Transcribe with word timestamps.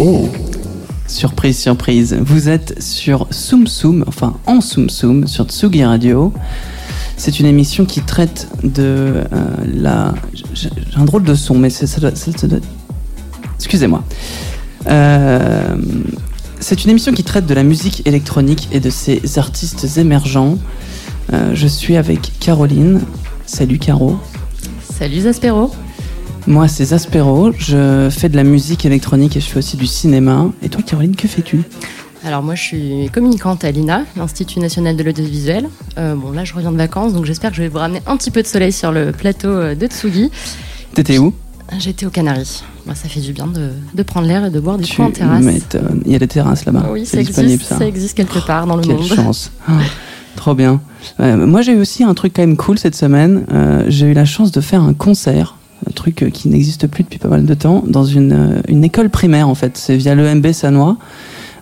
Oh 0.00 0.28
Surprise, 1.06 1.58
surprise. 1.58 2.16
Vous 2.20 2.48
êtes 2.48 2.80
sur 2.80 3.26
Soum 3.30 3.66
Soum, 3.66 4.04
enfin 4.06 4.34
en 4.46 4.60
Soum 4.60 4.88
Soum, 4.88 5.26
sur 5.26 5.44
Tsugi 5.44 5.84
Radio. 5.84 6.32
C'est 7.16 7.40
une 7.40 7.46
émission 7.46 7.84
qui 7.84 8.00
traite 8.00 8.48
de 8.62 8.82
euh, 8.82 9.24
la. 9.66 10.14
J'ai 10.54 10.70
un 10.96 11.04
drôle 11.04 11.24
de 11.24 11.34
son, 11.34 11.58
mais 11.58 11.68
ça 11.68 12.00
doit- 12.00 12.14
ça 12.14 12.46
doit- 12.46 12.60
Excusez-moi. 13.56 14.04
Euh, 14.86 15.74
c'est 16.60 16.84
une 16.84 16.90
émission 16.90 17.12
qui 17.12 17.24
traite 17.24 17.46
de 17.46 17.54
la 17.54 17.64
musique 17.64 18.06
électronique 18.06 18.68
et 18.72 18.80
de 18.80 18.88
ses 18.88 19.20
artistes 19.38 19.98
émergents. 19.98 20.56
Euh, 21.32 21.50
je 21.54 21.66
suis 21.66 21.96
avec 21.96 22.32
Caroline. 22.38 23.00
Salut 23.46 23.78
Caro. 23.78 24.16
Salut 24.96 25.20
Zaspero. 25.22 25.72
Moi, 26.46 26.68
c'est 26.68 26.86
Zaspero. 26.86 27.52
Je 27.58 28.08
fais 28.10 28.28
de 28.28 28.36
la 28.36 28.44
musique 28.44 28.84
électronique 28.84 29.36
et 29.36 29.40
je 29.40 29.46
fais 29.46 29.58
aussi 29.58 29.76
du 29.76 29.86
cinéma. 29.86 30.46
Et 30.62 30.68
toi, 30.68 30.82
Caroline, 30.82 31.14
que 31.16 31.28
fais-tu? 31.28 31.62
Alors 32.22 32.42
moi 32.42 32.54
je 32.54 32.60
suis 32.62 33.10
communicante 33.14 33.64
à 33.64 33.70
l'INA, 33.70 34.04
l'Institut 34.14 34.60
national 34.60 34.94
de 34.94 35.02
l'audiovisuel. 35.02 35.66
Euh, 35.96 36.14
bon 36.14 36.32
là 36.32 36.44
je 36.44 36.52
reviens 36.52 36.70
de 36.70 36.76
vacances 36.76 37.14
donc 37.14 37.24
j'espère 37.24 37.48
que 37.48 37.56
je 37.56 37.62
vais 37.62 37.68
vous 37.68 37.78
ramener 37.78 38.02
un 38.06 38.14
petit 38.18 38.30
peu 38.30 38.42
de 38.42 38.46
soleil 38.46 38.72
sur 38.72 38.92
le 38.92 39.10
plateau 39.12 39.48
euh, 39.48 39.74
de 39.74 39.86
Tsugi. 39.86 40.30
T'étais 40.92 41.16
où? 41.16 41.32
J'étais 41.78 42.04
aux 42.04 42.10
Canaries. 42.10 42.62
Moi 42.84 42.94
ça 42.94 43.08
fait 43.08 43.20
du 43.20 43.32
bien 43.32 43.46
de, 43.46 43.70
de 43.94 44.02
prendre 44.02 44.26
l'air 44.26 44.44
et 44.44 44.50
de 44.50 44.60
boire 44.60 44.76
des 44.76 44.84
coups 44.86 45.00
en 45.00 45.10
terrasse. 45.10 45.46
Il 46.04 46.12
y 46.12 46.14
a 46.14 46.18
des 46.18 46.28
terrasses 46.28 46.66
là-bas. 46.66 46.90
Oui 46.92 47.06
ça 47.06 47.20
existe, 47.20 47.62
ça. 47.62 47.78
ça 47.78 47.86
existe 47.86 48.14
quelque 48.18 48.46
part 48.46 48.66
dans 48.66 48.76
le 48.76 48.82
Quelle 48.82 48.96
monde. 48.96 49.06
chance. 49.06 49.50
Ah, 49.66 49.78
trop 50.36 50.54
bien. 50.54 50.82
Ouais, 51.18 51.34
moi, 51.36 51.62
j'ai 51.62 51.72
eu 51.72 51.80
aussi 51.80 52.04
un 52.04 52.12
truc 52.12 52.34
quand 52.36 52.42
même 52.42 52.58
cool 52.58 52.78
cette 52.78 52.96
semaine. 52.96 53.46
Euh, 53.50 53.84
j'ai 53.88 54.04
eu 54.08 54.12
la 54.12 54.26
chance 54.26 54.52
de 54.52 54.60
faire 54.60 54.82
un 54.82 54.92
concert, 54.92 55.56
un 55.88 55.92
truc 55.92 56.22
euh, 56.22 56.30
qui 56.30 56.48
n'existe 56.48 56.86
plus 56.86 57.04
depuis 57.04 57.18
pas 57.18 57.28
mal 57.28 57.44
de 57.44 57.54
temps, 57.54 57.84
dans 57.86 58.04
une, 58.04 58.32
euh, 58.32 58.60
une 58.68 58.84
école 58.84 59.10
primaire 59.10 59.48
en 59.48 59.54
fait. 59.54 59.76
C'est 59.76 59.96
via 59.96 60.14
l'EMB 60.14 60.52
Sanois. 60.52 60.96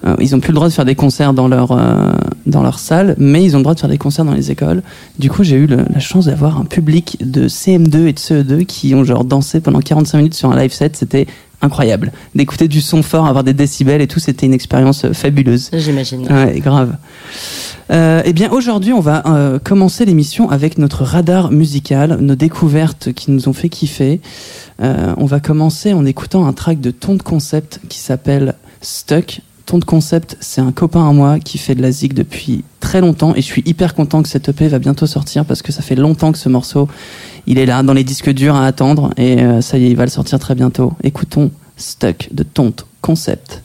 Euh, 0.06 0.14
ils 0.20 0.34
ont 0.34 0.40
plus 0.40 0.50
le 0.50 0.54
droit 0.54 0.68
de 0.68 0.72
faire 0.72 0.84
des 0.84 0.94
concerts 0.94 1.32
dans 1.32 1.48
leur, 1.48 1.72
euh, 1.72 2.12
dans 2.46 2.62
leur 2.62 2.78
salle, 2.78 3.14
mais 3.18 3.44
ils 3.44 3.54
ont 3.54 3.58
le 3.58 3.64
droit 3.64 3.74
de 3.74 3.80
faire 3.80 3.88
des 3.88 3.98
concerts 3.98 4.24
dans 4.24 4.34
les 4.34 4.50
écoles. 4.50 4.82
Du 5.18 5.30
coup, 5.30 5.42
j'ai 5.42 5.56
eu 5.56 5.66
la 5.66 5.98
chance 5.98 6.26
d'avoir 6.26 6.60
un 6.60 6.64
public 6.64 7.18
de 7.20 7.48
CM2 7.48 8.06
et 8.06 8.12
de 8.12 8.18
CE2 8.18 8.64
qui 8.64 8.94
ont 8.94 9.04
genre 9.04 9.24
dansé 9.24 9.60
pendant 9.60 9.80
45 9.80 10.18
minutes 10.18 10.34
sur 10.34 10.50
un 10.50 10.56
live 10.56 10.72
set. 10.72 10.96
C'était 10.96 11.26
incroyable. 11.62 12.12
D'écouter 12.34 12.68
du 12.68 12.80
son 12.80 13.02
fort, 13.02 13.26
avoir 13.26 13.44
des 13.44 13.54
décibels 13.54 14.00
et 14.00 14.06
tout, 14.06 14.20
c'était 14.20 14.46
une 14.46 14.54
expérience 14.54 15.04
euh, 15.04 15.12
fabuleuse. 15.12 15.70
J'imagine. 15.72 16.26
Ouais, 16.30 16.60
grave. 16.60 16.96
Euh, 17.90 18.22
eh 18.24 18.32
bien, 18.32 18.50
aujourd'hui, 18.50 18.92
on 18.92 19.00
va 19.00 19.22
euh, 19.26 19.58
commencer 19.58 20.04
l'émission 20.04 20.50
avec 20.50 20.78
notre 20.78 21.04
radar 21.04 21.50
musical, 21.50 22.18
nos 22.20 22.34
découvertes 22.34 23.12
qui 23.12 23.30
nous 23.30 23.48
ont 23.48 23.52
fait 23.52 23.68
kiffer. 23.68 24.20
Euh, 24.82 25.14
on 25.16 25.24
va 25.24 25.40
commencer 25.40 25.92
en 25.92 26.04
écoutant 26.04 26.46
un 26.46 26.52
track 26.52 26.80
de 26.80 26.90
Ton 26.90 27.14
de 27.14 27.22
Concept 27.22 27.80
qui 27.88 27.98
s'appelle 27.98 28.54
Stuck. 28.82 29.40
Ton 29.68 29.76
de 29.76 29.84
Concept, 29.84 30.38
c'est 30.40 30.62
un 30.62 30.72
copain 30.72 31.06
à 31.06 31.12
moi 31.12 31.38
qui 31.38 31.58
fait 31.58 31.74
de 31.74 31.82
la 31.82 31.90
zig 31.90 32.14
depuis 32.14 32.64
très 32.80 33.02
longtemps 33.02 33.34
et 33.36 33.42
je 33.42 33.46
suis 33.46 33.62
hyper 33.66 33.94
content 33.94 34.22
que 34.22 34.28
cette 34.30 34.48
EP 34.48 34.66
va 34.66 34.78
bientôt 34.78 35.06
sortir 35.06 35.44
parce 35.44 35.60
que 35.60 35.72
ça 35.72 35.82
fait 35.82 35.94
longtemps 35.94 36.32
que 36.32 36.38
ce 36.38 36.48
morceau, 36.48 36.88
il 37.46 37.58
est 37.58 37.66
là 37.66 37.82
dans 37.82 37.92
les 37.92 38.02
disques 38.02 38.30
durs 38.30 38.54
à 38.54 38.64
attendre 38.64 39.12
et 39.18 39.42
euh, 39.42 39.60
ça 39.60 39.76
y 39.76 39.84
est, 39.84 39.90
il 39.90 39.96
va 39.96 40.04
le 40.04 40.10
sortir 40.10 40.38
très 40.38 40.54
bientôt. 40.54 40.94
Écoutons 41.02 41.50
Stuck 41.76 42.30
de 42.32 42.44
Ton 42.44 42.68
de 42.70 42.76
Concept. 43.02 43.62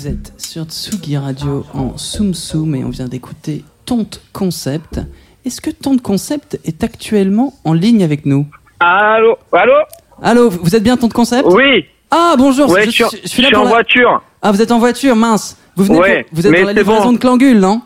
Vous 0.00 0.08
êtes 0.08 0.32
sur 0.38 0.64
Tsugi 0.64 1.18
Radio 1.18 1.62
en 1.74 1.98
Soum 1.98 2.32
Soum 2.32 2.74
et 2.74 2.82
on 2.84 2.88
vient 2.88 3.06
d'écouter 3.06 3.64
Tonte 3.84 4.22
Concept. 4.32 4.98
Est-ce 5.44 5.60
que 5.60 5.68
Tonte 5.68 6.00
Concept 6.00 6.58
est 6.64 6.82
actuellement 6.82 7.52
en 7.66 7.74
ligne 7.74 8.02
avec 8.02 8.24
nous? 8.24 8.46
Allô 8.78 9.36
Allô? 9.52 9.74
Allô, 10.22 10.48
vous 10.48 10.74
êtes 10.74 10.82
bien 10.82 10.96
Tonte 10.96 11.12
Concept? 11.12 11.46
Oui, 11.50 11.84
Ah 12.10 12.34
bonjour, 12.38 12.70
ouais, 12.70 12.86
je, 12.86 12.90
je, 12.90 13.04
je- 13.24 13.28
suis- 13.28 13.42
là 13.42 13.48
je 13.50 13.54
suis 13.54 13.56
en 13.56 13.64
la- 13.64 13.68
voiture. 13.68 14.22
Ah 14.40 14.52
vous 14.52 14.62
êtes 14.62 14.72
en 14.72 14.78
voiture, 14.78 15.14
mince. 15.16 15.58
Vous 15.76 15.84
venez 15.84 15.98
Ouais, 15.98 16.22
pour- 16.24 16.38
vous 16.38 16.46
êtes 16.46 16.58
dans 16.60 16.66
la 16.66 16.72
livraison 16.72 17.04
bon. 17.04 17.12
de 17.12 17.18
Clangule, 17.18 17.58
non? 17.60 17.82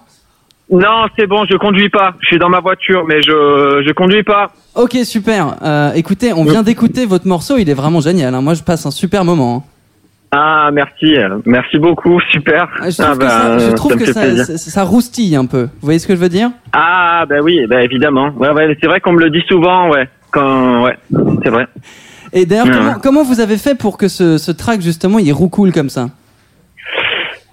Non, 0.71 1.07
c'est 1.19 1.27
bon, 1.27 1.45
je 1.51 1.57
conduis 1.57 1.91
pas. 1.91 2.15
Je 2.21 2.27
suis 2.29 2.39
dans 2.39 2.49
ma 2.49 2.61
voiture, 2.61 3.05
mais 3.09 3.23
je 3.23 3.83
je 3.85 3.93
conduis 3.93 4.23
pas. 4.23 4.53
Ok, 4.77 4.97
super. 5.03 5.57
Euh, 5.63 5.93
écoutez, 5.95 6.33
on 6.33 6.45
vient 6.45 6.63
d'écouter 6.63 7.07
votre 7.07 7.27
morceau, 7.27 7.57
il 7.59 7.69
est 7.69 7.75
vraiment 7.75 8.01
génial. 8.01 8.37
hein. 8.37 8.41
Moi, 8.41 8.55
je 8.55 8.63
passe 8.63 8.87
un 8.87 8.93
super 8.93 9.25
moment. 9.25 9.65
hein. 9.67 9.71
Ah, 10.37 10.71
merci, 10.73 11.15
merci 11.47 11.79
beaucoup, 11.79 12.21
super. 12.33 12.69
Ah, 12.81 12.91
Je 12.91 12.97
trouve 13.01 13.19
ah, 13.21 13.25
que, 13.25 13.29
ça, 13.29 13.59
je 13.59 13.65
ça 13.67 13.73
trouve 13.75 13.93
me 13.93 13.99
que 13.99 14.05
fait 14.07 14.13
ça, 14.13 14.21
plaisir. 14.23 14.45
ça, 14.47 14.59
ça 14.59 14.83
roustille 14.83 15.37
un 15.37 15.47
peu. 15.47 15.63
Vous 15.63 15.71
voyez 15.83 16.01
ce 16.01 16.09
que 16.09 16.17
je 16.17 16.21
veux 16.21 16.29
dire? 16.29 16.51
Ah, 16.73 17.25
bah 17.29 17.37
oui, 17.41 17.61
bah 17.69 17.83
évidemment. 17.85 18.31
Ouais, 18.37 18.51
ouais, 18.51 18.77
c'est 18.81 18.89
vrai 18.89 18.99
qu'on 19.01 19.13
me 19.13 19.21
le 19.21 19.31
dit 19.31 19.45
souvent, 19.47 19.91
ouais. 19.91 20.09
Quand, 20.33 20.83
ouais, 20.83 20.97
c'est 21.45 21.51
vrai. 21.51 21.67
Et 22.33 22.47
d'ailleurs, 22.47 22.67
Ouais, 22.67 22.95
comment, 23.01 23.23
vous 23.23 23.39
avez 23.39 23.57
fait 23.59 23.79
pour 23.79 23.97
que 23.97 24.09
ce, 24.09 24.37
ce 24.39 24.51
track, 24.51 24.81
justement, 24.81 25.21
il 25.21 25.33
roucoule 25.33 25.71
comme 25.73 25.89
ça? 25.89 26.09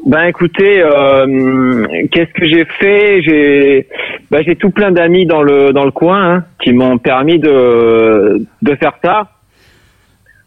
Ben 0.04 0.24
écoutez, 0.24 0.81
euh, 0.81 1.86
qu'est-ce 2.12 2.33
que 2.33 2.48
j'ai 2.48 2.66
fait? 2.80 3.22
J'ai, 3.22 3.88
ben, 4.31 4.42
j'ai 4.44 4.56
tout 4.56 4.72
plein 4.72 4.89
d'amis 4.89 5.28
dans 5.28 5.44
le 5.44 5.72
dans 5.74 5.86
le 5.86 5.92
coin 5.92 6.38
hein, 6.38 6.44
qui 6.63 6.74
m'ont 6.74 6.98
permis 6.98 7.38
de 7.38 8.44
de 8.63 8.75
faire 8.78 8.94
ça. 9.04 9.28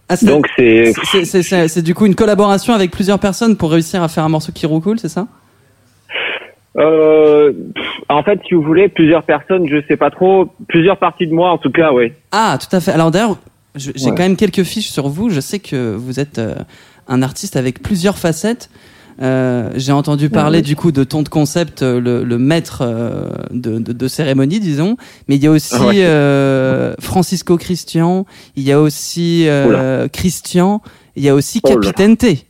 Ah, 0.08 0.16
c'est- 0.16 0.26
Donc 0.26 0.46
c'est 0.56 1.82
du 1.82 1.94
coup 1.94 2.04
une 2.06 2.14
collaboration 2.14 2.74
avec 2.74 2.90
plusieurs 2.90 3.18
personnes 3.18 3.56
pour 3.56 3.70
réussir 3.72 4.02
à 4.02 4.08
faire 4.08 4.24
un 4.24 4.28
morceau 4.28 4.52
qui 4.52 4.66
roucoule, 4.66 4.98
c'est 4.98 5.08
ça? 5.08 5.26
Euh, 6.76 7.52
en 8.08 8.22
fait, 8.22 8.40
si 8.48 8.54
vous 8.54 8.62
voulez, 8.62 8.88
plusieurs 8.88 9.22
personnes, 9.22 9.68
je 9.68 9.80
sais 9.86 9.96
pas 9.96 10.10
trop, 10.10 10.50
plusieurs 10.68 10.98
parties 10.98 11.26
de 11.26 11.32
moi, 11.32 11.50
en 11.50 11.58
tout 11.58 11.70
cas, 11.70 11.92
oui. 11.92 12.12
Ah, 12.32 12.58
tout 12.60 12.74
à 12.74 12.80
fait. 12.80 12.90
Alors 12.90 13.10
d'ailleurs, 13.10 13.36
j'ai 13.76 13.90
Ouais. 13.92 14.10
quand 14.10 14.18
même 14.24 14.36
quelques 14.36 14.64
fiches 14.64 14.90
sur 14.90 15.08
vous. 15.08 15.30
Je 15.30 15.40
sais 15.40 15.58
que 15.60 15.94
vous 15.94 16.18
êtes 16.20 16.38
euh, 16.38 16.54
un 17.08 17.22
artiste 17.22 17.56
avec 17.56 17.82
plusieurs 17.82 18.18
facettes. 18.18 18.70
Euh, 19.22 19.70
j'ai 19.76 19.92
entendu 19.92 20.28
parler 20.28 20.60
du 20.62 20.74
coup 20.76 20.90
de 20.92 21.04
ton 21.04 21.22
de 21.22 21.28
concept, 21.28 21.82
euh, 21.82 22.00
le, 22.00 22.24
le 22.24 22.38
maître 22.38 22.78
euh, 22.82 23.28
de, 23.52 23.78
de, 23.78 23.92
de 23.92 24.08
cérémonie, 24.08 24.58
disons. 24.60 24.96
Mais 25.28 25.36
il 25.36 25.42
y 25.42 25.46
a 25.46 25.50
aussi 25.50 25.74
Ouais. 25.76 26.04
euh, 26.04 26.94
Francisco 27.00 27.56
Christian, 27.56 28.26
il 28.56 28.64
y 28.64 28.72
a 28.72 28.80
aussi 28.80 29.44
euh, 29.46 30.08
Christian, 30.08 30.82
il 31.16 31.22
y 31.22 31.28
a 31.28 31.34
aussi 31.34 31.60
Oh. 31.62 31.68
Capitaine 31.68 32.16
T. 32.16 32.44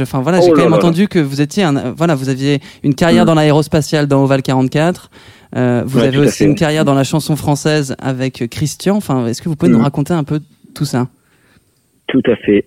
Enfin 0.00 0.20
voilà, 0.22 0.38
Oh 0.40 0.44
j'ai 0.46 0.50
quand 0.52 0.58
là 0.58 0.64
même 0.64 0.72
entendu 0.74 1.06
que 1.08 1.18
vous 1.18 1.40
étiez 1.40 1.64
un, 1.64 1.92
voilà, 1.92 2.14
vous 2.14 2.28
aviez 2.28 2.60
une 2.82 2.94
carrière 2.94 3.24
Mm. 3.24 3.26
dans 3.26 3.34
l'aérospatiale 3.34 4.06
dans 4.06 4.22
Oval 4.24 4.42
44. 4.42 5.10
Euh, 5.54 5.82
vous 5.86 5.98
avez 5.98 6.18
aussi 6.18 6.44
une 6.44 6.54
carrière 6.54 6.84
dans 6.84 6.94
la 6.94 7.04
chanson 7.04 7.36
française 7.36 7.94
avec 7.98 8.48
Christian. 8.50 8.96
Enfin, 8.96 9.26
est-ce 9.26 9.42
que 9.42 9.48
vous 9.48 9.56
pouvez 9.56 9.70
Mm. 9.70 9.76
nous 9.76 9.82
raconter 9.82 10.14
un 10.14 10.24
peu 10.24 10.40
tout 10.74 10.84
ça? 10.84 11.08
Tout 12.08 12.22
à 12.26 12.36
fait. 12.36 12.66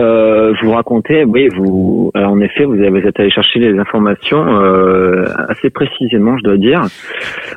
Euh, 0.00 0.52
vous 0.64 0.72
racontais, 0.72 1.22
oui, 1.24 1.48
vous, 1.56 2.10
alors, 2.14 2.32
en 2.32 2.40
effet, 2.40 2.64
vous 2.64 2.82
avez 2.82 2.98
êtes 3.06 3.20
allé 3.20 3.30
chercher 3.30 3.60
les 3.60 3.78
informations 3.78 4.44
euh, 4.60 5.24
assez 5.48 5.70
précisément, 5.70 6.36
je 6.38 6.42
dois 6.42 6.56
dire. 6.56 6.82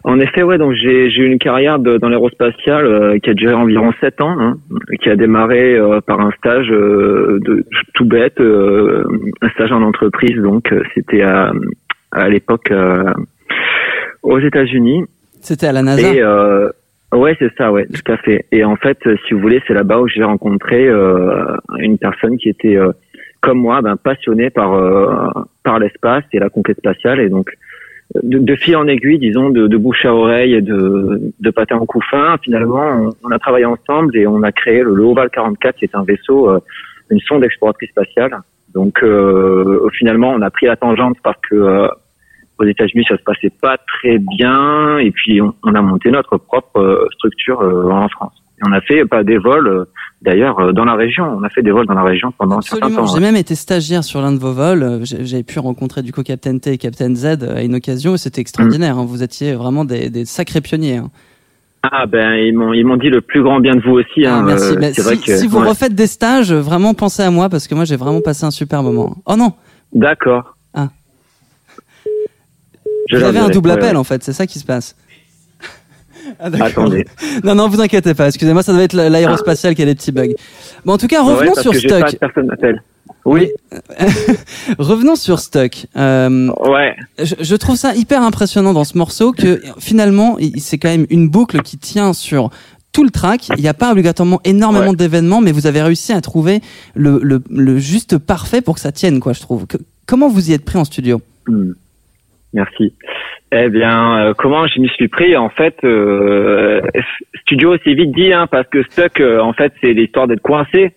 En 0.04 0.20
effet, 0.20 0.44
ouais, 0.44 0.60
donc 0.60 0.74
j'ai 0.74 1.08
eu 1.08 1.26
une 1.26 1.40
carrière 1.40 1.80
de- 1.80 1.98
dans 1.98 2.10
l'aérospatiale 2.10 2.86
euh, 2.86 3.18
qui 3.18 3.32
a 3.32 3.34
duré 3.34 3.54
environ 3.56 3.92
sept 4.02 4.22
ans, 4.22 4.36
hein, 4.40 4.58
qui 5.02 5.10
a 5.10 5.16
démarré 5.16 5.76
euh, 5.76 6.00
par 6.02 6.20
un 6.22 6.30
stage 6.38 6.70
euh, 6.72 7.40
de 7.44 7.66
tout 7.96 8.06
bête, 8.06 8.40
euh, 8.40 9.04
un 9.42 9.50
stage 9.50 9.72
en 9.72 9.82
entreprise, 9.82 10.36
donc 10.40 10.72
euh, 10.72 10.84
c'était 10.94 11.24
à, 11.24 11.52
à 12.12 12.30
l'époque 12.30 12.70
euh, 12.70 13.14
aux 14.22 14.40
États-Unis. 14.40 15.06
C'était 15.42 15.68
à 15.68 15.72
la 15.72 15.82
NASA? 15.82 16.08
Et 16.14 16.22
euh, 16.22 16.70
ouais, 17.14 17.36
c'est 17.40 17.54
ça, 17.58 17.72
ouais, 17.72 17.88
tout 17.88 18.12
à 18.12 18.18
fait. 18.18 18.46
Et 18.52 18.64
en 18.64 18.76
fait, 18.76 18.98
euh, 19.06 19.16
si 19.28 19.34
vous 19.34 19.40
voulez, 19.40 19.62
c'est 19.68 19.74
là-bas 19.74 20.00
où 20.00 20.08
j'ai 20.08 20.24
rencontré 20.24 20.88
euh, 20.88 21.56
une 21.78 21.98
personne 21.98 22.38
qui 22.38 22.50
était 22.50 22.78
euh, 22.78 22.92
comme 23.42 23.60
moi, 23.60 23.82
ben, 23.82 23.96
passionnée 23.98 24.50
par 24.50 24.74
euh, 24.74 25.30
par 25.64 25.80
l'espace 25.80 26.24
et 26.34 26.40
la 26.40 26.50
conquête 26.50 26.78
spatiale, 26.78 27.20
et 27.20 27.30
donc 27.30 27.50
de, 28.24 28.40
de 28.40 28.56
fil 28.56 28.76
en 28.76 28.88
aiguille, 28.88 29.20
disons, 29.20 29.50
de, 29.50 29.68
de 29.68 29.78
bouche 29.78 30.06
à 30.06 30.14
oreille 30.14 30.54
et 30.54 30.62
de, 30.62 31.34
de 31.40 31.50
patin 31.50 31.78
en 31.78 31.86
couffin, 31.86 32.38
finalement, 32.44 33.12
on, 33.24 33.32
a 33.32 33.40
travaillé 33.40 33.66
ensemble 33.66 34.16
et 34.18 34.28
on 34.28 34.44
a 34.44 34.52
créé 34.52 34.82
le, 34.82 35.04
Oval 35.04 35.30
44, 35.30 35.76
qui 35.76 35.86
est 35.86 35.96
un 35.96 36.04
vaisseau, 36.04 36.50
euh, 36.50 36.60
une 37.10 37.20
sonde 37.20 37.44
exploratrice 37.44 37.90
spatiale. 37.90 38.38
Donc, 38.74 39.02
euh, 39.04 39.88
finalement, 39.98 40.32
on 40.32 40.42
a 40.42 40.50
pris 40.50 40.68
la 40.68 40.76
tangente 40.76 41.18
parce 41.24 41.40
que 41.50 41.90
aux 42.60 42.66
États-Unis, 42.66 43.06
ça 43.08 43.18
se 43.18 43.24
passait 43.24 43.52
pas 43.62 43.78
très 43.78 44.18
bien, 44.38 44.98
et 45.00 45.12
puis 45.12 45.42
on, 45.42 45.54
on 45.64 45.74
a 45.76 45.82
monté 45.82 46.12
notre 46.12 46.38
propre 46.38 46.80
euh, 46.80 47.06
structure 47.16 47.62
euh, 47.62 47.90
en 47.92 48.08
France. 48.10 48.34
Et 48.60 48.62
on 48.68 48.72
a 48.74 48.82
fait 48.82 49.06
pas 49.06 49.24
des 49.24 49.38
vols, 49.38 49.68
euh, 49.68 49.86
d'ailleurs, 50.24 50.60
euh, 50.60 50.72
dans 50.72 50.86
la 50.86 50.96
région. 50.96 51.26
On 51.38 51.44
a 51.44 51.50
fait 51.50 51.62
des 51.62 51.70
vols 51.70 51.86
dans 51.86 51.94
la 51.94 52.02
région 52.04 52.34
pendant 52.36 52.58
un 52.58 52.62
certain 52.62 52.88
Absolument. 52.88 53.06
temps. 53.08 53.14
J'ai 53.14 53.22
même 53.22 53.36
été 53.36 53.54
stagiaire 53.54 54.04
sur 54.04 54.20
l'un 54.20 54.32
de 54.32 54.40
vos 54.40 54.52
vols. 54.52 54.82
Euh, 54.82 55.00
j'ai- 55.04 55.24
J'avais 55.26 55.44
pu 55.44 55.60
rencontrer 55.60 56.02
du 56.02 56.12
coup 56.12 56.24
Captain 56.24 56.58
T 56.58 56.72
et 56.74 56.78
Captain 56.80 57.14
Z 57.14 57.44
à 57.56 57.62
une 57.62 57.76
occasion 57.76 58.16
et 58.16 58.18
c'était 58.18 58.42
extraordinaire. 58.42 58.98
hein. 58.98 59.06
Vous 59.08 59.22
étiez 59.22 59.54
vraiment 59.54 59.86
des, 59.86 60.10
des 60.10 60.26
sacrés 60.26 60.62
pionniers. 60.62 60.98
hein. 60.98 61.12
Ah 61.84 62.08
ben 62.08 62.34
ils 62.34 62.58
m'ont 62.58 62.74
ils 62.74 62.84
m'ont 62.84 62.98
dit 62.98 63.10
le 63.10 63.22
plus 63.22 63.44
grand 63.44 63.60
bien 63.60 63.76
de 63.76 63.82
vous 63.82 63.92
aussi. 64.00 64.26
Ah, 64.26 64.40
Hein, 64.40 64.44
merci. 64.44 64.74
euh, 64.76 64.80
c'est 64.82 64.94
si, 64.94 65.02
vrai 65.02 65.18
que 65.18 65.38
si 65.38 65.48
vous 65.48 65.60
ouais. 65.60 65.70
refaites 65.70 65.94
des 65.94 66.08
stages, 66.08 66.52
vraiment 66.52 66.96
pensez 66.96 67.22
à 67.22 67.30
moi 67.30 67.48
parce 67.50 67.68
que 67.68 67.76
moi 67.76 67.86
j'ai 67.86 67.96
vraiment 67.96 68.20
passé 68.22 68.44
un 68.46 68.52
super 68.52 68.82
moment. 68.82 69.18
Oh 69.28 69.36
non, 69.38 69.54
D'accord. 69.94 70.57
Vous 73.12 73.24
avez 73.24 73.40
un 73.40 73.50
double 73.50 73.72
appel 73.72 73.96
en 73.98 74.04
fait, 74.04 74.24
c'est 74.24 74.34
ça 74.34 74.46
qui 74.48 74.60
se 74.60 74.66
passe. 74.66 74.96
Ah. 76.42 76.50
Attendez. 76.60 77.06
Non, 77.46 77.56
non, 77.56 77.70
vous 77.70 77.80
inquiétez 77.80 78.14
pas. 78.14 78.28
Excusez-moi, 78.28 78.62
ça 78.62 78.74
doit 78.74 78.82
être 78.84 78.92
la- 78.94 79.08
l'aérospatial 79.10 79.74
qui 79.76 79.82
a 79.82 79.86
des 79.86 79.96
petits 79.96 80.12
bugs. 80.12 80.34
Bon, 80.84 80.94
en 80.94 80.98
tout 80.98 81.08
cas, 81.08 81.24
Ouais, 81.24 81.34
revenons 81.34 81.52
parce 81.54 81.62
sur 81.62 81.72
que 81.72 81.80
j'ai 81.80 81.88
pas 81.88 82.00
Stock. 82.00 82.12
de 82.12 82.18
personne 82.18 82.46
m'appelle. 82.48 82.84
Oui. 83.24 83.50
revenons 84.78 85.16
sur 85.16 85.40
Stock. 85.40 85.86
Euh, 85.96 86.50
Ouais. 86.70 86.96
je, 87.24 87.36
je 87.40 87.56
trouve 87.56 87.78
ça 87.78 87.96
hyper 87.96 88.22
impressionnant 88.24 88.74
dans 88.74 88.84
ce 88.84 88.98
morceau 88.98 89.32
que 89.32 89.62
finalement, 89.80 90.38
c'est 90.58 90.78
quand 90.78 90.90
même 90.90 91.06
une 91.10 91.30
boucle 91.30 91.62
qui 91.62 91.78
tient 91.78 92.12
sur 92.14 92.50
tout 92.92 93.04
le 93.06 93.10
track. 93.10 93.48
Il 93.56 93.62
n'y 93.62 93.68
a 93.70 93.74
pas 93.74 93.92
obligatoirement 93.92 94.42
énormément 94.44 94.90
Ouais. 94.92 94.96
d'événements, 94.98 95.40
mais 95.40 95.52
vous 95.54 95.66
avez 95.68 95.82
réussi 95.82 96.12
à 96.14 96.20
trouver 96.22 96.62
le, 96.94 97.20
le, 97.24 97.42
le 97.50 97.80
juste 97.80 98.18
parfait 98.18 98.62
pour 98.62 98.76
que 98.76 98.82
ça 98.82 98.92
tienne, 98.92 99.20
quoi, 99.22 99.32
je 99.34 99.40
trouve. 99.42 99.66
Que- 99.66 99.78
comment 100.06 100.28
vous 100.30 100.50
y 100.50 100.54
êtes 100.54 100.66
pris 100.66 100.78
en 100.78 100.84
studio? 100.86 101.22
Hmm. 101.48 101.72
Merci. 102.54 102.94
Eh 103.52 103.70
bien, 103.70 104.18
euh, 104.20 104.34
comment 104.34 104.68
je 104.68 104.80
m'y 104.80 104.90
suis 104.90 105.08
pris 105.08 105.36
En 105.38 105.50
fait, 105.50 105.76
euh, 105.84 106.82
studio, 107.42 107.76
c'est 107.84 107.94
vite 107.94 108.12
dit, 108.12 108.34
hein, 108.34 108.48
parce 108.48 108.68
que 108.68 108.84
Stuck, 108.84 109.20
euh, 109.20 109.40
en 109.40 109.54
fait, 109.54 109.74
c'est 109.82 109.94
l'histoire 109.94 110.28
d'être 110.28 110.42
coincé. 110.42 110.94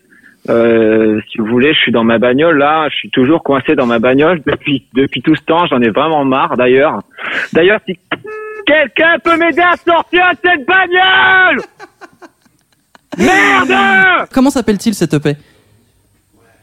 Si 0.47 1.39
vous 1.39 1.47
voulez, 1.47 1.75
je 1.75 1.79
suis 1.79 1.93
dans 1.93 2.03
ma 2.03 2.19
bagnole 2.19 2.59
là, 2.59 2.89
je 2.89 2.97
suis 2.97 3.11
toujours 3.11 3.43
coincé 3.43 3.75
dans 3.77 3.87
ma 3.87 3.99
bagnole 3.99 4.41
depuis 4.47 4.87
depuis 4.95 5.21
tout 5.21 5.37
ce 5.37 5.43
temps. 5.43 5.67
J'en 5.67 5.81
ai 5.83 5.91
vraiment 5.91 6.25
marre 6.25 6.57
d'ailleurs. 6.57 6.99
D'ailleurs, 7.53 7.79
si 7.87 7.97
quelqu'un 8.67 9.19
peut 9.23 9.37
m'aider 9.37 9.61
à 9.61 9.77
sortir 9.77 10.31
de 10.31 10.39
cette 10.43 10.67
bagnole, 10.67 11.61
merde 13.19 14.29
Comment 14.33 14.51
s'appelle-t-il 14.51 14.95
cette 14.95 15.13
EP 15.13 15.37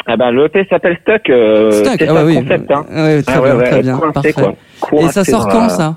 Ah 0.08 0.16
ben, 0.18 0.32
l'EP 0.32 0.66
s'appelle 0.70 0.98
Stuck. 1.02 1.30
Euh, 1.30 1.72
c'est 1.72 2.04
ah 2.04 2.06
ça 2.08 2.14
ouais, 2.14 2.20
le 2.22 2.26
oui. 2.28 2.36
concept. 2.36 2.72
Hein. 2.72 2.86
Ah 2.90 3.04
ouais, 3.04 3.22
très 3.22 3.36
Ah 3.36 3.42
ouais, 3.42 3.50
bien, 3.52 3.58
ouais, 3.60 3.70
très 3.70 3.82
bien, 3.82 3.98
coincé, 3.98 4.34
quoi. 4.34 4.54
Et 5.02 5.08
ça 5.10 5.24
sort 5.26 5.48
quand 5.50 5.64
la- 5.64 5.70
ça? 5.70 5.96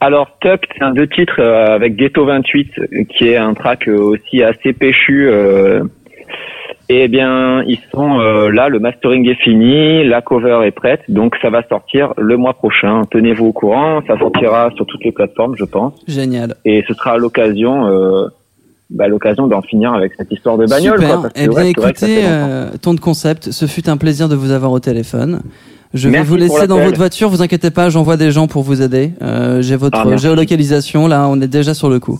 Alors 0.00 0.36
Tuck, 0.40 0.60
c'est 0.76 0.82
un 0.82 0.92
deux 0.92 1.06
titres 1.06 1.38
euh, 1.40 1.74
avec 1.76 1.94
Ghetto 1.94 2.24
28, 2.24 2.72
euh, 2.78 3.04
qui 3.16 3.28
est 3.28 3.36
un 3.36 3.54
track 3.54 3.86
euh, 3.88 3.96
aussi 3.98 4.42
assez 4.42 4.72
péchu. 4.72 5.28
euh, 5.30 5.84
et 6.88 7.04
eh 7.04 7.08
bien, 7.08 7.62
ils 7.62 7.78
sont 7.94 8.18
euh, 8.18 8.50
là, 8.50 8.68
le 8.68 8.78
mastering 8.80 9.26
est 9.28 9.40
fini, 9.40 10.04
la 10.04 10.20
cover 10.20 10.60
est 10.66 10.72
prête, 10.72 11.00
donc 11.08 11.36
ça 11.40 11.48
va 11.48 11.62
sortir 11.68 12.12
le 12.18 12.36
mois 12.36 12.52
prochain. 12.54 13.02
Tenez-vous 13.10 13.46
au 13.46 13.52
courant, 13.52 14.02
ça 14.06 14.18
sortira 14.18 14.70
sur 14.74 14.84
toutes 14.86 15.04
les 15.04 15.12
plateformes, 15.12 15.54
je 15.56 15.64
pense, 15.64 15.94
Génial. 16.08 16.54
et 16.64 16.84
ce 16.88 16.92
sera 16.94 17.16
l'occasion, 17.16 17.86
euh, 17.86 18.26
bah, 18.92 19.08
l'occasion 19.08 19.46
d'en 19.46 19.62
finir 19.62 19.92
avec 19.94 20.12
cette 20.16 20.30
histoire 20.30 20.58
de 20.58 20.66
bagnole. 20.66 21.00
Super. 21.00 21.08
Quoi, 21.14 21.22
parce 21.22 21.34
que, 21.34 21.40
eh 21.40 21.48
bien, 21.48 21.56
ouais, 21.62 21.70
écoutez, 21.70 22.20
euh, 22.24 22.70
ton 22.80 22.94
de 22.94 23.00
concept, 23.00 23.50
ce 23.50 23.66
fut 23.66 23.88
un 23.88 23.96
plaisir 23.96 24.28
de 24.28 24.36
vous 24.36 24.50
avoir 24.50 24.70
au 24.72 24.78
téléphone. 24.80 25.40
Je 25.94 26.08
vais 26.08 26.22
vous 26.22 26.36
laisser 26.36 26.66
dans 26.66 26.78
votre 26.78 26.96
voiture, 26.96 27.28
vous 27.28 27.42
inquiétez 27.42 27.70
pas, 27.70 27.90
j'envoie 27.90 28.16
des 28.16 28.30
gens 28.30 28.46
pour 28.46 28.62
vous 28.62 28.80
aider. 28.80 29.12
Euh, 29.22 29.60
J'ai 29.60 29.76
votre 29.76 29.98
Ah, 30.06 30.16
géolocalisation, 30.16 31.06
là, 31.06 31.26
on 31.28 31.40
est 31.40 31.48
déjà 31.48 31.74
sur 31.74 31.90
le 31.90 31.98
coup. 32.00 32.18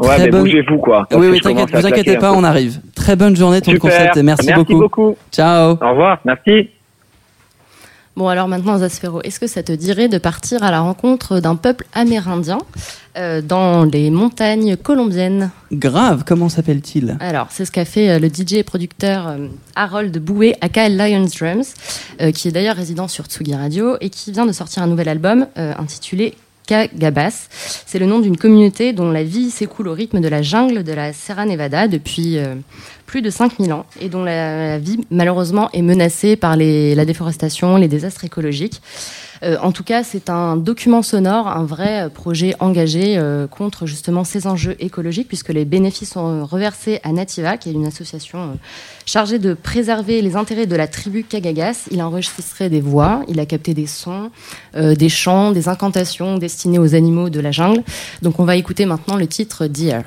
Ouais, 0.00 0.08
très 0.08 0.24
mais 0.24 0.30
bonne- 0.30 0.40
bougez-vous 0.42 0.78
quoi. 0.78 1.06
parce 1.10 1.20
oui, 1.20 1.28
oui, 1.30 1.40
t'inquiète, 1.40 1.70
vous 1.74 1.86
inquiétez 1.86 2.16
pas, 2.18 2.32
on 2.32 2.44
arrive. 2.44 2.78
Très 2.94 3.16
bonne 3.16 3.34
journée, 3.36 3.60
ton 3.60 3.72
Super. 3.72 3.90
concept, 3.90 4.16
et 4.16 4.22
merci, 4.22 4.46
Merci 4.48 4.74
beaucoup. 4.74 5.16
Ciao. 5.32 5.72
Au 5.80 5.90
revoir, 5.90 6.18
merci. 6.24 6.70
Bon, 8.18 8.26
alors 8.26 8.48
maintenant, 8.48 8.78
Zaspero, 8.78 9.22
est-ce 9.22 9.38
que 9.38 9.46
ça 9.46 9.62
te 9.62 9.70
dirait 9.70 10.08
de 10.08 10.18
partir 10.18 10.64
à 10.64 10.72
la 10.72 10.80
rencontre 10.80 11.38
d'un 11.38 11.54
peuple 11.54 11.86
amérindien 11.92 12.58
euh, 13.16 13.40
dans 13.40 13.84
les 13.84 14.10
montagnes 14.10 14.76
colombiennes 14.76 15.52
Grave, 15.70 16.24
comment 16.26 16.48
s'appelle-t-il? 16.48 17.16
Alors, 17.20 17.46
c'est 17.50 17.64
ce 17.64 17.70
qu'a 17.70 17.84
fait 17.84 18.10
euh, 18.10 18.18
le 18.18 18.26
DJ 18.26 18.54
et 18.54 18.62
producteur 18.64 19.28
euh, 19.28 19.46
Harold 19.76 20.18
Boué, 20.18 20.56
aka 20.60 20.88
Lions 20.88 21.28
Drums, 21.38 21.74
euh, 22.20 22.32
qui 22.32 22.48
est 22.48 22.50
d'ailleurs 22.50 22.74
résident 22.74 23.06
sur 23.06 23.26
Tsugi 23.26 23.54
Radio 23.54 23.96
et 24.00 24.10
qui 24.10 24.32
vient 24.32 24.46
de 24.46 24.52
sortir 24.52 24.82
un 24.82 24.88
nouvel 24.88 25.08
album 25.08 25.46
euh, 25.56 25.72
intitulé 25.78 26.34
Kagabas. 26.66 27.46
C'est 27.86 28.00
le 28.00 28.06
nom 28.06 28.18
d'une 28.18 28.36
communauté 28.36 28.92
dont 28.92 29.12
la 29.12 29.22
vie 29.22 29.52
s'écoule 29.52 29.86
au 29.86 29.94
rythme 29.94 30.20
de 30.20 30.26
la 30.26 30.42
jungle 30.42 30.82
de 30.82 30.92
la 30.92 31.12
Sierra 31.12 31.46
Nevada 31.46 31.86
depuis 31.86 32.36
plus 33.08 33.22
de 33.22 33.30
5000 33.30 33.72
ans 33.72 33.86
et 34.00 34.10
dont 34.10 34.22
la, 34.22 34.78
vie 34.78 35.00
malheureusement 35.10 35.70
est 35.72 35.82
menacée 35.82 36.36
par 36.36 36.56
la 36.56 37.04
déforestation, 37.06 37.76
les 37.76 37.88
désastres 37.88 38.24
écologiques. 38.24 38.82
Euh, 39.42 39.56
en 39.62 39.72
tout 39.72 39.84
cas, 39.84 40.02
c'est 40.02 40.28
un 40.30 40.56
document 40.56 41.00
sonore, 41.02 41.48
un 41.48 41.64
vrai 41.64 42.02
euh, 42.02 42.08
projet 42.08 42.54
engagé 42.58 43.16
euh, 43.16 43.46
contre 43.46 43.86
justement 43.86 44.24
ces 44.24 44.46
enjeux 44.46 44.76
écologiques, 44.80 45.28
puisque 45.28 45.50
les 45.50 45.64
bénéfices 45.64 46.10
sont 46.12 46.44
reversés 46.44 47.00
à 47.02 47.12
Nativa, 47.12 47.56
qui 47.56 47.70
est 47.70 47.72
une 47.72 47.86
association 47.86 48.58
chargée 49.06 49.38
de 49.38 49.54
préserver 49.54 50.20
les 50.20 50.36
intérêts 50.36 50.66
de 50.66 50.76
la 50.76 50.88
tribu 50.88 51.24
Kagagas. 51.24 51.86
Il 51.90 52.00
a 52.00 52.06
enregistré 52.08 52.68
des 52.68 52.80
voix, 52.80 53.22
il 53.28 53.40
a 53.40 53.46
capté 53.46 53.74
des 53.74 53.86
sons, 53.86 54.30
des 54.74 55.08
chants, 55.08 55.52
des 55.52 55.68
incantations 55.68 56.36
destinées 56.36 56.78
aux 56.78 56.94
animaux 56.94 57.30
de 57.30 57.40
la 57.40 57.52
jungle. 57.52 57.82
Donc 58.22 58.38
on 58.40 58.44
va 58.44 58.56
écouter 58.56 58.84
maintenant 58.86 59.16
le 59.16 59.26
titre 59.26 59.66
Deer. 59.66 60.02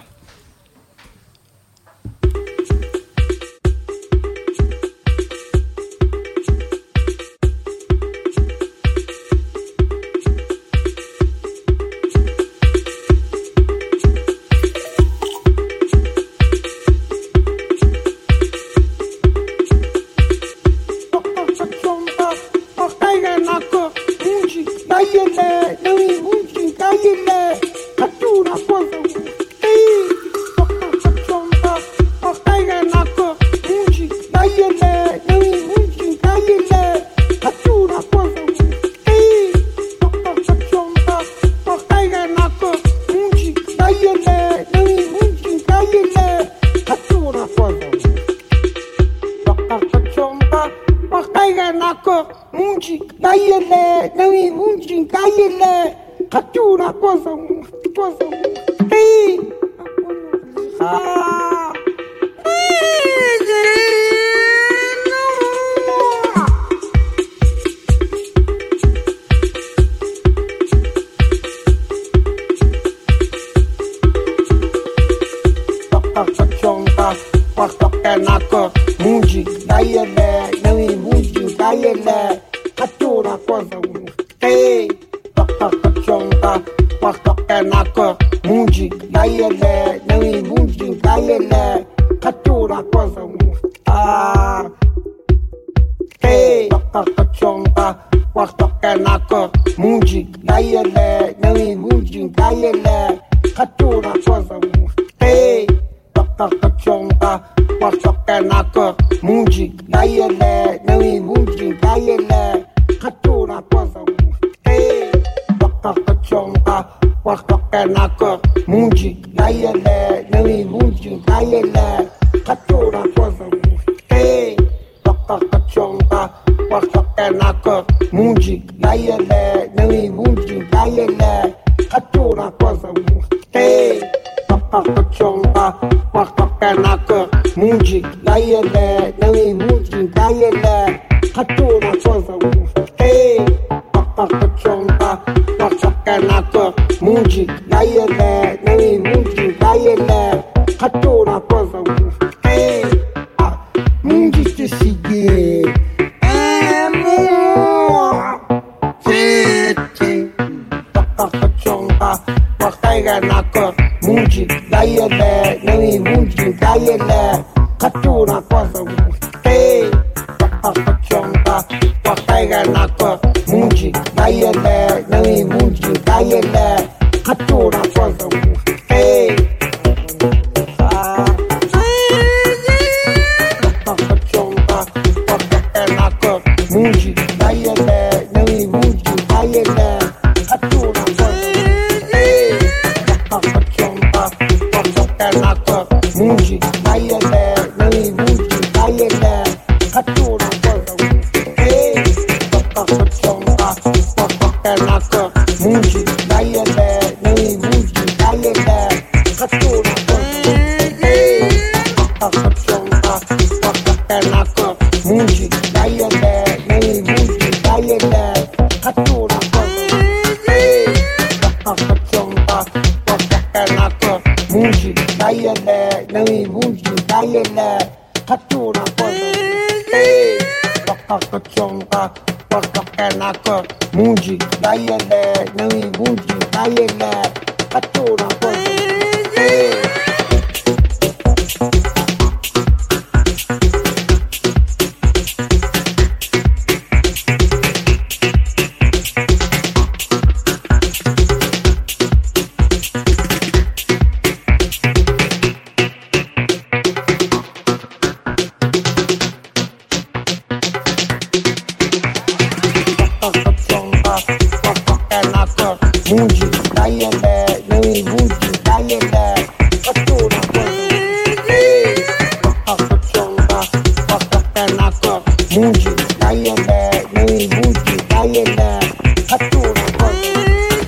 millionaire. 278.32 278.80
Fattura 279.28 279.82
quanto? 279.98 280.30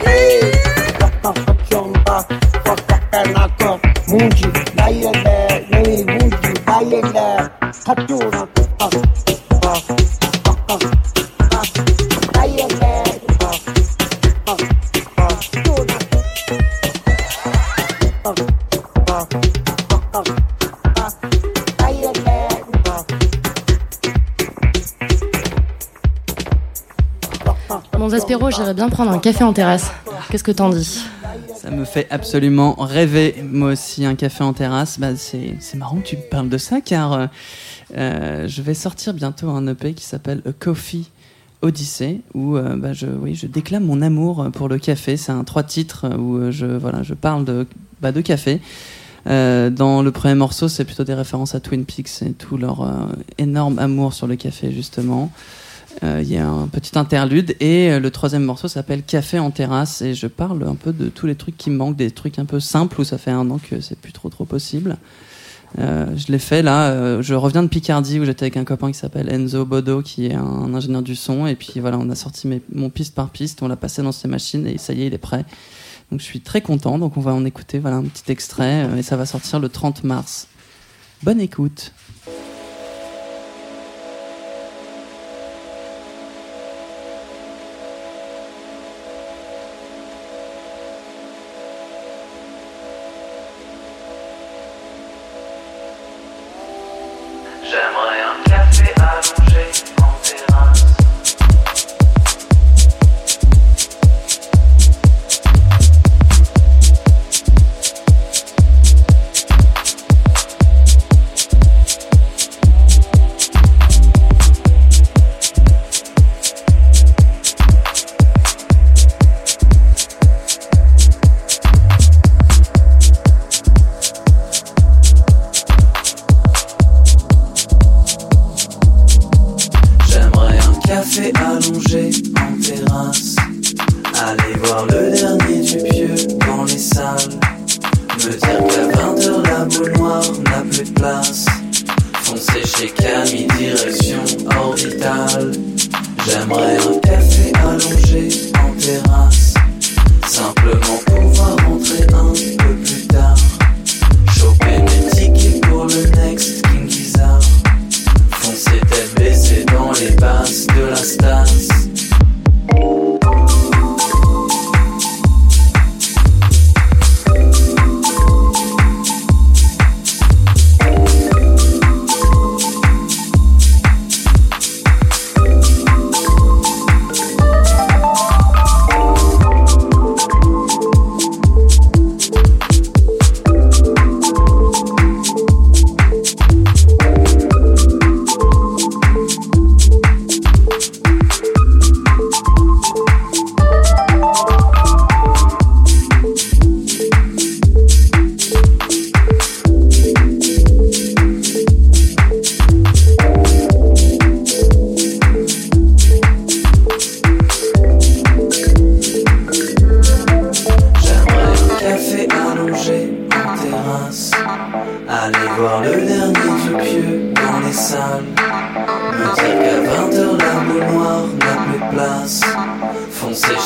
Ehi, 0.06 0.52
la 1.00 1.10
Zaspero, 28.44 28.52
j'irais 28.52 28.74
bien 28.74 28.90
prendre 28.90 29.12
un 29.12 29.20
café 29.20 29.44
en 29.44 29.54
terrasse. 29.54 29.92
Qu'est-ce 30.30 30.44
que 30.44 30.52
t'en 30.52 30.70
dis 30.70 31.06
Ça 31.56 31.72
me 31.72 31.86
fait 31.86 32.08
absolument 32.10 32.76
rêver, 32.78 33.36
moi 33.44 33.72
aussi, 33.72 34.06
un 34.06 34.16
café 34.16 34.44
en 34.44 34.54
terrasse. 34.54 35.00
Bah, 35.00 35.16
c'est 35.16 35.76
marrant 35.76 35.98
que 35.98 36.08
tu 36.08 36.18
parles 36.18 36.50
de 36.50 36.58
ça, 36.58 36.82
car 36.82 37.14
euh, 37.14 37.28
euh, 37.98 38.48
je 38.48 38.62
vais 38.62 38.74
sortir 38.74 39.14
bientôt 39.14 39.50
un 39.50 39.66
EP 39.68 39.94
qui 39.94 40.04
s'appelle 40.04 40.42
A 40.48 40.52
Coffee 40.52 41.10
Odyssey, 41.62 42.22
où 42.34 42.58
euh, 42.58 42.76
bah, 42.76 42.92
je, 42.92 43.08
oui, 43.08 43.40
déclame 43.50 43.86
mon 43.86 44.02
amour 44.02 44.50
pour 44.52 44.68
le 44.68 44.78
café. 44.78 45.16
C'est 45.16 45.32
un 45.32 45.44
trois 45.44 45.64
titres 45.64 46.10
où 46.18 46.52
je, 46.52 47.14
parle 47.14 47.46
de, 47.46 47.66
bah, 48.02 48.12
café. 48.12 48.60
Dans 49.26 50.02
le 50.02 50.12
premier 50.12 50.36
morceau, 50.36 50.68
c'est 50.68 50.84
plutôt 50.84 51.06
des 51.06 51.14
références 51.14 51.56
à 51.56 51.62
Twin 51.62 51.86
Peaks 51.86 52.24
et 52.24 52.34
tout 52.34 52.58
leur 52.58 53.08
énorme 53.38 53.80
amour 53.80 54.14
sur 54.14 54.28
le 54.28 54.36
café, 54.36 54.72
justement. 54.72 55.32
Euh, 56.02 56.22
Il 56.24 56.32
y 56.32 56.38
a 56.38 56.48
un 56.48 56.68
petit 56.68 56.98
interlude 56.98 57.56
et 57.60 57.92
euh, 57.92 58.00
le 58.00 58.10
troisième 58.10 58.44
morceau 58.44 58.68
s'appelle 58.68 59.04
Café 59.04 59.38
en 59.38 59.52
terrasse 59.52 60.02
et 60.02 60.16
je 60.16 60.28
parle 60.28 60.64
un 60.64 60.76
peu 60.76 60.92
de 60.92 61.10
tous 61.10 61.28
les 61.28 61.36
trucs 61.36 61.58
qui 61.58 61.70
me 61.70 61.78
manquent, 61.78 61.96
des 61.96 62.12
trucs 62.12 62.40
un 62.40 62.46
peu 62.46 62.60
simples 62.60 63.02
où 63.02 63.04
ça 63.04 63.18
fait 63.18 63.32
un 63.32 63.50
an 63.52 63.60
que 63.60 63.80
c'est 63.80 63.98
plus 63.98 64.12
trop 64.12 64.30
trop 64.30 64.46
possible. 64.46 64.98
Euh, 65.80 66.08
je 66.16 66.32
l'ai 66.32 66.40
fait 66.40 66.62
là, 66.62 67.22
je 67.22 67.34
reviens 67.34 67.64
de 67.64 67.68
Picardie 67.68 68.20
où 68.20 68.26
j'étais 68.26 68.44
avec 68.44 68.58
un 68.58 68.64
copain 68.64 68.92
qui 68.92 68.98
s'appelle 68.98 69.30
Enzo 69.30 69.66
Bodo 69.66 70.02
qui 70.02 70.28
est 70.28 70.36
un, 70.36 70.74
ingénieur 70.74 71.02
du 71.02 71.16
son 71.16 71.48
et 71.48 71.56
puis 71.56 71.80
voilà 71.80 71.98
on 71.98 72.10
a 72.10 72.16
sorti 72.16 72.48
mes, 72.48 72.62
mon 72.72 72.90
piste 72.90 73.16
par 73.16 73.30
piste, 73.30 73.62
on 73.64 73.68
l'a 73.68 73.76
passé 73.76 74.02
dans 74.04 74.12
ses 74.12 74.28
machines 74.28 74.68
et 74.68 74.78
ça 74.78 74.94
y 74.94 75.04
est 75.04 75.08
il 75.08 75.14
est 75.14 75.20
prêt. 75.20 75.46
Donc 76.12 76.20
je 76.20 76.26
suis 76.26 76.42
très 76.42 76.62
content, 76.62 77.00
donc 77.00 77.18
on 77.18 77.22
va 77.22 77.34
en 77.34 77.46
écouter 77.46 77.80
voilà 77.80 77.98
un 77.98 78.04
petit 78.04 78.32
extrait 78.32 78.88
et 78.98 79.02
ça 79.02 79.16
va 79.18 79.26
sortir 79.26 79.60
le 79.60 79.70
30 79.70 80.04
mars. 80.04 80.48
Bonne 81.24 81.40
écoute. 81.40 81.94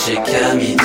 Chez 0.08 0.16
Camille, 0.24 0.77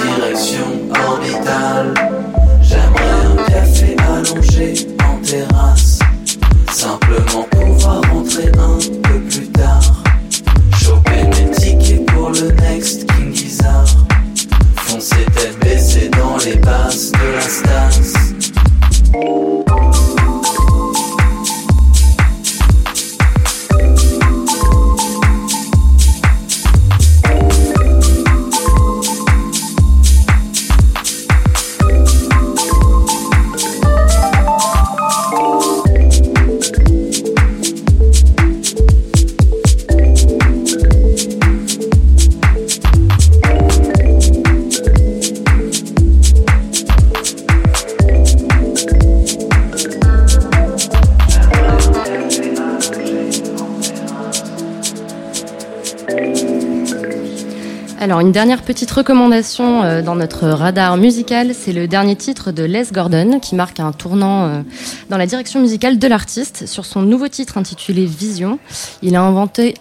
une 58.33 58.40
dernière 58.40 58.62
petite 58.62 58.90
recommandation 58.90 59.83
euh, 59.83 60.01
dans 60.01 60.14
notre 60.14 60.49
radar 60.49 60.97
musical, 60.97 61.53
c'est 61.55 61.75
le 61.75 61.87
dernier 61.87 62.16
titre 62.16 62.51
de 62.51 62.62
Les 62.62 62.85
Gordon 62.90 63.40
qui 63.40 63.55
marque 63.55 63.79
un 63.79 63.92
tournant 63.92 64.47
euh, 64.47 64.62
dans 65.11 65.18
la 65.18 65.27
direction 65.27 65.61
musicale 65.61 65.99
de 65.99 66.09
l'artiste. 66.09 66.64
Sur 66.64 66.87
son 66.87 67.03
nouveau 67.03 67.29
titre 67.29 67.59
intitulé 67.59 68.07
Vision, 68.07 68.59
il 69.02 69.16
a 69.16 69.22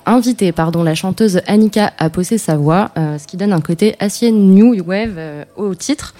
invité 0.05 0.51
pardon, 0.51 0.83
la 0.83 0.95
chanteuse 0.95 1.41
Annika 1.47 1.93
à 1.97 2.09
poser 2.09 2.37
sa 2.37 2.57
voix, 2.57 2.91
euh, 2.97 3.17
ce 3.17 3.27
qui 3.27 3.37
donne 3.37 3.53
un 3.53 3.61
côté 3.61 3.95
assez 3.99 4.31
new 4.31 4.73
wave 4.83 5.15
euh, 5.17 5.43
au 5.55 5.75
titre. 5.75 6.13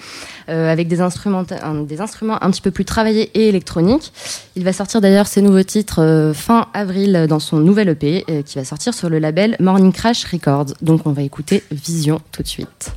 euh, 0.48 0.70
avec 0.72 0.88
des 0.88 1.00
instruments, 1.00 1.44
un- 1.62 1.82
des 1.82 2.00
instruments 2.00 2.36
un 2.42 2.50
petit 2.50 2.60
peu 2.60 2.72
plus 2.72 2.84
travaillés 2.84 3.30
et 3.34 3.48
électroniques. 3.48 4.12
Il 4.56 4.64
va 4.64 4.72
sortir 4.72 5.00
d'ailleurs 5.00 5.28
ses 5.28 5.40
nouveaux 5.40 5.62
titres 5.62 6.32
fin 6.34 6.66
avril 6.74 7.26
dans 7.28 7.38
son 7.38 7.58
nouvel 7.58 7.88
EP 7.90 8.24
qui 8.44 8.58
va 8.58 8.64
sortir 8.64 8.92
sur 8.92 9.08
le 9.08 9.20
label 9.20 9.56
Morning 9.60 9.92
Crash 9.92 10.24
Records. 10.24 10.74
Donc 10.82 11.02
on 11.06 11.12
va 11.12 11.22
écouter 11.22 11.62
Vision 11.70 12.20
tout 12.32 12.42
de 12.42 12.48
suite. 12.48 12.90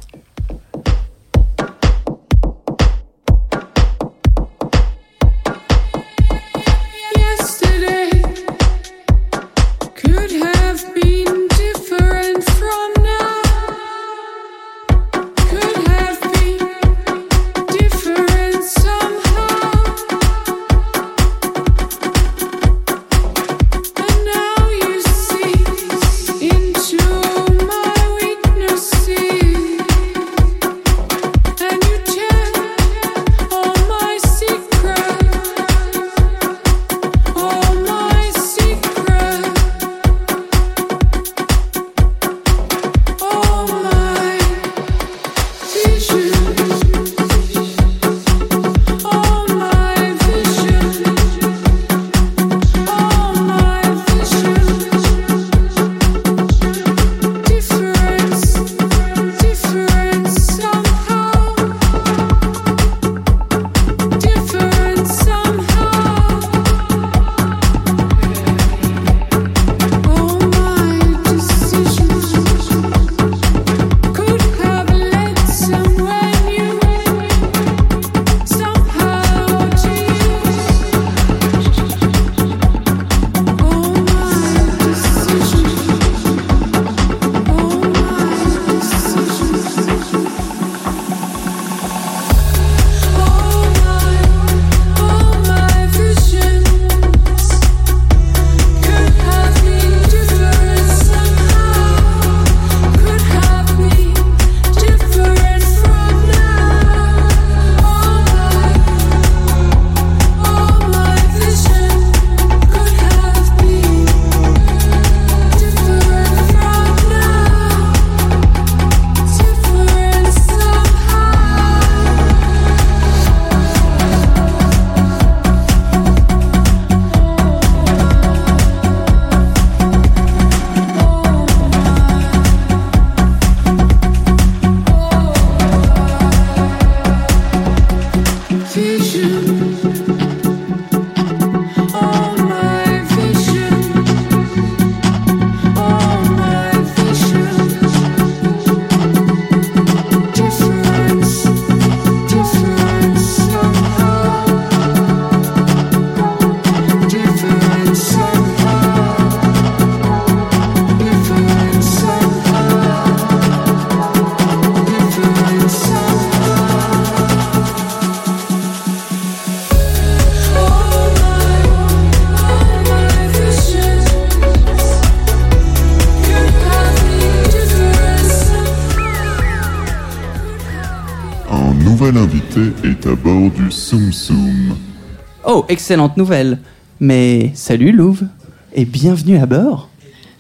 Excellente 185.68 186.16
nouvelle. 186.18 186.60
Mais 187.00 187.52
salut 187.56 187.92
Louve 187.92 188.28
et 188.74 188.86
bienvenue 188.86 189.38
à 189.38 189.46
bord. 189.46 189.90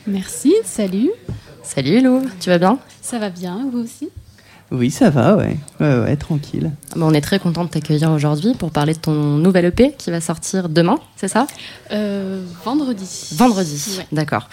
Merci, 0.06 0.54
salut. 0.64 1.12
Salut 1.64 2.00
Lou, 2.02 2.22
tu 2.40 2.50
vas 2.50 2.60
bien? 2.60 2.78
Ça 3.02 3.18
va 3.18 3.30
bien, 3.30 3.68
vous 3.72 3.80
aussi? 3.80 4.10
Oui, 4.72 4.90
ça 4.90 5.12
va, 5.12 5.36
ouais. 5.38 5.58
Ouais, 5.80 6.00
ouais, 6.00 6.16
tranquille. 6.16 6.72
Bon, 6.96 7.06
On 7.08 7.14
est 7.14 7.22
très 7.22 7.38
content 7.38 7.66
de 7.66 7.70
t'accueillir 7.70 8.10
aujourd'hui 8.12 8.54
pour 8.58 8.72
parler 8.72 8.94
de 8.94 9.00
ton 9.00 9.14
nouvel 9.14 9.66
EP 9.66 9.94
qui 9.96 10.10
va 10.10 10.20
sortir 10.22 10.70
demain, 10.70 10.98
c'est 11.18 11.28
ça? 11.28 11.46
Euh, 11.92 12.42
Vendredi. 12.64 13.30
Vendredi, 13.36 13.98
Ouais. 14.00 14.08
d'accord. 14.12 14.50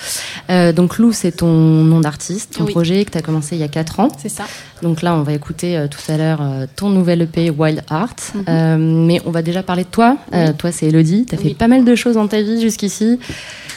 Euh, 0.50 0.72
donc 0.72 0.98
Lou, 0.98 1.12
c'est 1.12 1.32
ton 1.32 1.48
nom 1.48 2.00
d'artiste, 2.00 2.58
ton 2.58 2.64
Oui. 2.64 2.72
projet 2.72 3.04
que 3.06 3.10
tu 3.10 3.18
as 3.18 3.22
commencé 3.22 3.56
il 3.56 3.60
y 3.60 3.64
a 3.64 3.68
4 3.68 4.00
ans. 4.00 4.08
C'est 4.18 4.28
ça. 4.28 4.44
Donc 4.82 5.00
là, 5.00 5.14
on 5.16 5.22
va 5.22 5.32
écouter 5.32 5.78
euh, 5.78 5.88
tout 5.88 6.12
à 6.12 6.18
l'heure 6.18 6.40
euh, 6.42 6.66
ton 6.76 6.90
nouvel 6.90 7.22
EP 7.22 7.48
Wild 7.48 7.82
Art. 7.88 8.14
Mhm. 8.34 8.44
Euh, 8.48 8.76
mais 9.06 9.20
on 9.24 9.30
va 9.30 9.40
déjà 9.40 9.62
parler 9.62 9.84
de 9.84 9.88
toi. 9.88 10.18
Euh, 10.34 10.48
Oui. 10.48 10.54
toi, 10.58 10.72
c'est 10.72 10.86
Elodie. 10.88 11.24
Tu 11.26 11.34
as 11.34 11.38
fait 11.38 11.54
pas 11.54 11.68
mal 11.68 11.84
de 11.86 11.94
choses 11.94 12.16
dans 12.16 12.28
ta 12.28 12.42
vie 12.42 12.60
jusqu'ici. 12.60 13.18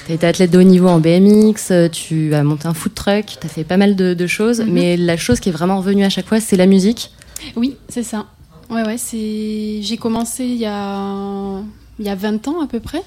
Tu 0.05 0.11
as 0.11 0.15
été 0.15 0.27
athlète 0.27 0.51
de 0.51 0.59
haut 0.59 0.63
niveau 0.63 0.87
en 0.87 0.99
BMX, 0.99 1.71
euh, 1.71 1.89
tu 1.89 2.33
as 2.33 2.43
monté 2.43 2.67
un 2.67 2.73
food 2.73 2.93
truck, 2.93 3.25
tu 3.39 3.45
as 3.45 3.49
fait 3.49 3.63
pas 3.63 3.77
mal 3.77 3.95
de, 3.95 4.13
de 4.13 4.27
choses. 4.27 4.61
Mhm. 4.61 4.71
Mais 4.71 4.97
la 4.97 5.17
chose 5.17 5.39
qui 5.39 5.49
est 5.49 5.51
vraiment 5.51 5.77
revenue 5.77 6.03
à 6.03 6.09
chaque 6.09 6.27
fois, 6.27 6.39
c'est 6.39 6.57
la 6.57 6.67
musique. 6.67 7.11
Oui, 7.55 7.75
c'est 7.89 8.03
ça. 8.03 8.27
Ouais, 8.69 8.83
ouais, 8.83 8.97
c'est. 8.97 9.81
J'ai 9.81 9.97
commencé 9.97 10.43
il 10.45 10.57
y 10.57 10.65
a 10.65 11.61
il 11.99 12.05
y 12.05 12.09
a 12.09 12.15
20 12.15 12.47
ans 12.47 12.61
à 12.61 12.67
peu 12.67 12.79
près. 12.79 13.01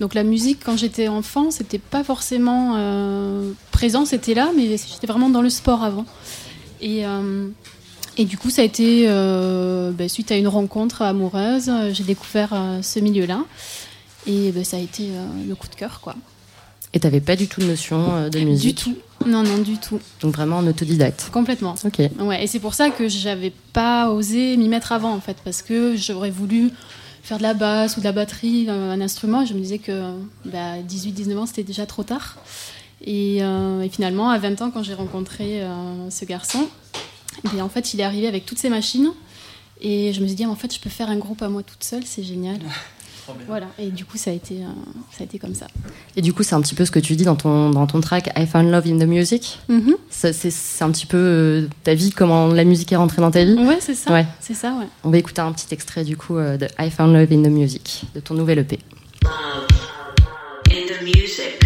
Donc 0.00 0.14
la 0.14 0.24
musique, 0.24 0.60
quand 0.64 0.76
j'étais 0.76 1.08
enfant, 1.08 1.50
c'était 1.50 1.78
pas 1.78 2.02
forcément 2.02 2.74
euh, 2.76 3.52
présent, 3.70 4.04
c'était 4.04 4.34
là, 4.34 4.50
mais 4.56 4.76
j'étais 4.76 5.06
vraiment 5.06 5.28
dans 5.28 5.42
le 5.42 5.50
sport 5.50 5.84
avant. 5.84 6.04
Et 6.80 7.06
euh, 7.06 7.48
et 8.16 8.24
du 8.24 8.38
coup, 8.38 8.50
ça 8.50 8.62
a 8.62 8.64
été 8.64 9.06
euh, 9.08 9.90
ben, 9.90 10.08
suite 10.08 10.30
à 10.30 10.36
une 10.36 10.46
rencontre 10.48 11.02
amoureuse, 11.02 11.70
j'ai 11.92 12.04
découvert 12.04 12.54
ce 12.82 13.00
milieu-là. 13.00 13.40
Et 14.26 14.52
ben, 14.52 14.64
ça 14.64 14.76
a 14.76 14.80
été 14.80 15.08
le 15.48 15.54
coup 15.54 15.68
de 15.68 15.74
cœur, 15.74 16.00
quoi. 16.00 16.14
Et 16.94 17.00
tu 17.00 17.20
pas 17.20 17.36
du 17.36 17.48
tout 17.48 17.60
de 17.60 17.66
notion 17.66 18.14
euh, 18.14 18.28
de 18.30 18.40
musique. 18.40 18.76
Du 18.76 18.92
tout. 18.92 18.96
Non, 19.26 19.42
non, 19.42 19.58
du 19.58 19.78
tout. 19.78 20.00
Donc 20.20 20.34
vraiment 20.34 20.58
en 20.58 20.66
autodidacte. 20.66 21.28
Complètement. 21.32 21.74
Ok. 21.84 22.00
Ouais, 22.20 22.44
et 22.44 22.46
c'est 22.46 22.60
pour 22.60 22.74
ça 22.74 22.90
que 22.90 23.08
j'avais 23.08 23.52
pas 23.72 24.10
osé 24.10 24.56
m'y 24.56 24.68
mettre 24.68 24.92
avant 24.92 25.12
en 25.12 25.20
fait, 25.20 25.36
parce 25.44 25.60
que 25.60 25.96
j'aurais 25.96 26.30
voulu 26.30 26.70
faire 27.22 27.38
de 27.38 27.42
la 27.42 27.54
basse 27.54 27.96
ou 27.96 28.00
de 28.00 28.04
la 28.04 28.12
batterie, 28.12 28.66
euh, 28.68 28.92
un 28.92 29.00
instrument, 29.00 29.44
je 29.44 29.54
me 29.54 29.60
disais 29.60 29.78
que 29.78 30.12
bah, 30.44 30.78
18-19 30.88 31.38
ans 31.38 31.46
c'était 31.46 31.62
déjà 31.62 31.86
trop 31.86 32.02
tard. 32.02 32.36
Et, 33.04 33.38
euh, 33.42 33.82
et 33.82 33.88
finalement, 33.88 34.30
à 34.30 34.38
20 34.38 34.62
ans, 34.62 34.70
quand 34.70 34.82
j'ai 34.82 34.94
rencontré 34.94 35.62
euh, 35.62 36.10
ce 36.10 36.24
garçon, 36.24 36.68
Et 37.56 37.60
en 37.60 37.68
fait, 37.68 37.92
il 37.92 38.00
est 38.00 38.04
arrivé 38.04 38.26
avec 38.26 38.46
toutes 38.46 38.58
ces 38.58 38.70
machines. 38.70 39.10
Et 39.80 40.12
je 40.12 40.20
me 40.20 40.26
suis 40.26 40.36
dit, 40.36 40.46
en 40.46 40.54
fait, 40.54 40.72
je 40.72 40.80
peux 40.80 40.88
faire 40.88 41.10
un 41.10 41.16
groupe 41.16 41.42
à 41.42 41.48
moi 41.48 41.62
toute 41.62 41.84
seule, 41.84 42.04
c'est 42.06 42.22
génial. 42.22 42.58
Voilà, 43.46 43.66
et 43.78 43.90
du 43.90 44.04
coup, 44.04 44.16
ça 44.18 44.30
a 44.30 44.32
été, 44.34 44.56
euh, 44.56 44.66
ça 45.10 45.20
a 45.20 45.24
été 45.24 45.38
comme 45.38 45.54
ça. 45.54 45.66
Et 46.16 46.22
du 46.22 46.32
coup, 46.32 46.42
c'est 46.42 46.54
un 46.54 46.60
petit 46.60 46.74
peu 46.74 46.84
ce 46.84 46.90
que 46.90 46.98
tu 46.98 47.16
dis 47.16 47.24
dans 47.24 47.36
ton, 47.36 47.70
dans 47.70 47.86
ton 47.86 48.00
track 48.00 48.30
I 48.36 48.46
Found 48.46 48.70
Love 48.70 48.86
in 48.86 48.98
the 48.98 49.08
Music. 49.08 49.58
Ça, 50.10 50.32
C'est 50.32 50.50
c'est 50.50 50.84
un 50.84 50.90
petit 50.90 51.06
peu 51.06 51.16
euh, 51.16 51.68
ta 51.82 51.94
vie, 51.94 52.10
comment 52.10 52.48
la 52.48 52.64
musique 52.64 52.92
est 52.92 52.96
rentrée 52.96 53.22
dans 53.22 53.30
ta 53.30 53.44
vie. 53.44 53.54
Ouais, 53.54 53.78
c'est 53.80 53.94
ça. 53.94 54.12
Ouais. 54.12 54.26
C'est 54.40 54.54
ça, 54.54 54.74
ouais. 54.78 54.86
On 55.04 55.10
va 55.10 55.18
écouter 55.18 55.40
un 55.40 55.52
petit 55.52 55.72
extrait 55.72 56.04
du 56.04 56.16
coup 56.16 56.36
euh, 56.36 56.56
de 56.56 56.66
I 56.78 56.90
Found 56.90 57.12
Love 57.14 57.32
in 57.32 57.42
the 57.42 57.52
Music, 57.52 58.04
de 58.14 58.20
ton 58.20 58.34
nouvel 58.34 58.58
EP. 58.58 58.78
love 59.22 59.66
in 60.70 60.86
the 60.86 61.02
music. 61.02 61.63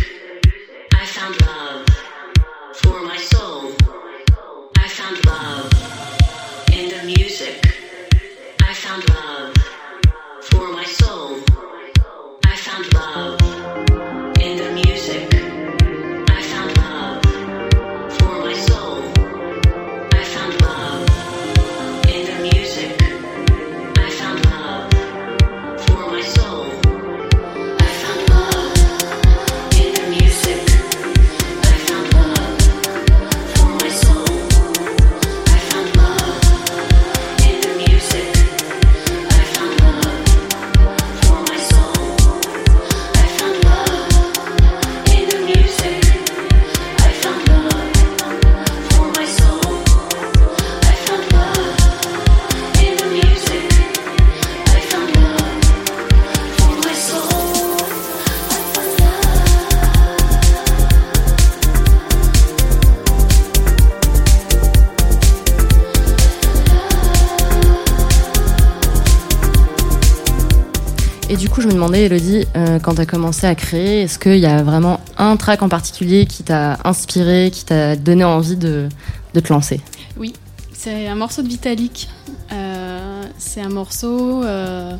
Demandais, 71.78 72.06
Elodie, 72.06 72.44
euh, 72.56 72.80
quand 72.80 72.96
tu 72.96 73.02
as 73.02 73.06
commencé 73.06 73.46
à 73.46 73.54
créer, 73.54 74.02
est-ce 74.02 74.18
qu'il 74.18 74.38
y 74.38 74.46
a 74.46 74.64
vraiment 74.64 74.98
un 75.16 75.36
track 75.36 75.62
en 75.62 75.68
particulier 75.68 76.26
qui 76.26 76.42
t'a 76.42 76.76
inspiré, 76.82 77.52
qui 77.52 77.64
t'a 77.64 77.94
donné 77.94 78.24
envie 78.24 78.56
de, 78.56 78.88
de 79.32 79.38
te 79.38 79.52
lancer? 79.52 79.80
Oui, 80.16 80.32
c'est 80.72 81.06
un 81.06 81.14
morceau 81.14 81.40
de 81.42 81.46
Vitalik. 81.46 82.08
Euh, 82.50 83.22
c'est 83.38 83.60
un 83.60 83.68
morceau 83.68 84.42
euh, 84.42 84.96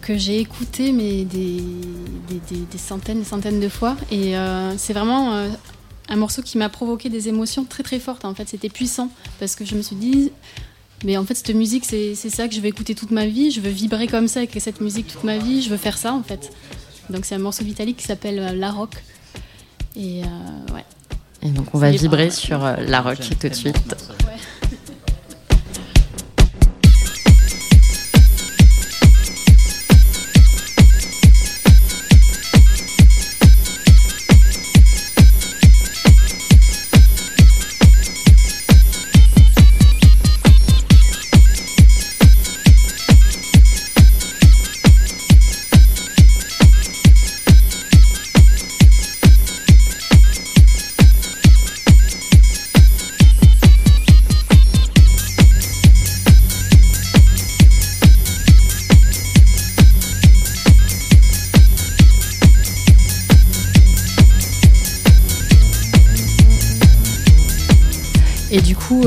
que 0.00 0.16
j'ai 0.16 0.38
écouté 0.38 0.92
mais 0.92 1.24
des, 1.24 1.56
des, 2.28 2.40
des- 2.54 2.66
des 2.70 2.78
centaines 2.78 3.22
et 3.22 3.24
centaines 3.24 3.58
de 3.58 3.68
fois. 3.68 3.96
Et 4.12 4.34
c'est 4.76 4.92
vraiment 4.92 5.34
un 6.08 6.16
morceau 6.16 6.40
qui 6.40 6.56
m'a 6.56 6.68
provoqué 6.68 7.08
des 7.08 7.28
émotions 7.28 7.64
très 7.64 7.82
très 7.82 7.98
fortes. 7.98 8.24
En 8.24 8.32
fait, 8.32 8.48
c'était 8.48 8.68
puissant 8.68 9.10
parce 9.40 9.56
que 9.56 9.64
je 9.64 9.74
me 9.74 9.82
suis 9.82 9.96
dit, 9.96 10.30
mais 11.06 11.16
en 11.16 11.24
fait, 11.24 11.34
cette 11.34 11.54
musique, 11.54 11.84
c'est 11.84 12.16
c'est 12.16 12.30
ça 12.30 12.48
que 12.48 12.54
je 12.54 12.60
vais 12.60 12.68
écouter 12.68 12.96
toute 12.96 13.12
ma 13.12 13.26
vie. 13.26 13.52
Je 13.52 13.60
veux 13.60 13.70
vibrer 13.70 14.08
comme 14.08 14.26
ça 14.26 14.40
avec 14.40 14.50
cette 14.58 14.80
musique 14.80 15.06
toute 15.06 15.22
ma 15.22 15.38
vie. 15.38 15.62
Je 15.62 15.70
veux 15.70 15.76
faire 15.76 15.98
ça 15.98 16.12
en 16.12 16.22
fait. 16.24 16.50
Donc 17.10 17.24
c'est 17.24 17.36
un 17.36 17.38
morceau 17.38 17.64
Vitalik 17.64 17.96
qui 17.96 18.04
s'appelle 18.04 18.40
euh, 18.40 18.52
La 18.52 18.72
Rock. 18.72 18.90
Et 19.94 20.24
euh, 20.24 20.74
ouais. 20.74 20.84
Et 21.42 21.50
donc, 21.50 21.72
on 21.74 21.78
va 21.78 21.92
vibrer 21.92 22.24
ouais. 22.24 22.30
sur 22.30 22.64
euh, 22.64 22.74
la 22.80 23.02
rock 23.02 23.18
tout 23.40 23.48
de 23.48 23.54
suite. 23.54 23.76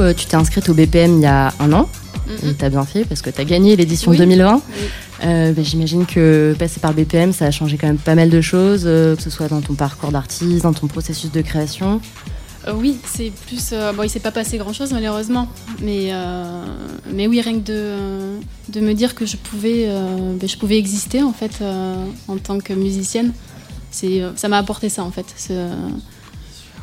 Euh, 0.10 0.14
tu 0.14 0.26
t'es 0.26 0.36
inscrite 0.36 0.68
au 0.70 0.74
BPM 0.74 1.18
il 1.18 1.22
y 1.22 1.26
a 1.26 1.54
un 1.60 1.74
an. 1.74 1.90
Et 2.44 2.54
t'as 2.54 2.70
bien 2.70 2.86
fait 2.86 3.06
parce 3.06 3.22
que 3.22 3.30
t'as 3.30 3.44
gagné 3.44 3.76
l'édition 3.76 4.12
Oui. 4.12 4.18
2020. 4.18 4.56
Oui. 4.56 4.62
Euh, 5.24 5.52
ben, 5.52 5.66
J'imagine 5.66 6.06
que 6.06 6.56
passer 6.58 6.80
par 6.80 6.94
BPM, 6.94 7.34
ça 7.34 7.46
a 7.46 7.52
changé 7.52 7.78
quand 7.78 7.88
même 7.88 7.98
pas 7.98 8.16
mal 8.16 8.30
de 8.30 8.42
choses, 8.42 8.84
euh, 8.86 9.16
que 9.16 9.22
ce 9.22 9.30
soit 9.30 9.48
dans 9.48 9.62
ton 9.62 9.74
parcours 9.74 10.12
d'artiste, 10.12 10.64
dans 10.64 10.74
ton 10.74 10.88
processus 10.88 11.32
de 11.32 11.42
création. 11.42 12.02
Euh, 12.68 12.74
oui, 12.76 12.98
c'est 13.06 13.32
plus. 13.48 13.74
bon, 13.96 14.04
il 14.04 14.10
s'est 14.10 14.20
pas 14.20 14.32
passé 14.32 14.58
grand 14.58 14.74
chose 14.74 14.92
malheureusement, 14.92 15.48
mais 15.82 16.12
mais 17.12 17.26
oui, 17.28 17.42
rien 17.42 17.60
que 17.60 17.66
de 17.66 17.96
de 18.70 18.80
me 18.80 18.94
dire 18.94 19.16
que 19.16 19.26
je 19.26 19.38
pouvais 19.38 19.88
ben, 19.88 20.48
je 20.48 20.58
pouvais 20.58 20.78
exister 20.78 21.24
en 21.24 21.34
fait 21.34 21.64
en 22.28 22.38
tant 22.38 22.60
que 22.60 22.74
musicienne, 22.74 23.32
c'est 23.92 24.22
ça 24.36 24.50
m'a 24.50 24.58
apporté 24.58 24.90
ça 24.90 25.04
en 25.04 25.12
fait, 25.12 25.26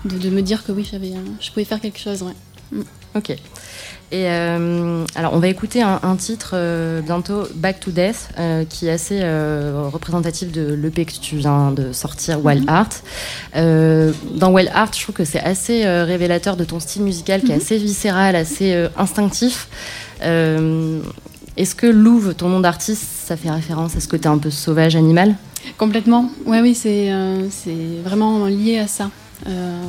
de, 0.06 0.18
de 0.18 0.30
me 0.30 0.40
dire 0.40 0.64
que 0.64 0.72
oui, 0.72 0.88
j'avais 0.90 1.12
je 1.40 1.50
pouvais 1.50 1.64
faire 1.64 1.80
quelque 1.80 2.00
chose. 2.00 2.22
Ouais. 2.22 2.80
Ok. 3.16 3.30
Et 4.12 4.30
euh, 4.30 5.04
alors, 5.16 5.32
on 5.34 5.40
va 5.40 5.48
écouter 5.48 5.82
un, 5.82 5.98
un 6.04 6.14
titre 6.14 6.50
euh, 6.54 7.00
bientôt, 7.00 7.42
Back 7.56 7.80
to 7.80 7.90
Death, 7.90 8.28
euh, 8.38 8.64
qui 8.64 8.86
est 8.86 8.92
assez 8.92 9.20
représentatif 9.20 10.52
de 10.52 10.74
l'EP 10.74 11.04
que 11.06 11.12
tu 11.20 11.36
viens 11.36 11.72
de 11.72 11.92
sortir, 11.92 12.44
Wild 12.44 12.62
Mhm. 12.62 12.68
Art. 12.68 12.88
Dans 14.36 14.52
Wild 14.52 14.70
Art, 14.72 14.90
je 14.94 15.02
trouve 15.02 15.14
que 15.16 15.24
c'est 15.24 15.40
assez 15.40 15.84
révélateur 15.86 16.56
de 16.56 16.64
ton 16.64 16.78
style 16.78 17.02
musical, 17.02 17.40
qui 17.40 17.50
est 17.50 17.56
Mhm. 17.56 17.60
assez 17.62 17.78
viscéral, 17.78 18.36
assez 18.36 18.86
instinctif. 18.96 19.68
Est-ce 20.22 21.74
que 21.74 21.86
Louve, 21.86 22.34
ton 22.34 22.48
nom 22.48 22.60
d'artiste, 22.60 23.02
ça 23.26 23.36
fait 23.36 23.50
référence 23.50 23.96
à 23.96 24.00
ce 24.00 24.08
côté 24.08 24.28
un 24.28 24.38
peu 24.38 24.50
sauvage, 24.50 24.94
animal? 24.94 25.34
Complètement. 25.78 26.30
Ouais, 26.44 26.60
oui, 26.60 26.74
c'est 26.74 27.10
vraiment 28.04 28.46
lié 28.46 28.78
à 28.78 28.86
ça. 28.86 29.10
Euh, 29.48 29.82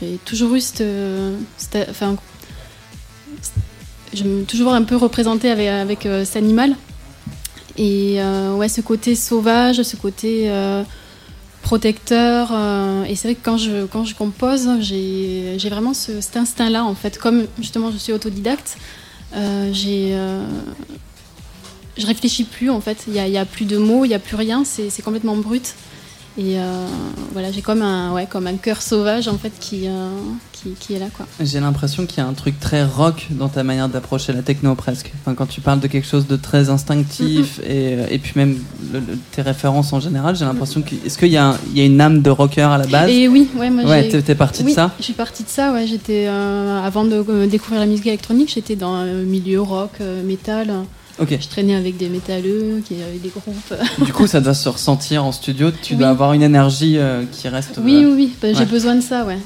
J'ai 0.00 0.18
toujours 0.24 0.54
eu 0.54 0.60
cette, 0.60 0.84
cette- 1.56 1.88
enfin, 1.90 2.14
je 4.14 4.24
me 4.24 4.44
toujours 4.44 4.72
un 4.74 4.82
peu 4.82 4.96
représentée 4.96 5.50
avec, 5.50 6.06
euh, 6.06 6.24
cet 6.24 6.36
animal. 6.36 6.74
Et 7.76 8.16
euh, 8.22 8.54
ouais, 8.54 8.68
ce 8.68 8.80
côté 8.80 9.14
sauvage, 9.14 9.82
ce 9.82 9.96
côté 9.96 10.44
euh, 10.48 10.82
protecteur. 11.62 12.52
et 13.08 13.16
c'est 13.16 13.28
vrai 13.28 13.34
que 13.34 13.44
quand 13.44 13.56
je, 13.56 13.86
quand 13.86 14.04
je 14.04 14.14
compose, 14.14 14.68
j'ai 14.80 15.56
vraiment 15.70 15.94
ce- 15.94 16.20
cet 16.20 16.36
instinct-là, 16.36 16.84
en 16.84 16.94
fait. 16.94 17.18
Comme 17.18 17.46
justement 17.58 17.90
je 17.90 17.96
suis 17.96 18.12
autodidacte, 18.12 18.76
j'ai. 19.72 20.16
je 21.96 22.06
réfléchis 22.06 22.44
plus 22.44 22.70
en 22.70 22.80
fait. 22.80 23.04
Il 23.08 23.14
n'y 23.14 23.36
a, 23.38 23.40
a 23.40 23.44
plus 23.44 23.64
de 23.64 23.76
mots, 23.78 24.04
il 24.04 24.08
n'y 24.08 24.14
a 24.14 24.18
plus 24.18 24.36
rien, 24.36 24.62
c'est 24.64 25.02
complètement 25.02 25.36
brut. 25.36 25.74
Et 26.36 26.58
euh, 26.58 26.86
voilà, 27.32 27.52
j'ai 27.52 27.62
comme 27.62 27.80
un, 27.80 28.12
ouais, 28.12 28.26
comme 28.26 28.48
un 28.48 28.56
cœur 28.56 28.82
sauvage 28.82 29.28
en 29.28 29.38
fait 29.38 29.52
qui, 29.60 29.86
euh, 29.86 30.08
qui, 30.52 30.70
qui 30.80 30.94
est 30.94 30.98
là 30.98 31.06
quoi. 31.16 31.26
J'ai 31.40 31.60
l'impression 31.60 32.06
qu'il 32.06 32.18
y 32.18 32.20
a 32.22 32.26
un 32.26 32.32
truc 32.32 32.58
très 32.58 32.84
rock 32.84 33.28
dans 33.30 33.48
ta 33.48 33.62
manière 33.62 33.88
d'approcher 33.88 34.32
la 34.32 34.42
techno 34.42 34.74
presque. 34.74 35.12
Enfin, 35.20 35.36
quand 35.36 35.46
tu 35.46 35.60
parles 35.60 35.78
de 35.78 35.86
quelque 35.86 36.08
chose 36.08 36.26
de 36.26 36.34
très 36.34 36.70
instinctif 36.70 37.60
et, 37.66 37.98
et 38.10 38.18
puis 38.18 38.32
même 38.34 38.58
le- 38.92 38.98
le- 38.98 39.18
tes 39.30 39.42
références 39.42 39.92
en 39.92 40.00
général, 40.00 40.34
j'ai 40.34 40.44
l'impression 40.44 40.82
que 40.82 40.96
est-ce 41.06 41.18
qu'il 41.18 41.28
y, 41.28 41.32
y 41.34 41.36
a 41.36 41.56
une 41.84 42.00
âme 42.00 42.20
de 42.20 42.30
rocker 42.30 42.62
à 42.62 42.78
la 42.78 42.86
base? 42.88 43.10
Et 43.10 43.28
oui, 43.28 43.48
ouais, 43.56 43.70
moi 43.70 43.84
Ouais, 43.84 44.02
j'ai- 44.02 44.08
t'es- 44.08 44.22
t'es 44.22 44.34
partie 44.34 44.64
de 44.64 44.70
ça? 44.70 44.90
Je 44.98 45.04
suis 45.04 45.12
partie 45.12 45.44
de 45.44 45.48
ça, 45.48 45.72
ouais. 45.72 45.86
J'étais 45.86 46.26
euh, 46.26 46.82
avant 46.82 47.04
de 47.04 47.24
euh, 47.28 47.46
découvrir 47.46 47.78
la 47.78 47.86
musique 47.86 48.08
électronique, 48.08 48.50
j'étais 48.52 48.74
dans 48.74 48.92
un 48.94 49.06
milieu 49.22 49.60
rock, 49.60 49.90
euh, 50.00 50.24
métal. 50.24 50.72
Ok. 51.20 51.36
Je 51.40 51.48
traînais 51.48 51.76
avec 51.76 51.96
des 51.96 52.08
métalleux, 52.08 52.82
qui 52.86 52.94
avaient 52.94 53.18
des 53.22 53.28
groupes. 53.28 53.74
Du 54.04 54.12
coup, 54.12 54.26
ça 54.26 54.40
doit 54.40 54.54
se 54.54 54.68
ressentir 54.68 55.24
en 55.24 55.30
studio. 55.32 55.70
Tu 55.70 55.92
Oui. 55.94 55.98
dois 56.00 56.08
avoir 56.08 56.32
une 56.32 56.42
énergie 56.42 56.98
euh, 56.98 57.22
qui 57.30 57.46
reste. 57.48 57.78
Oui, 57.82 58.02
euh, 58.04 58.08
oui, 58.08 58.14
oui. 58.16 58.32
Bah, 58.42 58.48
ouais. 58.48 58.54
J'ai 58.54 58.64
besoin 58.64 58.96
de 58.96 59.00
ça, 59.00 59.24
ouais. 59.24 59.38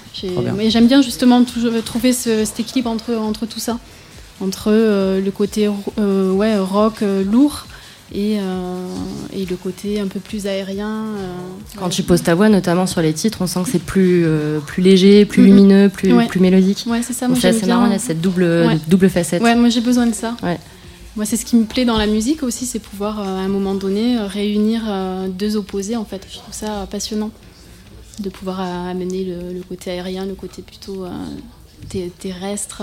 Mais 0.57 0.71
j'aime 0.71 0.87
bien 0.87 1.03
justement 1.03 1.45
toujours 1.45 1.73
trouver 1.85 2.13
ce- 2.15 2.45
cet 2.45 2.61
équilibre 2.61 2.91
entre, 2.91 3.15
entre 3.15 3.45
tout 3.47 3.61
ça. 3.61 3.79
entre 4.41 4.69
euh, 4.71 5.21
le 5.21 5.31
côté 5.33 5.69
euh, 5.99 6.33
ouais, 6.33 6.57
rock 6.59 7.03
euh, 7.03 7.25
lourd 7.25 7.67
et, 8.15 8.39
euh, 8.39 8.87
et 9.37 9.45
le 9.45 9.57
côté 9.57 9.99
un 10.01 10.07
peu 10.07 10.21
plus 10.21 10.47
aérien. 10.47 10.89
euh, 11.19 11.35
Quand 11.77 11.87
ouais. 11.87 11.91
tu 11.91 12.03
poses 12.05 12.23
ta 12.23 12.35
voix, 12.37 12.49
notamment 12.49 12.87
sur 12.87 13.03
les 13.03 13.13
titres, 13.13 13.39
on 13.43 13.47
sent 13.49 13.61
que 13.65 13.71
c'est 13.73 13.83
plus, 13.83 14.23
euh, 14.25 14.61
plus 14.61 14.81
léger, 14.83 15.25
plus 15.27 15.43
Mhm. 15.43 15.49
lumineux, 15.49 15.89
plus, 15.89 16.13
Ouais. 16.15 16.27
plus 16.29 16.39
mélodique. 16.41 16.85
Ouais, 16.87 17.01
c'est 17.03 17.13
ça. 17.15 17.27
C'est 17.35 17.41
j'aime 17.41 17.57
assez 17.57 17.67
marrant, 17.67 17.87
il 17.87 17.93
y 17.93 17.97
a 17.97 17.99
cette 17.99 18.21
double, 18.21 18.45
Ouais. 18.45 18.79
double 18.87 19.11
facette. 19.11 19.43
Ouais, 19.43 19.55
moi 19.57 19.69
j'ai 19.71 19.81
besoin 19.83 20.07
de 20.07 20.15
ça. 20.15 20.37
Ouais. 20.43 20.59
Moi, 21.19 21.27
c'est 21.27 21.37
ce 21.37 21.45
qui 21.45 21.57
me 21.57 21.65
plaît 21.65 21.85
dans 21.85 21.99
la 21.99 22.07
musique 22.07 22.45
aussi, 22.45 22.65
c'est 22.65 22.79
pouvoir 22.79 23.19
euh, 23.19 23.25
à 23.25 23.41
un 23.41 23.49
moment 23.49 23.75
donné 23.75 24.17
euh, 24.17 24.27
réunir 24.29 24.83
euh, 24.87 25.27
deux 25.29 25.57
opposés. 25.57 25.97
En 25.97 26.05
fait, 26.05 26.25
je 26.31 26.37
trouve 26.39 26.55
ça 26.55 26.87
passionnant 26.89 27.31
de 28.21 28.29
pouvoir 28.31 28.61
amener 28.61 29.25
le, 29.25 29.53
le 29.53 29.63
côté 29.69 29.91
aérien, 29.91 30.27
le 30.27 30.35
côté 30.35 30.63
plutôt 30.63 31.05
euh, 31.05 32.07
terrestre, 32.21 32.83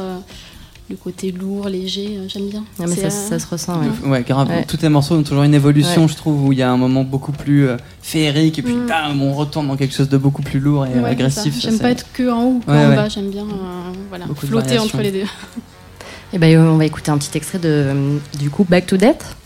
le 0.89 0.97
côté 0.97 1.31
lourd, 1.31 1.69
léger. 1.69 2.19
J'aime 2.27 2.49
bien. 2.49 2.65
Ah, 2.77 2.83
mais 2.89 2.95
ça, 2.97 3.07
euh, 3.07 3.09
ça 3.09 3.39
se 3.39 3.47
ressent. 3.47 3.79
ouais. 3.79 4.09
Ouais, 4.09 4.21
grave. 4.23 4.49
Ouais. 4.49 4.65
Tous 4.65 4.81
les 4.81 4.89
morceaux 4.89 5.15
ont 5.15 5.23
toujours 5.23 5.43
une 5.43 5.53
évolution, 5.53 6.01
Ouais. 6.03 6.07
je 6.09 6.15
trouve, 6.17 6.45
où 6.45 6.51
il 6.51 6.59
y 6.59 6.61
a 6.61 6.69
un 6.69 6.77
moment 6.77 7.05
beaucoup 7.05 7.31
plus 7.31 7.69
euh, 7.69 7.77
féerique 8.01 8.59
et 8.59 8.61
puis 8.63 8.73
Mm. 8.73 8.87
bam, 8.87 9.21
on 9.21 9.33
retourne 9.33 9.67
dans 9.69 9.77
quelque 9.77 9.95
chose 9.95 10.09
de 10.09 10.17
beaucoup 10.17 10.41
plus 10.41 10.59
lourd 10.59 10.85
et 10.85 10.89
ouais, 10.99 11.09
agressif. 11.09 11.55
J'aime 11.57 11.79
pas 11.79 11.91
être 11.91 12.05
que 12.11 12.29
en 12.29 12.43
haut 12.43 12.61
ou 12.67 12.69
en 12.71 12.89
ouais. 12.89 12.95
bas. 12.97 13.07
J'aime 13.07 13.29
bien 13.29 13.43
euh, 13.43 13.93
voilà, 14.09 14.25
flotter 14.35 14.77
entre 14.77 14.97
les 15.01 15.11
deux. 15.11 15.23
Et 16.35 16.37
ben, 16.37 16.59
on 16.59 16.75
va 16.75 16.83
écouter 16.83 17.11
un 17.11 17.17
petit 17.17 17.37
extrait 17.37 17.59
de, 17.59 17.69
euh, 17.69 18.17
du 18.37 18.49
coup 18.49 18.65
Back 18.65 18.87
to 18.87 18.97
Death. 18.97 19.37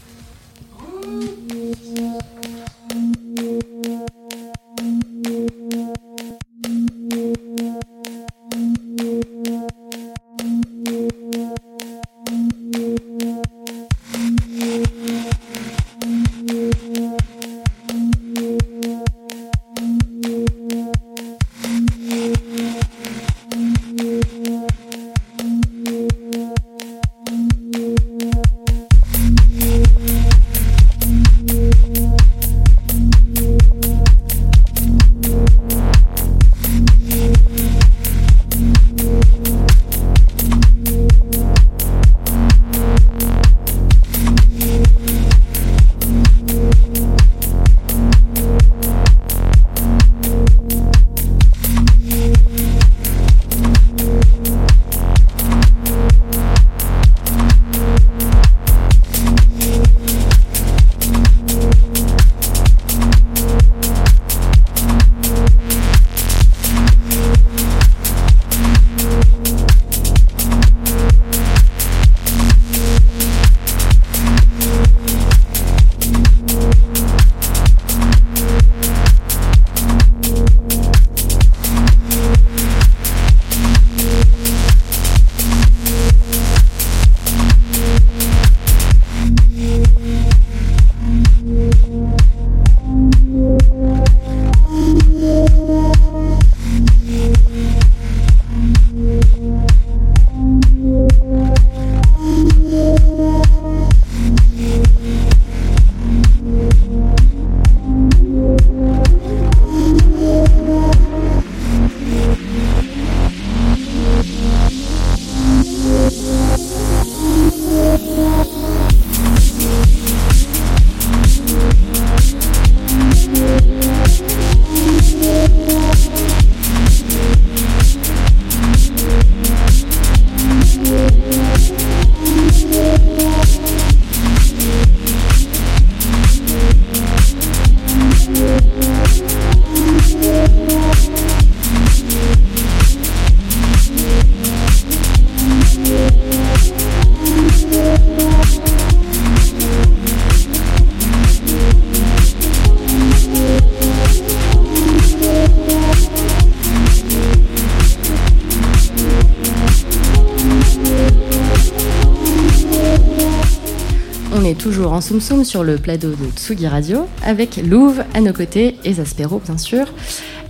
Soum 165.10 165.22
Soum 165.22 165.44
sur 165.44 165.64
le 165.64 165.78
plateau 165.80 166.10
de 166.10 166.30
Tsugi 166.36 166.68
Radio 166.68 167.08
avec 167.24 167.58
Louve 167.58 168.04
à 168.14 168.22
nos 168.22 168.32
côtés 168.32 168.76
et 168.84 168.94
Zaspero 168.94 169.42
bien 169.44 169.58
sûr. 169.58 169.88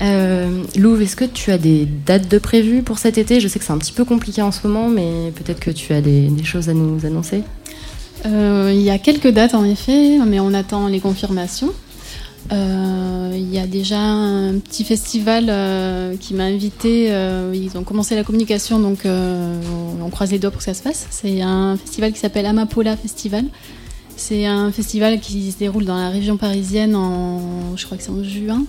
Euh, 0.01 0.63
Louve, 0.75 1.01
est-ce 1.01 1.15
que 1.15 1.23
tu 1.23 1.51
as 1.51 1.57
des 1.57 1.85
dates 1.85 2.27
de 2.27 2.37
prévues 2.39 2.81
pour 2.81 2.97
cet 2.97 3.17
été? 3.17 3.39
Je 3.39 3.47
sais 3.47 3.57
que 3.57 3.63
c'est 3.63 3.71
un 3.71 3.77
petit 3.77 3.93
peu 3.93 4.03
compliqué 4.03 4.41
en 4.41 4.51
ce 4.51 4.67
moment, 4.67 4.89
mais 4.89 5.31
peut-être 5.33 5.61
que 5.61 5.71
tu 5.71 5.93
as 5.93 6.01
des, 6.01 6.29
choses 6.43 6.67
à 6.67 6.73
nous 6.73 7.05
annoncer. 7.05 7.43
Euh, 8.25 8.69
il 8.73 8.81
y 8.81 8.89
a 8.89 8.97
quelques 8.97 9.29
dates 9.29 9.53
en 9.53 9.63
effet, 9.63 10.17
mais 10.27 10.41
on 10.41 10.53
attend 10.53 10.89
les 10.89 10.99
confirmations. 10.99 11.71
Euh, 12.51 13.31
il 13.33 13.53
y 13.53 13.59
a 13.59 13.65
déjà 13.65 13.99
un 13.99 14.59
petit 14.59 14.83
festival 14.83 15.45
euh, 15.47 16.17
qui 16.17 16.33
m'a 16.33 16.43
invité. 16.43 17.13
ils 17.53 17.77
ont 17.77 17.83
commencé 17.85 18.13
la 18.13 18.25
communication, 18.25 18.81
donc 18.81 19.03
on, 19.05 20.03
on 20.05 20.09
croise 20.09 20.33
les 20.33 20.39
doigts 20.39 20.51
pour 20.51 20.59
que 20.59 20.65
ça 20.65 20.73
se 20.73 20.83
passe. 20.83 21.07
C'est 21.11 21.41
un 21.41 21.77
festival 21.77 22.11
qui 22.11 22.19
s'appelle 22.19 22.45
Amapola 22.45 22.97
Festival. 22.97 23.45
C'est 24.19 24.45
un 24.45 24.69
festival 24.73 25.21
qui 25.21 25.49
se 25.49 25.57
déroule 25.57 25.85
dans 25.85 25.95
la 25.95 26.09
région 26.09 26.35
parisienne 26.35 26.93
en, 26.93 27.75
je 27.77 27.85
crois 27.85 27.97
que 27.97 28.03
c'est 28.03 28.09
en 28.11 28.21
juin. 28.21 28.65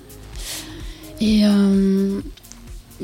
Et 1.20 1.40
euh, 1.44 2.20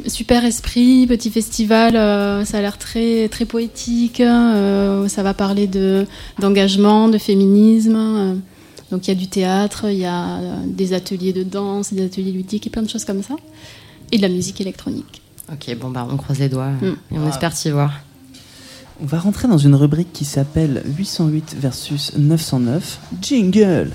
super 0.06 0.44
esprit, 0.44 1.06
petit 1.08 1.30
festival, 1.30 1.96
euh, 1.96 2.44
ça 2.44 2.58
a 2.58 2.60
l'air 2.60 2.78
très 2.78 3.28
très 3.28 3.46
poétique. 3.46 4.20
euh, 4.20 5.08
ça 5.08 5.24
va 5.24 5.34
parler 5.34 5.66
de 5.66 6.06
d'engagement, 6.38 7.08
de 7.08 7.18
féminisme. 7.18 8.40
donc 8.92 9.06
il 9.06 9.10
y 9.10 9.12
a 9.12 9.16
du 9.16 9.26
théâtre, 9.26 9.86
il 9.90 9.98
y 9.98 10.06
a 10.06 10.38
des 10.66 10.92
ateliers 10.92 11.32
de 11.32 11.42
danse, 11.42 11.92
des 11.92 12.04
ateliers 12.04 12.30
ludiques 12.32 12.66
et 12.68 12.70
plein 12.70 12.82
de 12.82 12.88
choses 12.88 13.04
comme 13.04 13.22
ça. 13.24 13.34
Et 14.12 14.18
de 14.18 14.22
la 14.22 14.28
musique 14.28 14.60
électronique. 14.60 15.20
Ok, 15.52 15.76
bon 15.80 15.90
bah 15.90 16.06
on 16.08 16.16
croise 16.16 16.38
les 16.38 16.48
doigts 16.48 16.70
Mm. 16.70 16.94
et 17.12 17.18
on 17.18 17.28
espère 17.28 17.52
t'y 17.52 17.70
voir. 17.70 17.92
On 19.02 19.06
va 19.06 19.18
rentrer 19.18 19.46
dans 19.46 19.58
une 19.58 19.74
rubrique 19.74 20.12
qui 20.12 20.24
s'appelle 20.24 20.82
808 20.96 21.56
versus 21.60 22.12
909. 22.16 22.98
Jingle 23.20 23.90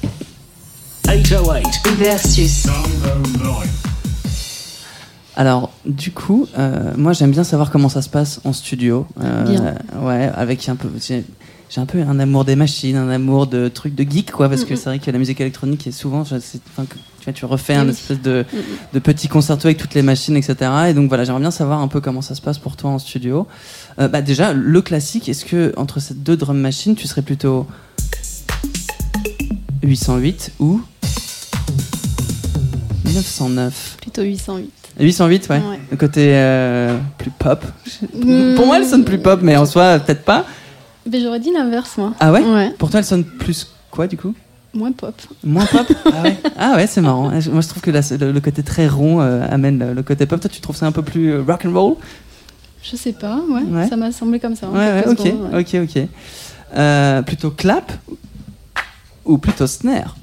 808 1.08 1.66
Versus. 1.98 2.68
Alors, 5.36 5.72
du 5.86 6.12
coup, 6.12 6.48
euh, 6.58 6.94
moi 6.98 7.14
j'aime 7.14 7.32
bien 7.32 7.44
savoir 7.44 7.72
comment 7.72 7.90
ça 7.90 8.02
se 8.02 8.10
passe 8.10 8.42
en 8.44 8.54
studio. 8.54 9.08
Euh, 9.24 9.44
Bien. 9.46 9.76
Ouais, 10.02 10.30
avec 10.36 10.68
un 10.70 10.76
peu. 10.76 10.90
J'ai 11.00 11.80
un 11.80 11.86
peu 11.86 12.02
un 12.02 12.20
amour 12.20 12.44
des 12.44 12.58
machines, 12.58 12.98
un 12.98 13.10
amour 13.10 13.48
de 13.48 13.70
trucs 13.70 13.96
de 13.96 14.04
geek, 14.04 14.32
quoi, 14.32 14.50
parce 14.50 14.66
que 14.66 14.76
c'est 14.76 14.90
vrai 14.90 15.00
que 15.00 15.10
la 15.10 15.18
musique 15.18 15.40
électronique 15.40 15.88
est 15.88 15.94
souvent. 15.94 16.20
enfin, 16.20 16.38
Tu, 16.40 17.24
vois, 17.24 17.32
tu 17.34 17.46
refais 17.46 17.76
un 17.76 17.88
espèce 17.88 18.22
de, 18.22 18.44
Mm, 18.52 18.58
de 18.94 19.00
petit 19.00 19.30
concerto 19.30 19.68
avec 19.68 19.78
toutes 19.78 19.94
les 19.94 20.02
machines, 20.02 20.36
etc. 20.36 20.56
Et 20.90 20.94
donc 20.94 21.08
voilà, 21.08 21.24
j'aimerais 21.24 21.40
bien 21.40 21.52
savoir 21.52 21.80
un 21.80 21.88
peu 21.88 22.02
comment 22.02 22.22
ça 22.22 22.36
se 22.36 22.42
passe 22.42 22.58
pour 22.60 22.76
toi 22.76 22.90
en 22.90 23.00
studio. 23.00 23.48
Euh, 24.00 24.08
bah, 24.08 24.22
déjà, 24.22 24.54
le 24.54 24.82
classique, 24.82 25.30
est-ce 25.30 25.46
que 25.46 25.74
entre 25.78 26.00
ces 26.00 26.14
deux 26.14 26.38
drum 26.38 26.58
machines, 26.60 26.96
tu 26.96 27.08
serais 27.08 27.22
plutôt 27.22 27.68
808 29.84 30.54
ou 30.60 30.82
909 33.06 33.98
Plutôt 34.02 34.22
808. 34.22 34.72
808, 35.00 35.50
ouais. 35.50 35.56
Ouais. 35.58 35.80
Le 35.90 35.98
côté 35.98 36.32
euh, 36.36 36.98
plus 37.18 37.32
pop. 37.32 37.64
Mm. 38.14 38.56
Pour 38.56 38.66
moi, 38.66 38.78
elle 38.78 38.86
sonne 38.88 39.04
plus 39.06 39.18
pop, 39.20 39.40
mais 39.42 39.56
en 39.58 39.66
soi, 39.66 40.00
peut-être 40.00 40.24
pas. 40.24 40.46
Mais 41.10 41.20
j'aurais 41.22 41.40
dit 41.40 41.52
l'inverse, 41.52 41.98
moi. 41.98 42.14
Ah 42.20 42.32
ouais, 42.32 42.42
Ouais, 42.44 42.70
Pour 42.78 42.90
toi, 42.90 43.00
elle 43.00 43.06
sonne 43.06 43.24
plus 43.24 43.68
quoi 43.90 44.08
du 44.08 44.18
coup? 44.18 44.34
Moins 44.74 44.92
pop. 44.92 45.16
Moins 45.44 45.66
pop? 45.66 45.86
Ah 46.06 46.22
ouais, 46.24 46.38
ah 46.58 46.76
ouais 46.76 46.88
c'est 46.88 47.02
marrant. 47.02 47.30
Moi, 47.30 47.40
je 47.62 47.68
trouve 47.68 47.82
que 47.82 47.92
la- 47.92 48.02
le, 48.18 48.32
le 48.32 48.40
côté 48.40 48.64
très 48.64 48.88
rond 48.88 49.20
euh, 49.22 49.46
amène 49.50 49.80
le, 49.80 49.94
le 49.94 50.04
côté 50.04 50.26
pop. 50.26 50.40
Toi, 50.40 50.50
tu 50.50 50.62
trouves 50.62 50.76
ça 50.78 50.86
un 50.86 50.92
peu 50.92 51.02
plus 51.02 51.40
rock 51.40 51.66
and 51.66 51.74
roll? 51.74 51.96
Je 52.84 52.96
sais 52.96 53.14
pas, 53.14 53.40
ouais. 53.50 53.62
Ouais. 53.64 53.88
Ça 53.88 53.96
m'a 53.96 54.12
semblé 54.12 54.40
comme 54.40 54.56
ça. 54.56 54.68
en 54.68 54.74
Ouais, 54.74 55.04
ok, 55.08 55.20
secondes, 55.20 55.54
ok, 55.54 55.76
ok. 55.84 56.08
Euh, 56.76 57.22
plutôt 57.22 57.52
clap 57.52 57.92
ou 59.26 59.38
plutôt 59.38 59.68
snare? 59.68 60.16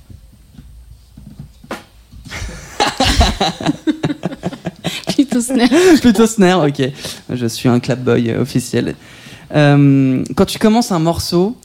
Plutôt 5.14 5.40
snare. 5.40 5.68
Plutôt 6.00 6.26
snare, 6.26 6.66
ok. 6.66 6.82
Je 7.32 7.46
suis 7.46 7.68
un 7.68 7.80
clap 7.80 8.00
boy 8.00 8.30
euh, 8.30 8.40
officiel. 8.42 8.94
Euh, 9.54 10.22
quand 10.36 10.44
tu 10.44 10.58
commences 10.58 10.92
un 10.92 10.98
morceau, 10.98 11.56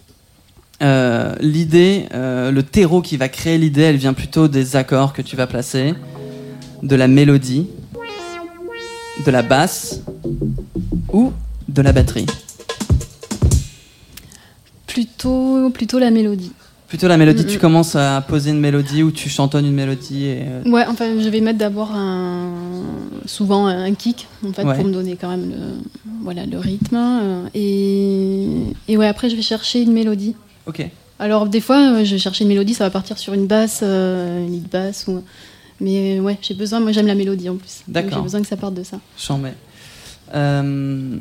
euh, 0.81 1.35
l'idée, 1.39 2.07
le 2.11 2.61
terreau 2.61 3.01
qui 3.01 3.17
va 3.17 3.29
créer 3.29 3.57
l'idée, 3.57 3.81
elle 3.83 3.97
vient 3.97 4.13
plutôt 4.13 4.47
des 4.47 4.75
accords 4.75 5.13
que 5.13 5.21
tu 5.21 5.35
vas 5.35 5.47
placer, 5.47 5.93
de 6.81 6.95
la 6.95 7.07
mélodie, 7.07 7.67
de 9.25 9.31
la 9.31 9.41
basse 9.41 10.01
ou 11.11 11.31
de 11.67 11.81
la 11.81 11.91
batterie. 11.91 12.25
Plutôt, 14.87 15.69
plutôt 15.71 15.99
la 15.99 16.11
mélodie. 16.11 16.51
Plutôt 16.87 17.07
la 17.07 17.17
mélodie, 17.17 17.45
tu 17.45 17.57
mm. 17.57 17.61
commences 17.61 17.95
à 17.95 18.21
poser 18.27 18.51
une 18.51 18.59
mélodie 18.59 19.01
ou 19.01 19.11
tu 19.11 19.27
chantonnes 19.29 19.65
une 19.65 19.73
mélodie 19.73 20.25
et, 20.25 20.43
euh, 20.45 20.61
Ouais, 20.69 20.85
enfin, 20.87 21.05
je 21.19 21.27
vais 21.29 21.41
mettre 21.41 21.57
d'abord 21.57 21.91
un, 21.91 22.51
souvent 23.25 23.65
un 23.65 23.91
kick, 23.95 24.27
en 24.47 24.53
fait, 24.53 24.63
Ouais. 24.63 24.75
pour 24.75 24.85
me 24.85 24.91
donner 24.91 25.15
quand 25.19 25.29
même 25.29 25.49
le, 25.49 26.11
voilà, 26.21 26.45
le 26.45 26.59
rythme. 26.59 26.95
euh, 26.95 27.47
Et, 27.55 28.47
et 28.87 28.97
ouais, 28.97 29.07
après, 29.07 29.29
je 29.29 29.35
vais 29.35 29.41
chercher 29.41 29.81
une 29.81 29.93
mélodie. 29.93 30.35
Ok. 30.67 30.87
Alors, 31.17 31.47
des 31.47 31.61
fois, 31.61 31.77
euh, 31.77 32.05
je 32.05 32.11
vais 32.11 32.19
chercher 32.19 32.43
une 32.43 32.49
mélodie, 32.49 32.75
ça 32.75 32.83
va 32.83 32.91
partir 32.91 33.17
sur 33.17 33.33
une 33.33 33.47
basse, 33.47 33.81
une 33.81 34.51
lead 34.51 34.69
basse. 34.69 35.05
Ou... 35.07 35.23
Mais 35.83 36.17
euh, 36.17 36.21
ouais, 36.21 36.37
j'ai 36.41 36.53
besoin, 36.53 36.79
moi 36.79 36.93
j'aime 36.93 37.07
la 37.07 37.15
mélodie 37.15 37.49
en 37.49 37.57
plus. 37.57 37.81
D'accord. 37.89 38.13
J'ai 38.13 38.21
besoin 38.21 38.41
que 38.41 38.47
ça 38.47 38.55
parte 38.55 38.73
de 38.73 38.83
ça. 38.83 38.97
J'en 39.19 39.37
mets. 39.37 39.53
Euh, 40.33 41.17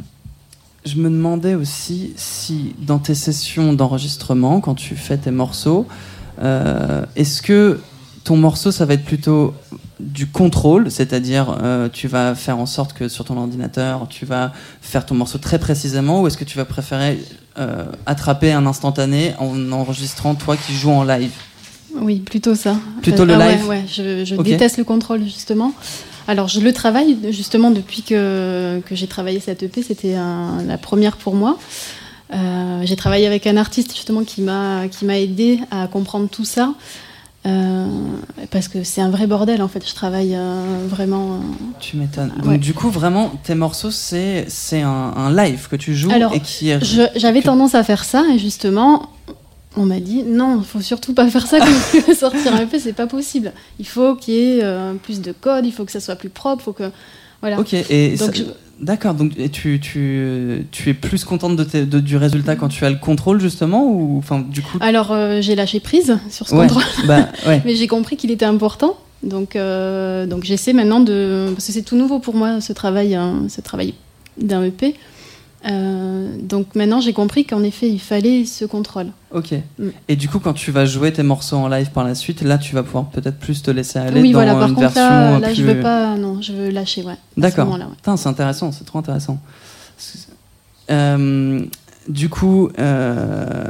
je 0.86 0.96
me 0.96 1.10
demandais 1.10 1.56
aussi 1.56 2.12
si 2.16 2.74
dans 2.78 2.98
tes 2.98 3.16
sessions 3.16 3.72
d'enregistrement, 3.72 4.60
quand 4.60 4.76
tu 4.76 4.94
fais 4.94 5.18
tes 5.18 5.32
morceaux, 5.32 5.86
euh, 6.40 7.04
est-ce 7.16 7.42
que 7.42 7.80
ton 8.22 8.36
morceau, 8.36 8.70
ça 8.70 8.84
va 8.84 8.94
être 8.94 9.04
plutôt 9.04 9.52
du 9.98 10.28
contrôle, 10.28 10.92
c'est-à-dire 10.92 11.58
euh, 11.60 11.88
tu 11.92 12.06
vas 12.06 12.36
faire 12.36 12.58
en 12.58 12.66
sorte 12.66 12.92
que 12.92 13.08
sur 13.08 13.24
ton 13.24 13.36
ordinateur, 13.36 14.06
tu 14.08 14.24
vas 14.24 14.52
faire 14.80 15.04
ton 15.04 15.16
morceau 15.16 15.38
très 15.38 15.58
précisément, 15.58 16.22
ou 16.22 16.28
est-ce 16.28 16.36
que 16.36 16.44
tu 16.44 16.56
vas 16.56 16.64
préférer 16.64 17.18
attraper 18.06 18.50
un 18.52 18.64
instantané 18.64 19.34
en 19.38 19.72
enregistrant 19.72 20.34
toi 20.36 20.56
qui 20.56 20.72
joues 20.72 20.90
en 20.90 21.04
live? 21.04 21.32
Oui, 22.00 22.20
plutôt 22.20 22.54
ça. 22.54 22.76
Plutôt 23.02 23.24
le 23.24 23.34
Ah 23.34 23.50
live 23.52 23.66
Ouais, 23.68 23.84
je, 23.86 24.34
déteste 24.42 24.78
le 24.78 24.84
contrôle 24.84 25.22
justement. 25.24 25.72
Alors 26.28 26.48
je 26.48 26.60
le 26.60 26.72
travaille 26.72 27.18
justement 27.30 27.70
depuis 27.70 28.02
que, 28.02 28.80
que 28.86 28.94
j'ai 28.94 29.06
travaillé 29.08 29.40
cette 29.40 29.62
EP, 29.62 29.82
c'était 29.82 30.14
la 30.14 30.78
première 30.78 31.16
pour 31.16 31.34
moi. 31.34 31.58
Euh, 32.32 32.80
j'ai 32.84 32.96
travaillé 32.96 33.26
avec 33.26 33.46
un 33.46 33.56
artiste 33.56 33.92
justement 33.94 34.22
qui 34.24 34.40
m'a 34.40 34.88
qui 34.88 35.04
m'a 35.04 35.18
aidé 35.18 35.60
à 35.70 35.86
comprendre 35.86 36.28
tout 36.28 36.44
ça. 36.46 36.74
Euh, 37.44 37.86
parce 38.52 38.68
que 38.68 38.84
c'est 38.84 39.00
un 39.00 39.10
vrai 39.10 39.26
bordel 39.26 39.62
en 39.62 39.68
fait. 39.68 39.86
Je 39.86 39.94
travaille 39.94 40.34
euh, 40.36 40.86
vraiment. 40.88 41.40
Tu 41.80 41.96
m'étonnes. 41.96 42.32
Donc 42.38 42.46
Ouais. 42.46 42.58
du 42.58 42.72
coup, 42.72 42.88
vraiment, 42.88 43.32
tes 43.42 43.56
morceaux, 43.56 43.90
c'est 43.90 44.44
c'est 44.48 44.80
un, 44.80 45.12
un 45.16 45.34
live 45.34 45.66
que 45.68 45.74
tu 45.76 45.94
joues 45.94 46.12
Alors, 46.12 46.32
et 46.34 46.40
qui 46.40 46.70
J'avais 47.16 47.40
que- 47.40 47.46
tendance 47.46 47.74
à 47.74 47.82
faire 47.82 48.04
ça 48.04 48.24
et 48.32 48.38
justement, 48.38 49.10
on 49.76 49.84
m'a 49.86 50.00
dit 50.00 50.22
non, 50.22 50.58
il 50.60 50.64
faut 50.66 50.80
surtout 50.80 51.14
pas 51.14 51.28
faire 51.28 51.46
ça 51.46 51.58
quand 51.58 51.66
tu 51.90 52.00
veux 52.00 52.14
sortir 52.14 52.54
un 52.54 52.60
EP, 52.62 52.78
c'est 52.78 52.92
pas 52.92 53.06
possible. 53.06 53.52
Il 53.78 53.86
faut 53.86 54.14
qu'il 54.16 54.34
y 54.34 54.38
ait 54.38 54.60
euh, 54.62 54.94
plus 54.94 55.20
de 55.20 55.32
code, 55.32 55.64
il 55.66 55.72
faut 55.72 55.84
que 55.84 55.92
ça 55.92 56.00
soit 56.00 56.16
plus 56.16 56.28
propre, 56.28 56.62
faut 56.64 56.72
que 56.72 56.90
voilà. 57.40 57.58
Ok, 57.58 57.72
et 57.74 58.10
Donc, 58.16 58.18
ça- 58.18 58.32
je- 58.34 58.84
d'accord, 58.84 59.14
donc 59.14 59.32
et 59.38 59.48
tu, 59.48 59.80
tu, 59.80 60.66
tu 60.70 60.90
es 60.90 60.94
plus 60.94 61.24
contente 61.24 61.56
de 61.56 61.64
tes- 61.64 61.86
de- 61.86 62.00
du 62.00 62.16
résultat 62.16 62.54
quand 62.56 62.68
tu 62.68 62.84
as 62.84 62.90
le 62.90 62.96
contrôle 62.96 63.40
justement 63.40 63.84
ou 63.86 64.18
enfin 64.18 64.40
du 64.40 64.62
coup 64.62 64.78
Alors 64.80 65.10
euh, 65.12 65.40
j'ai 65.40 65.54
lâché 65.54 65.80
prise 65.80 66.18
sur 66.30 66.48
ce 66.48 66.54
Ouais, 66.54 66.66
contrôle, 66.68 66.84
bah, 67.06 67.28
ouais. 67.46 67.62
mais 67.64 67.74
j'ai 67.74 67.86
compris 67.88 68.16
qu'il 68.16 68.30
était 68.30 68.44
important. 68.44 68.96
Donc 69.22 69.54
euh, 69.56 70.26
donc 70.26 70.42
j'essaie 70.44 70.72
maintenant 70.72 70.98
de 71.00 71.48
parce 71.54 71.66
que 71.66 71.72
c'est 71.72 71.82
tout 71.82 71.96
nouveau 71.96 72.18
pour 72.18 72.34
moi 72.34 72.60
ce 72.60 72.72
travail 72.72 73.14
hein, 73.14 73.44
ce 73.48 73.60
travail 73.60 73.94
d'un 74.36 74.62
EP. 74.64 74.94
Euh, 75.64 76.34
donc 76.42 76.74
maintenant 76.74 77.00
j'ai 77.00 77.12
compris 77.12 77.44
qu'en 77.44 77.62
effet 77.62 77.88
il 77.88 78.00
fallait 78.00 78.44
ce 78.44 78.64
contrôle. 78.64 79.08
Ok. 79.32 79.54
Mm. 79.78 79.88
Et 80.08 80.16
du 80.16 80.28
coup, 80.28 80.40
quand 80.40 80.54
tu 80.54 80.72
vas 80.72 80.84
jouer 80.84 81.12
tes 81.12 81.22
morceaux 81.22 81.56
en 81.56 81.68
live 81.68 81.90
par 81.92 82.04
la 82.04 82.14
suite, 82.14 82.42
là, 82.42 82.58
tu 82.58 82.74
vas 82.74 82.82
pouvoir 82.82 83.06
peut-être 83.06 83.38
plus 83.38 83.62
te 83.62 83.70
laisser 83.70 83.98
aller 83.98 84.20
oui 84.20 84.32
dans 84.32 84.38
voilà 84.40 84.54
par 84.54 84.68
une 84.68 84.74
contre 84.74 84.92
version 84.92 85.02
là, 85.02 85.38
là 85.38 85.54
je 85.54 85.62
plus- 85.62 85.72
veux 85.72 85.80
pas 85.80 86.16
non 86.16 86.42
je 86.42 86.52
veux 86.52 86.70
lâcher 86.70 87.02
ouais. 87.02 87.16
ce 87.36 87.40
D'accord. 87.40 87.70
ouais. 87.70 87.78
Putain, 87.96 88.16
c'est 88.16 88.28
intéressant, 88.28 88.72
c'est 88.72 88.84
trop 88.84 88.98
intéressant. 88.98 89.38
Euh, 90.90 91.64
du 92.08 92.28
coup, 92.28 92.68
euh, 92.78 93.64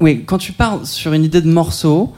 oui, 0.00 0.22
quand 0.24 0.38
tu 0.38 0.52
pars 0.52 0.86
sur 0.86 1.12
une 1.12 1.24
idée 1.24 1.40
de 1.40 1.50
morceau, 1.50 2.12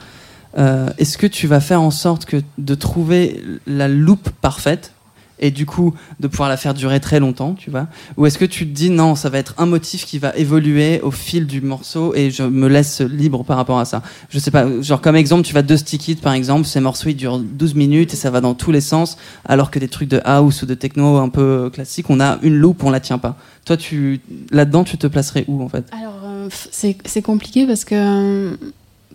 est-ce 0.99 1.17
que 1.17 1.27
tu 1.27 1.47
vas 1.47 1.61
faire 1.61 1.81
en 1.81 1.93
sorte 1.93 2.25
que 2.25 2.43
de 2.59 2.75
trouver 2.75 3.43
la 3.67 3.87
loupe 3.87 4.29
parfaite 4.41 4.93
et 5.41 5.51
du 5.51 5.67
coup 5.67 5.95
de 6.21 6.29
pouvoir 6.29 6.49
la 6.49 6.57
faire 6.57 6.75
durer 6.75 7.01
très 7.01 7.21
longtemps, 7.21 7.55
tu 7.55 7.71
vois 7.71 7.87
Ou 8.17 8.27
est-ce 8.27 8.39
que 8.39 8.45
tu 8.45 8.67
te 8.67 8.73
dis 8.73 8.91
non, 8.91 9.15
ça 9.15 9.29
va 9.29 9.39
être 9.39 9.55
un 9.59 9.67
motif 9.67 10.05
qui 10.05 10.19
va 10.19 10.35
évoluer 10.37 11.01
au 11.03 11.11
fil 11.11 11.47
du 11.47 11.61
morceau 11.61 12.15
et 12.15 12.31
je 12.31 12.43
me 12.43 12.69
laisse 12.69 13.01
libre 13.01 13.45
par 13.45 13.57
rapport 13.57 13.79
à 13.79 13.85
ça? 13.85 14.03
Je 14.31 14.39
sais 14.39 14.51
pas, 14.51 14.67
genre 14.83 15.01
comme 15.01 15.17
exemple, 15.17 15.43
tu 15.43 15.55
vas 15.55 15.63
de 15.63 15.77
Stick 15.77 16.09
It 16.09 16.21
par 16.21 16.33
exemple, 16.33 16.67
ces 16.67 16.81
morceaux 16.81 17.09
ils 17.09 17.17
durent 17.17 17.39
12 17.39 17.75
minutes 17.75 18.15
et 18.15 18.17
ça 18.17 18.31
va 18.31 18.41
dans 18.41 18.55
tous 18.55 18.73
les 18.73 18.81
sens, 18.81 19.19
alors 19.45 19.71
que 19.71 19.79
des 19.79 19.89
trucs 19.89 20.09
de 20.09 20.21
house 20.25 20.63
ou 20.63 20.67
de 20.67 20.75
techno 20.75 21.17
un 21.17 21.29
peu 21.29 21.71
classiques, 21.73 22.11
on 22.11 22.21
a 22.21 22.39
une 22.43 22.57
loupe, 22.57 22.83
on 22.85 22.91
la 22.91 23.01
tient 23.01 23.19
pas. 23.19 23.37
Toi, 23.65 23.77
tu 23.77 24.21
là-dedans, 24.51 24.85
tu 24.85 24.97
te 24.97 25.07
placerais 25.07 25.45
où 25.49 25.63
en 25.63 25.69
fait? 25.69 25.85
Alors, 25.93 26.21
euh, 26.25 26.49
c'est 26.51 27.23
compliqué 27.23 27.67
parce 27.67 27.85
que, 27.85 28.57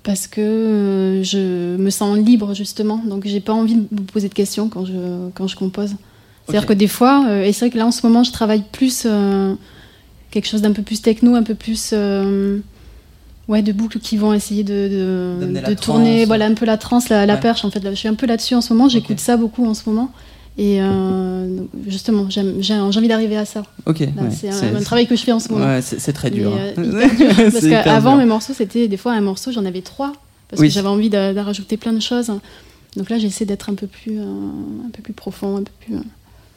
parce 0.04 0.28
que 0.28 0.42
euh, 0.42 1.24
je 1.24 1.78
me 1.78 1.90
sens 1.90 2.18
libre, 2.18 2.54
justement. 2.54 2.98
Donc, 2.98 3.26
j'ai 3.26 3.40
pas 3.40 3.54
envie 3.54 3.76
de 3.76 3.88
me 3.92 4.02
poser 4.02 4.30
de 4.30 4.34
questions 4.34 4.70
quand 4.70 4.86
je, 4.86 5.30
quand 5.34 5.48
je 5.48 5.56
compose. 5.56 5.96
C'est-à-dire 6.48 6.66
que 6.68 6.74
des 6.74 6.88
fois, 6.88 7.26
euh, 7.28 7.44
et 7.44 7.54
c'est 7.54 7.66
vrai 7.66 7.70
que 7.72 7.78
là, 7.78 7.86
en 7.86 7.92
ce 7.92 8.06
moment, 8.06 8.24
je 8.24 8.32
travaille 8.32 8.64
plus 8.72 9.04
euh, 9.06 9.54
quelque 10.32 10.48
chose 10.48 10.62
d'un 10.62 10.72
peu 10.74 10.82
plus 10.82 11.02
techno, 11.02 11.36
un 11.36 11.44
peu 11.44 11.56
plus. 11.56 11.92
euh, 11.94 12.60
Ouais, 13.50 13.62
de 13.62 13.74
boucles 13.74 14.00
qui 14.00 14.16
vont 14.16 14.32
essayer 14.34 14.64
de, 14.64 14.88
de, 15.68 15.74
tourner, 15.74 16.16
trance. 16.20 16.28
voilà, 16.28 16.46
un 16.46 16.54
peu 16.54 16.66
la 16.66 16.78
trance, 16.78 17.10
la, 17.10 17.26
la 17.26 17.34
Ouais. 17.34 17.40
perche. 17.42 17.66
En 17.66 17.72
fait, 17.72 17.82
là, 17.84 17.90
je 17.92 17.96
suis 17.96 18.08
un 18.08 18.14
peu 18.14 18.26
là-dessus 18.26 18.56
en 18.56 18.62
ce 18.62 18.72
moment. 18.72 18.88
J'écoute 18.88 19.20
ça 19.20 19.36
beaucoup 19.36 19.66
en 19.68 19.74
ce 19.74 19.82
moment. 19.90 20.12
Et 20.58 20.80
justement, 21.88 22.28
j'ai 22.30 22.74
envie 22.74 23.08
d'arriver 23.10 23.36
à 23.36 23.44
ça. 23.44 23.64
Ok. 23.86 24.00
Là, 24.00 24.06
ouais, 24.18 24.30
c'est 24.32 24.50
un, 24.50 24.76
un 24.78 24.82
travail 24.82 25.08
que 25.08 25.16
je 25.18 25.24
fais 25.24 25.34
en 25.34 25.40
ce 25.42 25.52
moment. 25.52 25.66
Ouais, 25.66 25.82
c'est 25.82 26.14
très 26.14 26.30
dur. 26.32 26.52
Mais, 26.78 27.04
hein. 27.04 27.10
dur, 27.18 27.28
parce 27.36 27.68
qu'avant, 27.68 28.16
mes 28.16 28.24
morceaux, 28.26 28.54
c'était 28.54 28.88
des 28.88 28.96
fois 28.98 29.12
un 29.12 29.20
morceau, 29.22 29.52
j'en 29.52 29.66
avais 29.66 29.82
trois. 29.82 30.14
Parce 30.50 30.62
Oui. 30.62 30.68
que 30.70 30.74
j'avais 30.74 30.88
envie 30.88 31.10
de, 31.10 31.34
de 31.34 31.40
rajouter 31.40 31.76
plein 31.76 31.92
de 31.94 32.00
choses. 32.02 32.32
Donc 32.96 33.10
là, 33.10 33.18
j'essaie 33.18 33.44
d'être 33.46 33.70
un 33.70 33.74
peu 33.76 33.88
plus, 33.88 34.20
un 34.22 34.90
peu 34.94 35.02
plus 35.02 35.14
profond, 35.14 35.58
un 35.58 35.64
peu 35.64 35.72
plus. 35.86 35.96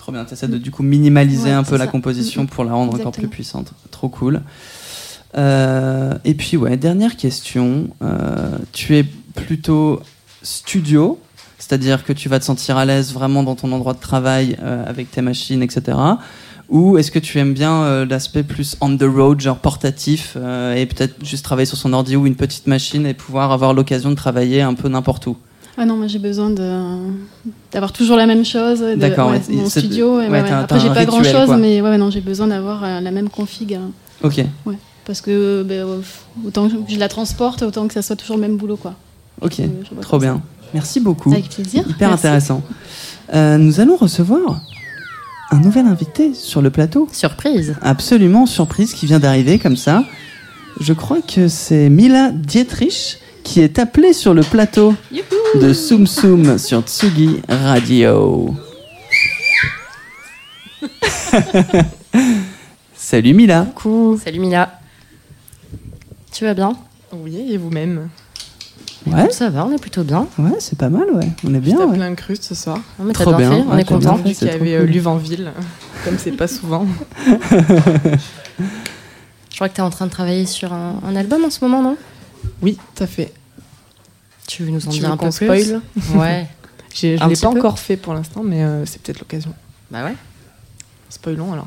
Trop 0.07 0.13
bien, 0.13 0.25
tu 0.25 0.35
essaies 0.35 0.47
de 0.47 0.57
du 0.59 0.71
coup 0.71 0.85
minimaliser 0.85 1.47
Ouais, 1.47 1.51
un 1.51 1.65
peu 1.65 1.77
la 1.77 1.87
ça. 1.87 1.91
composition 1.91 2.47
pour 2.47 2.63
la 2.63 2.75
rendre 2.75 2.95
encore 2.95 3.11
plus 3.11 3.27
puissante. 3.27 3.73
Trop 3.91 4.09
cool. 4.09 4.41
Euh, 5.37 6.15
et 6.25 6.35
puis 6.35 6.57
ouais, 6.57 6.77
dernière 6.77 7.17
question. 7.17 7.89
Euh, 8.03 8.57
tu 8.73 8.97
es 8.97 9.03
plutôt 9.35 10.01
studio, 10.45 11.19
c'est-à-dire 11.59 12.05
que 12.05 12.13
tu 12.13 12.29
vas 12.29 12.39
te 12.39 12.45
sentir 12.45 12.77
à 12.77 12.85
l'aise 12.85 13.13
vraiment 13.13 13.43
dans 13.43 13.57
ton 13.57 13.73
endroit 13.73 13.95
de 13.95 13.99
travail 13.99 14.57
euh, 14.63 14.89
avec 14.89 15.11
tes 15.11 15.23
machines, 15.23 15.61
etc. 15.61 15.99
Ou 16.69 16.99
est-ce 16.99 17.11
que 17.11 17.19
tu 17.19 17.41
aimes 17.41 17.55
bien 17.55 18.05
l'aspect 18.05 18.45
plus 18.45 18.77
on 18.81 18.97
the 18.97 19.03
road, 19.03 19.41
genre 19.41 19.59
portatif, 19.59 20.37
et 20.37 20.87
peut-être 20.87 21.17
juste 21.25 21.45
travailler 21.45 21.67
sur 21.67 21.79
son 21.79 21.93
ordi 21.93 22.15
ou 22.15 22.29
une 22.29 22.37
petite 22.37 22.69
machine 22.69 23.07
et 23.07 23.15
pouvoir 23.15 23.51
avoir 23.51 23.75
l'occasion 23.75 24.11
de 24.11 24.15
travailler 24.15 24.63
un 24.63 24.75
peu 24.75 24.89
n'importe 24.89 25.27
où? 25.27 25.37
Ah 25.79 25.85
non, 25.85 25.97
moi 25.97 26.07
j'ai 26.07 26.19
besoin 26.19 26.51
d'avoir 27.73 27.93
toujours 27.93 28.17
la 28.17 28.27
même 28.27 28.45
chose. 28.45 28.81
de- 28.81 28.95
D'accord, 28.95 29.31
ouais, 29.31 29.41
mon 29.51 29.69
studio. 29.69 30.19
ouais, 30.19 30.29
ouais, 30.29 30.43
ouais. 30.43 30.51
Après, 30.51 30.81
j'ai 30.81 30.89
pas 30.89 30.95
rituel, 31.01 31.07
grand 31.07 31.23
chose, 31.23 31.47
quoi. 31.47 31.57
mais 31.59 31.81
ouais, 31.81 31.99
non, 31.99 32.11
j'ai 32.11 32.21
besoin 32.23 32.47
d'avoir 32.47 32.83
euh, 32.83 33.01
la 33.01 33.11
même 33.11 33.29
config. 33.29 33.75
euh, 33.75 33.79
Ok, 34.27 34.43
ouais. 34.67 34.77
Parce 35.05 35.21
que 35.21 35.63
ben, 35.63 35.87
euh, 35.87 36.01
autant 36.47 36.69
que 36.69 36.75
je 36.89 36.99
la 36.99 37.09
transporte, 37.09 37.63
autant 37.63 37.87
que 37.89 37.95
ça 37.95 38.03
soit 38.03 38.17
toujours 38.17 38.37
le 38.37 38.43
même 38.43 38.57
boulot, 38.57 38.77
quoi. 38.77 38.95
Ok, 39.43 39.55
Je- 39.59 39.63
je 39.89 39.95
vois 39.95 40.03
trop 40.03 40.19
bien. 40.19 40.41
Merci 40.75 40.99
beaucoup. 41.01 41.31
Avec 41.33 41.49
plaisir. 41.51 41.85
Hyper 41.89 42.09
Merci. 42.09 42.27
intéressant. 42.27 42.63
Euh, 43.35 43.59
nous 43.59 43.81
allons 43.81 43.97
recevoir 43.97 44.61
un 45.51 45.61
nouvel 45.61 45.87
invité 45.87 46.33
sur 46.35 46.61
le 46.63 46.71
plateau. 46.71 47.09
Surprise. 47.13 47.77
Absolument 47.83 48.47
surprise 48.47 48.95
qui 48.95 49.07
vient 49.07 49.21
d'arriver 49.21 49.59
comme 49.59 49.77
ça. 49.77 50.03
Je 50.81 50.93
crois 50.93 51.21
que 51.23 51.49
c'est 51.49 51.89
Mila 51.89 52.31
Dietrich 52.33 53.19
qui 53.47 53.61
est 53.61 53.79
appelée 53.79 54.13
sur 54.13 54.35
le 54.35 54.43
plateau 54.43 54.93
de 55.55 55.73
Soum 55.73 56.09
Soum 56.09 56.59
sur 56.59 56.81
Tsugi 56.83 57.41
Radio. 57.49 58.53
Salut 62.97 63.35
Mila. 63.35 63.67
Coucou. 63.77 64.21
Salut 64.23 64.41
Mila. 64.41 64.81
Tu 66.33 66.45
vas 66.45 66.55
bien? 66.55 66.77
Oui, 67.13 67.53
et 67.53 67.57
vous-même? 67.57 68.09
Ouais, 69.07 69.31
Ça 69.31 69.49
va, 69.49 69.65
on 69.65 69.71
est 69.73 69.81
plutôt 69.81 70.03
bien. 70.03 70.27
ouais, 70.39 70.57
c'est 70.59 70.77
pas 70.77 70.89
mal, 70.89 71.09
ouais. 71.15 71.29
On 71.45 71.55
est 71.55 71.61
bien, 71.61 71.77
T'as 71.77 71.87
ouais. 71.87 71.97
plein 71.97 72.11
de 72.11 72.17
crustes 72.17 72.43
ce 72.43 72.57
soir. 72.57 72.79
Non, 72.99 73.05
mais 73.05 73.13
t'as 73.13 73.21
Trop 73.23 73.35
bien, 73.35 73.49
bien, 73.51 73.59
fait, 73.63 73.65
on 73.69 73.75
ouais, 73.75 73.83
est 73.83 73.85
content. 73.85 74.17
Vu 74.17 74.35
c'est 74.35 74.35
qu'il 74.35 74.49
y 74.49 74.51
avait 74.51 74.75
euh, 74.75 74.81
cool. 74.81 74.91
Luvanville, 74.91 75.53
comme 76.05 76.19
c'est 76.19 76.33
pas 76.33 76.49
souvent. 76.49 76.85
Je 79.51 79.55
crois 79.55 79.69
que 79.69 79.77
t'es 79.77 79.83
en 79.83 79.91
train 79.91 80.07
de 80.07 80.11
travailler 80.11 80.47
sur 80.47 80.73
un, 80.73 80.97
un 81.07 81.15
album 81.15 81.45
en 81.45 81.51
ce 81.51 81.65
moment, 81.65 81.81
non? 81.81 81.97
Oui, 82.63 82.79
tout 82.95 83.03
à 83.03 83.07
fait. 83.07 83.33
Tu 84.47 84.63
veux 84.65 84.71
nous 84.71 84.87
en 84.87 84.91
Tu 84.91 84.99
dire 85.01 85.09
veux 85.09 85.15
un 85.15 85.17
peu 85.17 85.29
plus 85.31 85.63
spoil 85.63 85.81
Ouais. 86.15 86.47
J'ai- 86.95 87.19
Je 87.19 87.23
Un 87.23 87.29
l'ai 87.29 87.37
pas 87.37 87.51
peu. 87.53 87.59
encore 87.59 87.79
fait 87.79 87.97
pour 87.97 88.15
l'instant, 88.15 88.43
mais 88.43 88.63
euh, 88.65 88.87
c'est 88.87 89.01
peut-être 89.03 89.21
l'occasion. 89.21 89.53
Bah 89.91 90.05
ouais. 90.05 90.15
Spoilons 91.11 91.53
alors. 91.53 91.67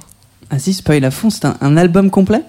Ah 0.49 0.57
si, 0.59 0.73
spoil 0.73 1.03
à 1.05 1.11
fond, 1.11 1.29
c'est 1.29 1.45
un, 1.45 1.57
un 1.61 1.77
album 1.77 2.09
complet? 2.09 2.41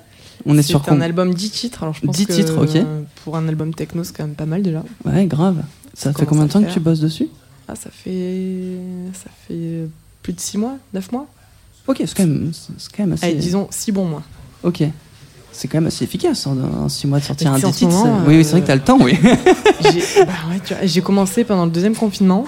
On 0.47 0.57
est 0.57 0.63
sur 0.63 0.83
C'est 0.85 0.91
un 0.91 1.01
album 1.03 1.35
10 1.35 1.51
titres, 1.51 1.83
alors 1.83 1.95
je 1.95 2.01
pense 2.01 2.17
10 2.17 2.27
que 2.27 2.33
titres, 2.33 2.57
ok. 2.65 2.83
pour 3.25 3.37
un 3.37 3.47
album 3.47 3.75
techno, 3.75 4.03
c'est 4.05 4.17
quand 4.17 4.25
même 4.25 4.35
pas 4.35 4.47
mal 4.47 4.63
déjà. 4.63 4.83
Ouais, 5.05 5.27
grave. 5.27 5.63
Ça 5.93 6.15
fait 6.15 6.25
combien 6.25 6.47
de 6.47 6.51
temps 6.53 6.63
que 6.63 6.73
tu 6.73 6.81
bosses 6.81 7.01
dessus? 7.01 7.29
Ah, 7.69 7.75
ça 7.77 7.91
fait 7.91 8.79
ça 9.13 9.29
fait 9.47 9.87
plus 10.23 10.33
de 10.33 10.41
6 10.41 10.57
mois, 10.57 10.79
9 10.95 11.13
mois. 11.13 11.27
Ok, 11.87 11.97
c'est 12.01 12.15
quand 12.17 12.27
même, 12.27 12.53
c'est 12.55 12.73
quand 12.97 13.03
même 13.03 13.13
assez. 13.13 13.27
Allez, 13.27 13.35
disons 13.35 13.69
6 13.71 13.93
bons 13.93 14.07
mois. 14.07 14.23
Ok. 14.63 14.83
C'est 15.61 15.69
quand 15.69 15.77
même 15.79 15.89
assez 15.89 16.05
efficace 16.05 16.47
en 16.47 16.89
6 16.89 17.07
mois 17.07 17.19
de 17.21 17.25
sortir 17.25 17.53
un 17.53 17.57
tu 17.57 17.61
sais, 17.61 17.67
en 17.67 17.71
10 17.71 17.75
ce 17.75 17.79
titres. 17.81 17.93
moment, 17.93 18.21
c'est- 18.25 18.29
Oui, 18.31 18.37
oui, 18.39 18.45
c'est 18.45 18.49
euh, 18.49 18.53
vrai 18.53 18.61
que 18.63 18.67
t'as 18.67 18.75
le 18.77 18.81
temps, 18.81 18.99
oui. 18.99 19.19
J'ai 19.93 20.25
bah 20.25 20.33
ouais, 20.49 20.89
j'ai 20.89 21.03
commencé 21.03 21.45
pendant 21.45 21.67
le 21.67 21.71
deuxième 21.71 21.95
confinement 21.95 22.47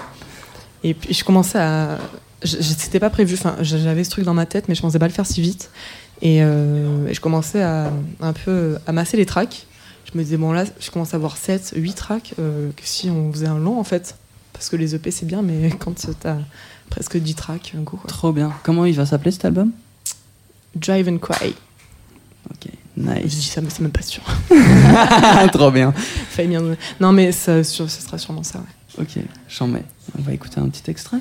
et 0.83 0.95
puis 0.95 1.13
je 1.13 1.23
commençais 1.23 1.59
à. 1.59 1.99
C'était 2.43 2.99
pas 2.99 3.11
prévu, 3.11 3.35
enfin, 3.35 3.55
j'avais 3.61 4.03
ce 4.03 4.09
truc 4.09 4.25
dans 4.25 4.33
ma 4.33 4.47
tête, 4.47 4.65
mais 4.67 4.73
je 4.73 4.81
pensais 4.81 4.97
pas 4.97 5.07
le 5.07 5.13
faire 5.13 5.27
si 5.27 5.41
vite. 5.41 5.69
Et, 6.23 6.39
euh, 6.41 7.07
et 7.07 7.13
je 7.13 7.21
commençais 7.21 7.61
à 7.61 7.91
un 8.19 8.33
peu 8.33 8.77
amasser 8.87 9.15
les 9.15 9.25
tracks. 9.27 9.67
Je 10.11 10.17
me 10.17 10.23
disais, 10.23 10.37
bon 10.37 10.51
là, 10.51 10.63
je 10.79 10.89
commence 10.89 11.13
à 11.13 11.17
avoir 11.17 11.37
7, 11.37 11.73
8 11.75 11.93
tracks, 11.93 12.33
euh, 12.39 12.71
que 12.75 12.81
si 12.83 13.09
on 13.11 13.31
faisait 13.31 13.45
un 13.47 13.59
long 13.59 13.79
en 13.79 13.83
fait. 13.83 14.15
Parce 14.53 14.69
que 14.69 14.75
les 14.75 14.95
EP 14.95 15.11
c'est 15.11 15.25
bien, 15.27 15.41
mais 15.43 15.69
quand 15.79 15.93
t'as 16.19 16.37
presque 16.89 17.17
10 17.17 17.35
tracks, 17.35 17.73
un 17.79 17.83
coup. 17.83 17.97
quoi. 17.97 18.07
Trop 18.07 18.31
bien. 18.31 18.51
Comment 18.63 18.85
il 18.85 18.95
va 18.95 19.05
s'appeler 19.05 19.31
cet 19.31 19.45
album? 19.45 19.71
Drive 20.75 21.07
and 21.07 21.19
Cry. 21.19 21.53
Ok, 22.51 22.71
Je 22.95 23.01
nice. 23.01 23.35
dis 23.35 23.41
ça, 23.43 23.61
mais 23.61 23.69
c'est 23.69 23.81
même 23.81 23.91
pas 23.91 24.01
sûr. 24.01 24.21
Trop 25.51 25.71
bien. 25.71 25.93
Non, 26.99 27.11
mais 27.11 27.31
ça, 27.31 27.63
ce 27.63 27.87
sera 27.87 28.17
sûrement 28.17 28.43
ça, 28.43 28.59
ouais. 28.59 29.03
Ok, 29.03 29.23
j'en 29.49 29.67
mets. 29.67 29.83
On 30.17 30.21
va 30.21 30.33
écouter 30.33 30.59
un 30.59 30.69
petit 30.69 30.91
extrait. 30.91 31.17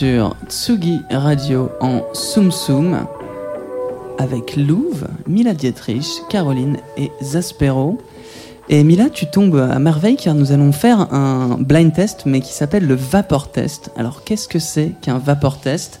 Sur 0.00 0.34
Tsugi 0.48 1.02
Radio 1.10 1.70
en 1.82 2.00
Soum 2.14 2.50
Soum 2.50 3.06
avec 4.16 4.56
Louve, 4.56 5.06
Mila 5.26 5.52
Dietrich, 5.52 6.06
Caroline 6.30 6.78
et 6.96 7.10
Zaspero. 7.22 7.98
Et 8.70 8.82
Mila, 8.82 9.10
tu 9.10 9.26
tombes 9.26 9.56
à 9.56 9.78
merveille 9.78 10.16
car 10.16 10.34
nous 10.34 10.52
allons 10.52 10.72
faire 10.72 11.12
un 11.12 11.58
blind 11.60 11.92
test 11.92 12.22
mais 12.24 12.40
qui 12.40 12.54
s'appelle 12.54 12.86
le 12.86 12.94
vapor 12.94 13.52
test. 13.52 13.90
Alors 13.94 14.24
qu'est-ce 14.24 14.48
que 14.48 14.58
c'est 14.58 14.92
qu'un 15.02 15.18
vapor 15.18 15.60
test? 15.60 16.00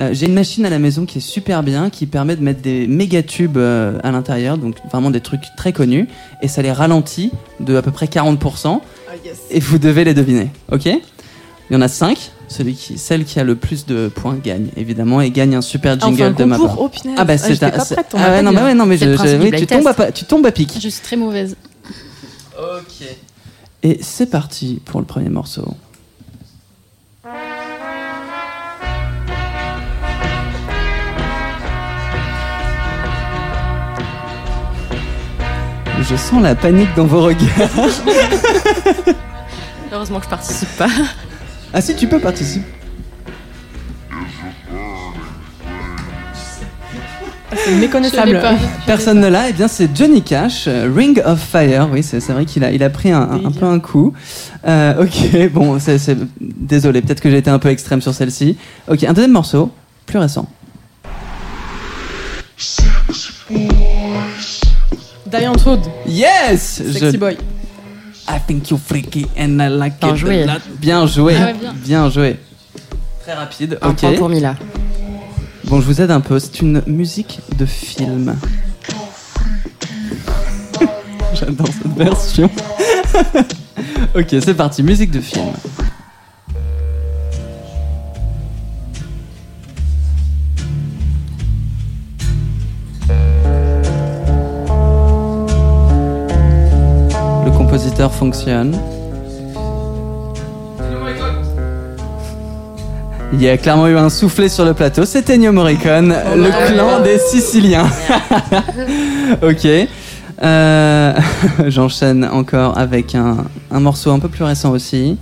Euh, 0.00 0.10
J'ai 0.12 0.26
une 0.26 0.34
machine 0.34 0.66
à 0.66 0.70
la 0.70 0.80
maison 0.80 1.06
qui 1.06 1.18
est 1.18 1.20
super 1.20 1.62
bien, 1.62 1.90
qui 1.90 2.06
permet 2.06 2.34
de 2.34 2.42
mettre 2.42 2.60
des 2.60 2.88
méga 2.88 3.22
tubes 3.22 3.56
euh, 3.56 4.00
à 4.02 4.10
l'intérieur, 4.10 4.58
donc 4.58 4.78
vraiment 4.90 5.12
des 5.12 5.20
trucs 5.20 5.44
très 5.56 5.72
connus, 5.72 6.08
et 6.42 6.48
ça 6.48 6.60
les 6.60 6.72
ralentit 6.72 7.30
de 7.60 7.76
à 7.76 7.82
peu 7.82 7.92
près 7.92 8.06
40%. 8.06 8.80
Et 9.52 9.60
vous 9.60 9.78
devez 9.78 10.02
les 10.02 10.14
deviner, 10.14 10.50
ok? 10.72 10.86
Il 10.86 11.74
y 11.74 11.76
en 11.76 11.82
a 11.82 11.88
5. 11.88 12.32
Celui 12.58 12.74
qui, 12.74 12.98
celle 12.98 13.24
qui 13.24 13.38
a 13.38 13.44
le 13.44 13.54
plus 13.54 13.86
de 13.86 14.08
points 14.08 14.34
gagne, 14.34 14.70
évidemment, 14.76 15.20
et 15.20 15.30
gagne 15.30 15.54
un 15.54 15.60
super 15.60 15.92
Ah, 16.00 16.04
jingle 16.06 16.22
un 16.24 16.30
de 16.32 16.42
ma 16.42 16.58
part. 16.58 16.74
Oh. 16.80 16.90
Ah 17.16 17.24
bah 17.24 17.34
Ah, 17.34 17.38
c'est 17.38 17.52
j'étais 17.52 17.66
un- 17.66 17.70
pas 17.70 17.84
c'est- 17.84 17.94
prête, 17.94 18.08
on 18.14 18.18
ah 18.18 18.20
m'a 18.20 18.30
ouais, 18.30 18.42
non, 18.42 18.52
bah 18.52 18.64
ouais, 18.64 18.74
non, 18.74 18.84
mais 18.84 18.96
je, 18.96 19.04
je- 19.16 19.36
oui, 19.40 19.52
tu 19.56 19.64
tombes 19.68 19.86
à, 19.86 20.10
tu 20.10 20.24
tombes 20.24 20.44
à 20.44 20.50
pic. 20.50 20.72
Je 20.82 20.88
suis 20.88 21.00
très 21.00 21.14
mauvaise. 21.14 21.54
Ok. 22.58 23.06
Et 23.84 23.98
c'est 24.02 24.26
parti 24.26 24.80
pour 24.84 24.98
le 24.98 25.06
premier 25.06 25.28
morceau. 25.28 25.68
Je 36.00 36.16
sens 36.16 36.42
la 36.42 36.54
panique 36.54 36.88
dans 36.96 37.06
vos 37.06 37.22
regards. 37.22 37.70
Heureusement 39.92 40.18
que 40.18 40.24
je 40.26 40.30
participe 40.30 40.68
pas. 40.76 40.88
Ah 41.72 41.80
si, 41.80 41.94
tu 41.94 42.06
peux 42.08 42.18
participer. 42.18 42.64
C'est 47.56 47.74
méconnaissable. 47.76 48.40
Personne 48.86 49.20
ne 49.20 49.26
l'a. 49.28 49.48
Eh 49.48 49.52
bien, 49.52 49.68
c'est 49.68 49.94
Johnny 49.94 50.22
Cash, 50.22 50.64
euh, 50.68 50.90
Ring 50.94 51.20
of 51.24 51.40
Fire. 51.40 51.88
Oui, 51.90 52.02
c'est 52.02 52.26
vrai 52.28 52.44
qu'il 52.44 52.62
a, 52.64 52.70
il 52.70 52.82
a 52.82 52.90
pris 52.90 53.10
un, 53.10 53.20
un- 53.22 53.44
un 53.46 53.50
peu 53.50 53.64
un 53.66 53.78
coup. 53.80 54.12
Euh, 54.66 55.02
ok, 55.04 55.50
bon, 55.52 55.78
c'est 55.78 55.98
c'est- 55.98 56.16
désolé, 56.40 57.02
peut-être 57.02 57.20
que 57.20 57.30
j'ai 57.30 57.38
été 57.38 57.50
un 57.50 57.58
peu 57.58 57.68
extrême 57.68 58.00
sur 58.00 58.14
celle-ci. 58.14 58.56
Ok, 58.88 59.02
un 59.04 59.12
deuxième 59.12 59.32
morceau, 59.32 59.70
plus 60.06 60.18
récent. 60.18 60.46
Diane 65.26 65.56
Toad. 65.56 65.80
Yes 66.06 66.82
Sexy 66.92 67.12
Je- 67.12 67.16
Boy. 67.18 67.36
I 68.28 68.38
think 68.38 68.68
you're 68.70 68.78
freaky 68.78 69.26
and 69.36 69.60
I 69.62 69.68
like 69.68 69.98
Bien 70.00 70.14
it 70.14 70.18
joué. 70.18 70.46
Bien 70.78 71.06
joué. 71.06 71.34
Ah 71.36 71.46
ouais, 71.46 71.54
bien. 71.54 71.72
bien 71.72 72.10
joué. 72.10 72.36
Très 73.22 73.32
rapide. 73.32 73.78
Un 73.80 73.90
ok. 73.90 73.96
point 73.96 74.12
pour 74.12 74.28
Mila. 74.28 74.54
Bon, 75.64 75.80
je 75.80 75.86
vous 75.86 76.00
aide 76.00 76.10
un 76.10 76.20
peu. 76.20 76.38
C'est 76.38 76.60
une 76.60 76.82
musique 76.86 77.40
de 77.56 77.64
film. 77.64 78.36
J'adore 81.34 81.68
cette 81.68 81.96
version. 81.96 82.50
ok, 84.14 84.26
c'est 84.28 84.54
parti. 84.54 84.82
Musique 84.82 85.10
de 85.10 85.20
film. 85.20 85.46
Fonctionne. 98.12 98.76
Il 103.32 103.42
y 103.42 103.48
a 103.48 103.58
clairement 103.58 103.86
eu 103.88 103.96
un 103.96 104.08
soufflet 104.08 104.48
sur 104.48 104.64
le 104.64 104.72
plateau. 104.72 105.04
C'était 105.04 105.34
Ennio 105.34 105.52
Morricone, 105.52 106.14
le 106.34 106.72
clan 106.72 107.00
des 107.00 107.18
Siciliens. 107.18 107.86
ok. 109.42 109.68
Euh, 110.42 111.12
J'enchaîne 111.66 112.24
encore 112.32 112.78
avec 112.78 113.14
un, 113.14 113.38
un 113.70 113.80
morceau 113.80 114.12
un 114.12 114.18
peu 114.18 114.28
plus 114.28 114.44
récent 114.44 114.70
aussi. 114.70 115.18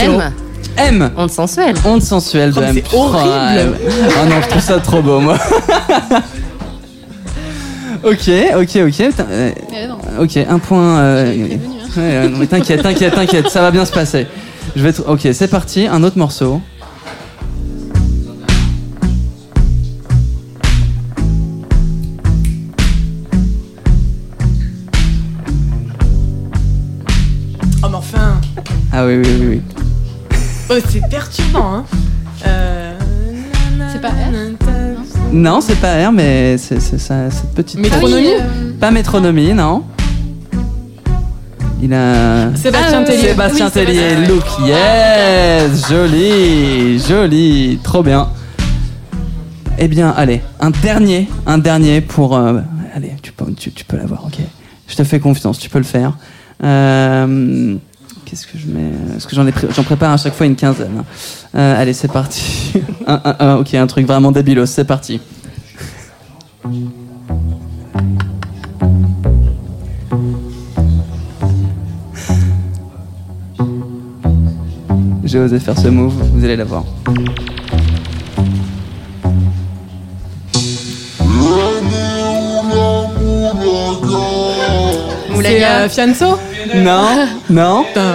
M. 0.00 0.32
M. 0.78 1.10
Honte 1.16 1.30
sensuelle. 1.30 1.74
Honte 1.84 2.02
sensuelle 2.02 2.52
de 2.52 2.60
Oh, 2.60 2.62
M. 2.62 2.74
c'est 2.74 2.96
horrible. 2.96 3.76
Oh 4.08 4.26
non, 4.28 4.40
je 4.42 4.48
trouve 4.48 4.62
ça 4.62 4.78
trop 4.78 5.02
beau, 5.02 5.20
moi. 5.20 5.36
ok, 8.06 8.30
ok, 8.60 8.76
ok. 8.86 9.08
Putain, 9.08 9.26
euh. 9.30 9.50
Ok, 10.20 10.36
un 10.36 10.58
point. 10.58 10.98
euh, 10.98 11.32
hein. 11.32 12.00
ouais, 12.00 12.28
non, 12.28 12.38
mais 12.38 12.46
t'inquiète, 12.46 12.82
t'inquiète, 12.82 13.14
t'inquiète, 13.14 13.48
ça 13.48 13.60
va 13.62 13.70
bien 13.70 13.84
se 13.84 13.92
passer. 13.92 14.26
Je 14.74 14.82
vais. 14.82 14.90
tr- 14.90 15.04
Ok, 15.06 15.26
c'est 15.32 15.48
parti. 15.48 15.86
Un 15.86 16.02
autre 16.02 16.18
morceau. 16.18 16.60
Oh, 27.82 27.88
mais 27.88 27.94
enfin. 27.96 28.40
Ah 28.92 29.06
oui, 29.06 29.16
oui, 29.16 29.36
oui, 29.40 29.46
oui. 29.46 29.62
Oh, 30.70 30.74
c'est 30.88 31.08
perturbant, 31.08 31.74
hein. 31.74 31.84
Euh... 32.46 32.98
C'est 33.92 34.00
pas 34.00 34.08
R 34.08 34.32
Non, 35.36 35.60
c'est 35.60 35.76
pas 35.76 36.08
R, 36.08 36.12
mais 36.12 36.56
c'est 36.56 36.80
c'est 36.80 36.98
ça, 36.98 37.30
cette 37.30 37.50
petite. 37.54 37.78
Métronomie 37.78 38.28
euh, 38.28 38.72
Pas 38.80 38.90
métronomie, 38.90 39.52
non. 39.52 39.84
Il 41.82 41.92
a. 41.92 42.56
Sébastien 42.56 43.04
Tellier. 43.04 43.28
Sébastien 43.28 43.68
Tellier, 43.70 44.26
look, 44.26 44.44
yes, 44.66 45.88
joli, 45.90 46.98
joli, 46.98 47.78
trop 47.82 48.02
bien. 48.02 48.28
Eh 49.78 49.88
bien, 49.88 50.08
allez, 50.16 50.40
un 50.58 50.70
dernier, 50.70 51.28
un 51.46 51.58
dernier 51.58 52.00
pour. 52.00 52.34
euh, 52.34 52.60
allez, 52.94 53.12
tu 53.22 53.32
peux, 53.32 53.44
tu, 53.52 53.70
tu 53.72 53.84
peux 53.84 53.98
l'avoir, 53.98 54.24
ok. 54.24 54.38
Je 54.88 54.96
te 54.96 55.04
fais 55.04 55.20
confiance, 55.20 55.58
tu 55.58 55.68
peux 55.68 55.78
le 55.78 55.84
faire. 55.84 56.16
Euh, 56.64 57.76
Qu'est-ce 58.26 58.46
que 58.48 58.58
je 58.58 58.66
mets 58.66 58.90
Parce 59.12 59.24
que 59.24 59.36
j'en 59.36 59.84
prépare 59.84 60.10
à 60.12 60.16
chaque 60.16 60.34
fois 60.34 60.46
une 60.46 60.56
quinzaine. 60.56 61.04
Euh, 61.54 61.80
allez, 61.80 61.92
c'est 61.92 62.10
parti. 62.10 62.72
un, 63.06 63.20
un- 63.24 63.36
un- 63.38 63.56
ok, 63.58 63.74
un 63.74 63.86
truc 63.86 64.04
vraiment 64.04 64.32
débilos, 64.32 64.66
c'est 64.66 64.84
parti. 64.84 65.20
J'ai 75.24 75.38
osé 75.40 75.58
faire 75.58 75.78
ce 75.78 75.88
move, 75.88 76.14
vous 76.34 76.44
allez 76.44 76.56
la 76.56 76.64
voir. 76.64 76.84
C'est 85.42 85.64
euh, 85.64 85.88
Fianso 85.88 86.38
Non, 86.74 87.26
non. 87.50 87.84
Putain. 87.84 88.14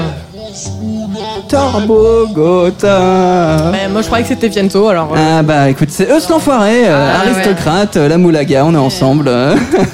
Torbogota. 1.49 3.69
Mais 3.71 3.87
moi, 3.89 4.01
je 4.01 4.07
croyais 4.07 4.23
que 4.23 4.29
c'était 4.29 4.49
Fianso, 4.49 4.87
alors. 4.89 5.13
euh, 5.15 5.39
Ah 5.39 5.43
bah 5.43 5.69
écoute, 5.69 5.89
c'est 5.91 6.09
eux 6.09 6.19
l'enfoiré, 6.29 6.87
euh, 6.87 7.11
Ah, 7.13 7.19
aristocrate, 7.21 7.97
euh, 7.97 8.07
la 8.07 8.17
moulaga, 8.17 8.65
on 8.65 8.73
est 8.73 8.77
ensemble. 8.77 9.27
euh. 9.27 9.55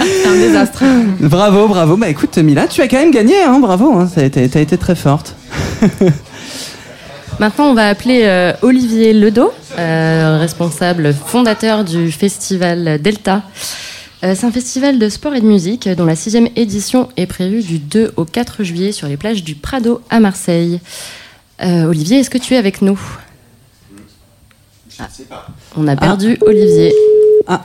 c'est 0.00 0.28
un 0.28 0.32
désastre. 0.34 0.82
bravo, 1.20 1.68
bravo. 1.68 1.96
Bah 1.96 2.08
écoute, 2.08 2.36
Mila, 2.38 2.66
tu 2.66 2.80
as 2.82 2.88
quand 2.88 2.98
même 2.98 3.10
gagné, 3.10 3.42
hein, 3.42 3.58
bravo. 3.60 3.92
Hein, 3.98 4.08
t'as 4.14 4.22
été, 4.24 4.48
t'as 4.48 4.60
été 4.60 4.76
très 4.78 4.94
forte. 4.94 5.34
Maintenant, 7.38 7.66
on 7.66 7.74
va 7.74 7.88
appeler 7.88 8.22
euh, 8.24 8.52
Olivier 8.62 9.12
Ledo, 9.12 9.52
euh, 9.78 10.38
responsable 10.40 11.14
fondateur 11.14 11.84
du 11.84 12.10
festival 12.10 12.98
Delta. 13.00 13.42
Euh, 14.24 14.34
c'est 14.34 14.46
un 14.46 14.50
festival 14.52 14.98
de 14.98 15.08
sport 15.08 15.34
et 15.34 15.40
de 15.40 15.46
musique 15.46 15.88
dont 15.88 16.04
la 16.04 16.16
sixième 16.16 16.48
édition 16.56 17.08
est 17.16 17.26
prévue 17.26 17.62
du 17.62 17.78
2 17.78 18.12
au 18.16 18.24
4 18.24 18.64
juillet 18.64 18.90
sur 18.92 19.06
les 19.06 19.16
plages 19.16 19.44
du 19.44 19.54
Prado 19.54 20.00
à 20.10 20.18
Marseille. 20.18 20.80
Euh, 21.62 21.84
Olivier, 21.84 22.18
est-ce 22.18 22.30
que 22.30 22.38
tu 22.38 22.54
es 22.54 22.56
avec 22.56 22.82
nous? 22.82 22.98
Ah, 24.98 25.08
On 25.76 25.86
a 25.86 25.94
perdu 25.94 26.36
Olivier. 26.40 26.92
Ah, 27.46 27.64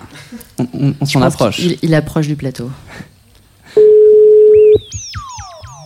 on, 0.60 0.68
on- 0.74 0.94
on 1.02 1.06
Je 1.06 1.12
s'en 1.12 1.22
approche. 1.24 1.60
il 1.82 1.96
approche 1.96 2.28
du 2.28 2.36
plateau. 2.36 2.70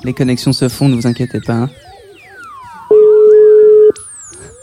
Les 0.03 0.13
connexions 0.13 0.51
se 0.53 0.67
font, 0.67 0.89
ne 0.89 0.95
vous 0.95 1.07
inquiétez 1.07 1.39
pas. 1.39 1.53
hein. 1.53 1.69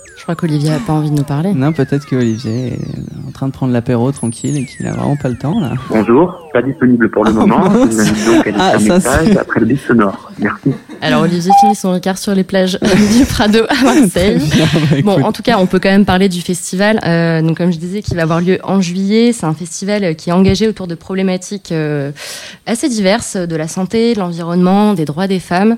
Je 0.06 0.13
crois 0.24 0.34
qu'Olivier 0.36 0.72
a 0.72 0.78
pas 0.78 0.94
envie 0.94 1.10
de 1.10 1.16
nous 1.16 1.22
parler. 1.22 1.52
Non, 1.52 1.72
peut-être 1.72 2.06
que 2.06 2.16
Olivier 2.16 2.72
est 2.74 3.28
en 3.28 3.30
train 3.30 3.46
de 3.46 3.52
prendre 3.52 3.72
l'apéro 3.74 4.10
tranquille 4.10 4.56
et 4.56 4.64
qu'il 4.64 4.86
a 4.86 4.92
vraiment 4.92 5.16
pas 5.16 5.28
le 5.28 5.36
temps 5.36 5.60
là. 5.60 5.72
Bonjour, 5.90 6.48
pas 6.52 6.62
disponible 6.62 7.10
pour 7.10 7.24
le 7.24 7.30
Oh, 7.32 7.40
moment. 7.40 7.64
Je 7.70 7.76
vous 7.78 8.00
invite 8.00 8.26
donc 8.26 8.46
à 8.46 8.50
laisser 8.50 8.58
Ah, 8.58 8.72
un 8.74 8.78
ça, 8.78 8.94
message 9.20 9.36
après 9.36 9.60
le 9.60 9.66
bip 9.66 9.78
sonore. 9.86 10.30
Merci. 10.38 10.72
Alors 11.02 11.22
Olivier 11.22 11.52
finit 11.60 11.74
son 11.74 11.92
regard 11.92 12.16
sur 12.16 12.34
les 12.34 12.42
plages 12.44 12.78
du 13.18 13.26
Prado 13.26 13.58
à 13.68 13.84
Marseille. 13.84 14.38
Bien, 14.38 14.66
bah, 14.74 14.96
Bon, 15.04 15.22
en 15.24 15.32
tout 15.32 15.42
cas, 15.42 15.58
on 15.58 15.66
peut 15.66 15.78
quand 15.78 15.90
même 15.90 16.06
parler 16.06 16.30
du 16.30 16.40
festival. 16.40 16.98
Euh, 17.04 17.42
donc, 17.42 17.58
comme 17.58 17.70
je 17.72 17.78
disais, 17.78 18.00
qui 18.00 18.14
va 18.14 18.22
avoir 18.22 18.40
lieu 18.40 18.58
en 18.64 18.80
juillet. 18.80 19.32
C'est 19.34 19.44
un 19.44 19.52
festival 19.54 20.16
qui 20.16 20.30
est 20.30 20.32
engagé 20.32 20.68
autour 20.68 20.86
de 20.86 20.94
problématiques 20.94 21.70
euh, 21.72 22.12
assez 22.66 22.88
diverses, 22.88 23.36
de 23.36 23.56
la 23.56 23.68
santé, 23.68 24.14
de 24.14 24.20
l'environnement, 24.20 24.94
des 24.94 25.04
droits 25.04 25.26
des 25.26 25.40
femmes. 25.40 25.76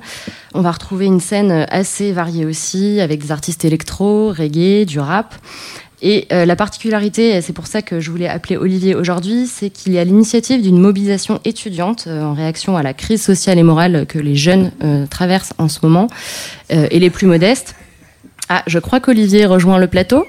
On 0.55 0.61
va 0.61 0.70
retrouver 0.70 1.07
une 1.07 1.20
scène 1.20 1.66
assez 1.68 2.12
variée 2.12 2.47
aussi, 2.47 3.01
avec 3.01 3.20
des 3.20 3.32
artistes 3.32 3.64
électro, 3.64 4.30
reggae, 4.37 4.84
du 4.87 5.01
rap. 5.01 5.34
Et 6.03 6.26
euh, 6.30 6.45
la 6.45 6.57
particularité, 6.57 7.30
et 7.37 7.41
c'est 7.41 7.55
pour 7.55 7.66
ça 7.66 7.80
que 7.80 8.01
je 8.01 8.11
voulais 8.11 8.28
appeler 8.28 8.59
Olivier 8.59 8.95
aujourd'hui, 8.95 9.47
c'est 9.47 9.70
qu'il 9.70 9.95
y 9.95 9.99
a 9.99 10.05
l'initiative 10.05 10.61
d'une 10.61 10.78
mobilisation 10.78 11.41
étudiante 11.47 12.05
euh, 12.07 12.22
en 12.22 12.34
réaction 12.34 12.76
à 12.76 12.82
la 12.82 12.93
crise 12.93 13.22
sociale 13.22 13.59
et 13.59 13.62
morale 13.62 14.05
que 14.07 14.18
les 14.18 14.37
jeunes 14.37 14.72
euh, 14.84 15.07
traversent 15.07 15.55
en 15.57 15.68
ce 15.68 15.78
moment, 15.82 16.07
euh, 16.70 16.87
et 16.91 16.99
les 16.99 17.09
plus 17.09 17.26
modestes. 17.26 17.74
Ah, 18.51 18.62
je 18.66 18.78
crois 18.78 19.01
qu'Olivier 19.01 19.47
rejoint 19.47 19.78
le 19.78 19.87
plateau. 19.87 20.26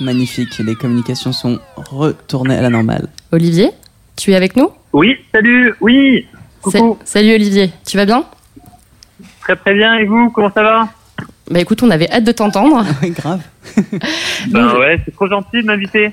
Magnifique, 0.00 0.56
les 0.58 0.76
communications 0.76 1.32
sont 1.32 1.58
retournées 1.76 2.56
à 2.56 2.62
la 2.62 2.70
normale. 2.70 3.08
Olivier, 3.32 3.70
tu 4.16 4.30
es 4.30 4.36
avec 4.36 4.56
nous? 4.56 4.70
Oui, 4.92 5.16
salut, 5.32 5.74
oui. 5.80 6.26
Coucou. 6.62 6.96
Sa- 7.04 7.18
Salut 7.18 7.34
Olivier, 7.34 7.72
tu 7.84 7.96
vas 7.96 8.06
bien? 8.06 8.24
Très 9.40 9.56
très 9.56 9.74
bien, 9.74 9.96
et 9.96 10.04
vous, 10.04 10.30
comment 10.30 10.50
ça 10.54 10.62
va? 10.62 10.88
Bah 11.50 11.60
écoute, 11.60 11.82
on 11.82 11.90
avait 11.90 12.10
hâte 12.10 12.24
de 12.24 12.32
t'entendre. 12.32 12.84
Oui, 13.02 13.10
grave. 13.10 13.40
Ben 14.50 14.76
ouais, 14.78 15.00
c'est 15.04 15.12
trop 15.14 15.28
gentil 15.28 15.60
de 15.62 15.66
m'inviter. 15.66 16.12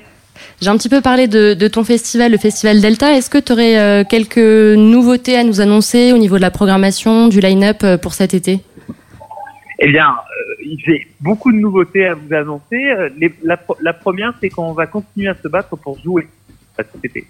J'ai 0.62 0.68
un 0.68 0.76
petit 0.76 0.88
peu 0.88 1.00
parlé 1.00 1.26
de, 1.28 1.54
de 1.54 1.68
ton 1.68 1.84
festival, 1.84 2.32
le 2.32 2.38
Festival 2.38 2.80
Delta. 2.80 3.12
Est-ce 3.16 3.28
que 3.30 3.38
tu 3.38 3.52
aurais 3.52 4.04
quelques 4.08 4.38
nouveautés 4.38 5.36
à 5.36 5.44
nous 5.44 5.60
annoncer 5.60 6.12
au 6.12 6.18
niveau 6.18 6.36
de 6.36 6.42
la 6.42 6.50
programmation, 6.50 7.28
du 7.28 7.40
line-up 7.40 7.78
euh, 7.84 7.96
pour 7.98 8.14
cet 8.14 8.34
été? 8.34 8.60
Eh 9.78 9.88
bien, 9.90 10.08
euh, 10.08 10.64
j'ai 10.86 11.08
beaucoup 11.20 11.52
de 11.52 11.56
nouveautés 11.58 12.06
à 12.06 12.14
vous 12.14 12.34
annoncer. 12.34 12.76
Euh, 12.90 13.08
les- 13.18 13.34
la, 13.42 13.92
première, 13.92 14.32
c'est 14.40 14.48
qu'on 14.50 14.72
va 14.72 14.86
continuer 14.86 15.28
à 15.28 15.34
se 15.42 15.48
battre 15.48 15.76
pour 15.76 15.98
jouer 16.02 16.26
à 16.78 16.82
cet 16.82 17.04
été. 17.04 17.26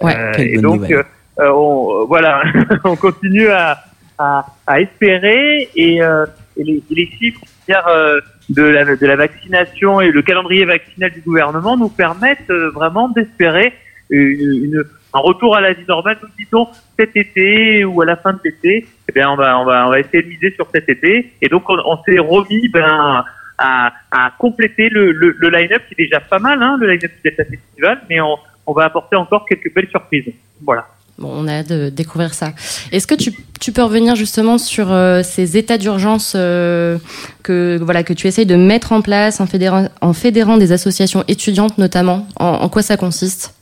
Ouais. 0.00 0.14
Euh, 0.16 0.32
Quelle 0.34 0.48
et 0.48 0.54
bonne 0.56 0.62
donc, 0.62 0.80
nouvelle. 0.82 0.96
euh, 1.38 1.42
euh, 1.44 1.52
on, 1.52 2.02
euh, 2.02 2.04
voilà, 2.06 2.42
on 2.84 2.96
continue 2.96 3.48
à, 3.48 3.78
à, 4.18 4.46
à 4.66 4.80
espérer 4.80 5.68
et, 5.76 6.02
euh, 6.02 6.26
et 6.58 6.64
les, 6.64 6.82
les 6.90 7.06
chiffres 7.06 7.40
euh, 7.70 8.20
de, 8.50 8.62
la, 8.62 8.84
de 8.96 9.06
la 9.06 9.16
vaccination 9.16 10.00
et 10.00 10.10
le 10.10 10.22
calendrier 10.22 10.64
vaccinal 10.64 11.10
du 11.12 11.20
gouvernement 11.20 11.76
nous 11.76 11.88
permettent 11.88 12.50
euh, 12.50 12.70
vraiment 12.70 13.08
d'espérer 13.08 13.72
une, 14.10 14.64
une- 14.64 14.84
un 15.14 15.20
retour 15.20 15.56
à 15.56 15.62
la 15.62 15.72
vie 15.72 15.86
normale, 15.88 16.18
nous 16.22 16.28
disons 16.38 16.68
cet 16.98 17.16
été 17.16 17.82
ou 17.82 18.02
à 18.02 18.04
la 18.04 18.16
fin 18.16 18.34
de 18.34 18.40
l'été. 18.44 18.86
Eh 19.08 19.12
bien, 19.12 19.30
on 19.30 19.36
va, 19.36 19.58
on 19.58 19.64
va, 19.64 19.86
on 19.86 19.90
va 19.90 20.00
essayer 20.00 20.22
de 20.22 20.28
miser 20.28 20.50
sur 20.50 20.66
cet 20.70 20.86
été. 20.90 21.32
Et 21.40 21.48
donc, 21.48 21.64
on, 21.70 21.96
s'est 22.04 22.18
remis 22.18 22.68
ben, 22.68 23.24
à, 23.56 23.92
à 24.10 24.32
compléter 24.38 24.90
le, 24.90 25.12
le, 25.12 25.34
le 25.38 25.48
line-up 25.48 25.82
qui 25.88 25.94
est 25.98 26.04
déjà 26.04 26.20
pas 26.20 26.38
mal, 26.38 26.62
hein, 26.62 26.76
le 26.78 26.88
line-up 26.90 27.10
du 27.24 27.30
Festival, 27.30 28.02
mais 28.10 28.20
on, 28.20 28.36
on 28.66 28.72
va 28.74 28.84
apporter 28.84 29.16
encore 29.16 29.46
quelques 29.46 29.72
belles 29.74 29.88
surprises. 29.88 30.30
Voilà. 30.62 30.86
Bon, 31.18 31.32
on 31.34 31.48
a 31.48 31.52
hâte 31.52 31.68
de 31.68 31.88
découvrir 31.88 32.32
ça. 32.32 32.52
Est-ce 32.92 33.08
que 33.08 33.16
tu, 33.16 33.72
peux 33.72 33.82
revenir 33.82 34.14
justement 34.14 34.56
sur 34.56 34.92
euh, 34.92 35.22
ces 35.24 35.56
états 35.56 35.76
d'urgence 35.76 36.34
euh, 36.36 36.96
que 37.42 37.76
voilà 37.82 38.04
que 38.04 38.12
tu 38.12 38.28
essayes 38.28 38.46
de 38.46 38.54
mettre 38.54 38.92
en 38.92 39.02
place 39.02 39.40
en 39.40 39.46
fédérant, 39.46 40.56
des 40.58 40.70
associations 40.70 41.24
étudiantes 41.26 41.76
notamment? 41.76 42.28
En, 42.38 42.68
quoi 42.68 42.82
ça 42.82 42.96
consiste? 42.96 43.56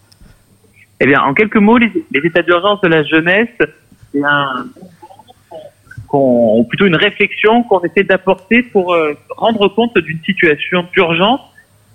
Eh 1.00 1.06
bien, 1.06 1.22
en 1.22 1.32
quelques 1.32 1.56
mots, 1.56 1.78
les, 1.78 1.90
états 2.12 2.42
d'urgence 2.42 2.80
de 2.82 2.88
la 2.88 3.02
jeunesse, 3.04 3.48
c'est 4.12 4.22
un 4.22 4.66
plutôt 6.68 6.86
une 6.86 6.96
réflexion 6.96 7.62
qu'on 7.62 7.80
essaie 7.82 8.04
d'apporter 8.04 8.62
pour 8.62 8.94
euh, 8.94 9.14
rendre 9.36 9.68
compte 9.68 9.96
d'une 9.98 10.20
situation 10.24 10.86
d'urgence 10.92 11.40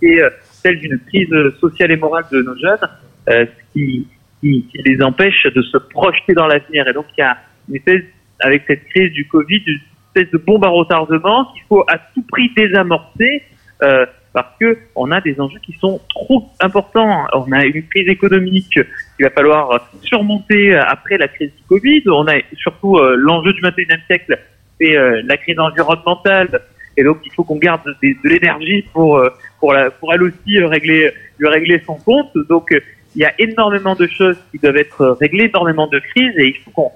est 0.01 0.21
euh, 0.21 0.29
celle 0.51 0.79
d'une 0.79 0.99
crise 0.99 1.33
sociale 1.59 1.91
et 1.91 1.97
morale 1.97 2.25
de 2.31 2.41
nos 2.41 2.55
jeunes, 2.55 2.87
ce 3.27 3.73
qui, 3.73 4.07
qui, 4.41 4.67
qui 4.71 4.77
les 4.83 5.01
empêche 5.01 5.43
de 5.43 5.61
se 5.61 5.77
projeter 5.77 6.33
dans 6.33 6.47
l'avenir. 6.47 6.87
Et 6.87 6.93
donc, 6.93 7.05
il 7.17 7.21
y 7.21 7.23
a 7.23 7.37
une 7.69 7.75
espèce, 7.75 8.03
avec 8.39 8.63
cette 8.67 8.85
crise 8.89 9.11
du 9.13 9.27
Covid, 9.27 9.63
une 9.65 9.79
espèce 10.13 10.31
de 10.31 10.37
bombe 10.37 10.65
à 10.65 10.69
retardement 10.69 11.45
qu'il 11.53 11.63
faut 11.69 11.83
à 11.87 11.97
tout 12.13 12.23
prix 12.23 12.51
désamorcer. 12.55 13.43
Euh, 13.83 14.05
parce 14.33 14.55
que 14.59 14.77
on 14.95 15.11
a 15.11 15.19
des 15.19 15.39
enjeux 15.41 15.59
qui 15.59 15.73
sont 15.73 15.99
trop 16.09 16.49
importants. 16.61 17.27
On 17.33 17.51
a 17.51 17.65
une 17.65 17.85
crise 17.87 18.07
économique 18.07 18.69
qu'il 18.69 19.25
va 19.25 19.29
falloir 19.29 19.89
surmonter 20.03 20.73
après 20.75 21.17
la 21.17 21.27
crise 21.27 21.51
du 21.53 21.63
Covid. 21.67 22.03
On 22.07 22.27
a 22.27 22.35
surtout 22.55 22.97
euh, 22.97 23.15
l'enjeu 23.17 23.51
du 23.53 23.61
21e 23.61 24.05
siècle, 24.05 24.39
c'est 24.79 24.95
euh, 24.95 25.21
la 25.25 25.35
crise 25.37 25.59
environnementale. 25.59 26.61
Et 26.97 27.03
donc, 27.03 27.19
il 27.25 27.31
faut 27.33 27.43
qu'on 27.43 27.57
garde 27.57 27.81
de 27.85 28.29
l'énergie 28.29 28.83
pour 28.93 29.17
euh, 29.17 29.29
pour 29.59 29.73
la, 29.73 29.91
pour 29.91 30.13
elle 30.13 30.23
aussi 30.23 30.57
euh, 30.57 30.67
régler 30.67 31.11
lui 31.39 31.47
régler 31.47 31.81
son 31.85 31.95
compte. 31.95 32.31
Donc, 32.49 32.71
euh, 32.71 32.79
il 33.15 33.21
y 33.21 33.25
a 33.25 33.33
énormément 33.39 33.95
de 33.95 34.07
choses 34.07 34.37
qui 34.51 34.59
doivent 34.59 34.77
être 34.77 35.17
réglées, 35.19 35.45
énormément 35.45 35.87
de 35.87 35.99
crises, 35.99 36.33
et 36.37 36.47
il 36.47 36.57
faut 36.63 36.71
qu'on 36.71 36.91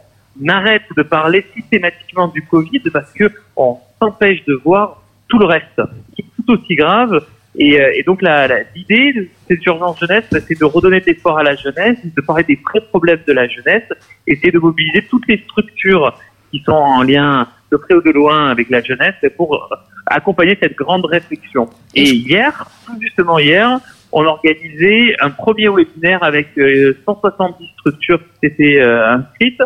arrête 0.47 0.83
de 0.95 1.03
parler 1.03 1.45
systématiquement 1.53 2.27
du 2.27 2.41
Covid 2.43 2.81
parce 2.91 3.11
que 3.11 3.31
on 3.55 3.77
s'empêche 3.99 4.43
de 4.45 4.53
voir 4.53 5.01
tout 5.27 5.39
le 5.39 5.45
reste, 5.45 5.81
qui 6.15 6.21
est 6.21 6.25
tout 6.35 6.53
aussi 6.53 6.75
grave. 6.75 7.25
Et, 7.57 7.79
euh, 7.79 7.91
et 7.95 8.03
donc 8.03 8.21
l'idée 8.21 9.13
de 9.13 9.27
cette 9.47 9.65
urgence 9.65 9.99
jeunesse, 9.99 10.25
bah, 10.31 10.39
c'est 10.45 10.59
de 10.59 10.65
redonner 10.65 10.99
de 10.99 11.05
l'espoir 11.05 11.37
à 11.37 11.43
la 11.43 11.55
jeunesse, 11.55 11.97
de 12.03 12.21
parler 12.21 12.43
des 12.43 12.59
vrais 12.63 12.81
problèmes 12.81 13.21
de 13.25 13.33
la 13.33 13.47
jeunesse, 13.47 13.87
essayer 14.27 14.51
de 14.51 14.59
mobiliser 14.59 15.05
toutes 15.09 15.27
les 15.27 15.37
structures 15.37 16.17
qui 16.51 16.61
sont 16.65 16.73
en 16.73 17.01
lien 17.01 17.47
de 17.71 17.77
près 17.77 17.95
ou 17.95 18.01
de 18.01 18.11
loin 18.11 18.49
avec 18.49 18.69
la 18.69 18.81
jeunesse 18.81 19.15
pour 19.37 19.69
accompagner 20.05 20.57
cette 20.61 20.75
grande 20.75 21.05
réflexion. 21.05 21.69
Et 21.95 22.03
hier, 22.03 22.65
tout 22.85 22.93
justement 23.01 23.39
hier, 23.39 23.79
on 24.15 24.23
organisait 24.25 25.13
un 25.19 25.29
premier 25.29 25.67
webinaire 25.67 26.23
avec 26.23 26.57
euh, 26.57 26.97
170 27.05 27.67
structures 27.77 28.19
qui 28.19 28.47
s'étaient 28.47 28.79
euh, 28.79 29.15
inscrites 29.15 29.61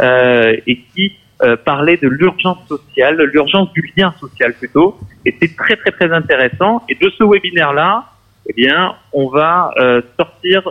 euh, 0.00 0.56
et 0.68 0.76
qui 0.94 1.12
euh, 1.42 1.56
parlaient 1.56 1.96
de 1.96 2.06
l'urgence 2.06 2.58
sociale, 2.68 3.20
l'urgence 3.32 3.72
du 3.72 3.92
lien 3.96 4.14
social 4.20 4.54
plutôt. 4.54 4.96
Et 5.26 5.36
c'est 5.42 5.54
très 5.56 5.76
très 5.76 5.90
très 5.90 6.12
intéressant. 6.12 6.84
Et 6.88 6.94
de 6.94 7.10
ce 7.18 7.24
webinaire-là, 7.24 8.04
eh 8.48 8.52
bien, 8.52 8.94
on 9.12 9.28
va 9.30 9.72
euh, 9.78 10.00
sortir 10.16 10.62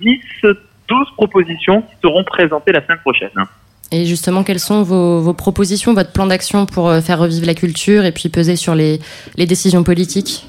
10, 0.00 0.18
12 0.42 0.56
propositions 1.18 1.82
qui 1.82 1.94
seront 2.02 2.24
présentées 2.24 2.72
la 2.72 2.82
semaine 2.82 3.00
prochaine. 3.00 3.30
Et 3.92 4.06
justement, 4.06 4.42
quelles 4.42 4.58
sont 4.58 4.82
vos, 4.82 5.34
propositions, 5.34 5.92
votre 5.92 6.12
plan 6.12 6.26
d'action 6.26 6.64
pour 6.64 6.88
euh, 6.88 7.02
faire 7.02 7.18
revivre 7.18 7.46
la 7.46 7.54
culture 7.54 8.06
et 8.06 8.12
puis 8.12 8.30
peser 8.30 8.56
sur 8.56 8.74
les 8.74 9.00
décisions 9.36 9.84
politiques? 9.84 10.46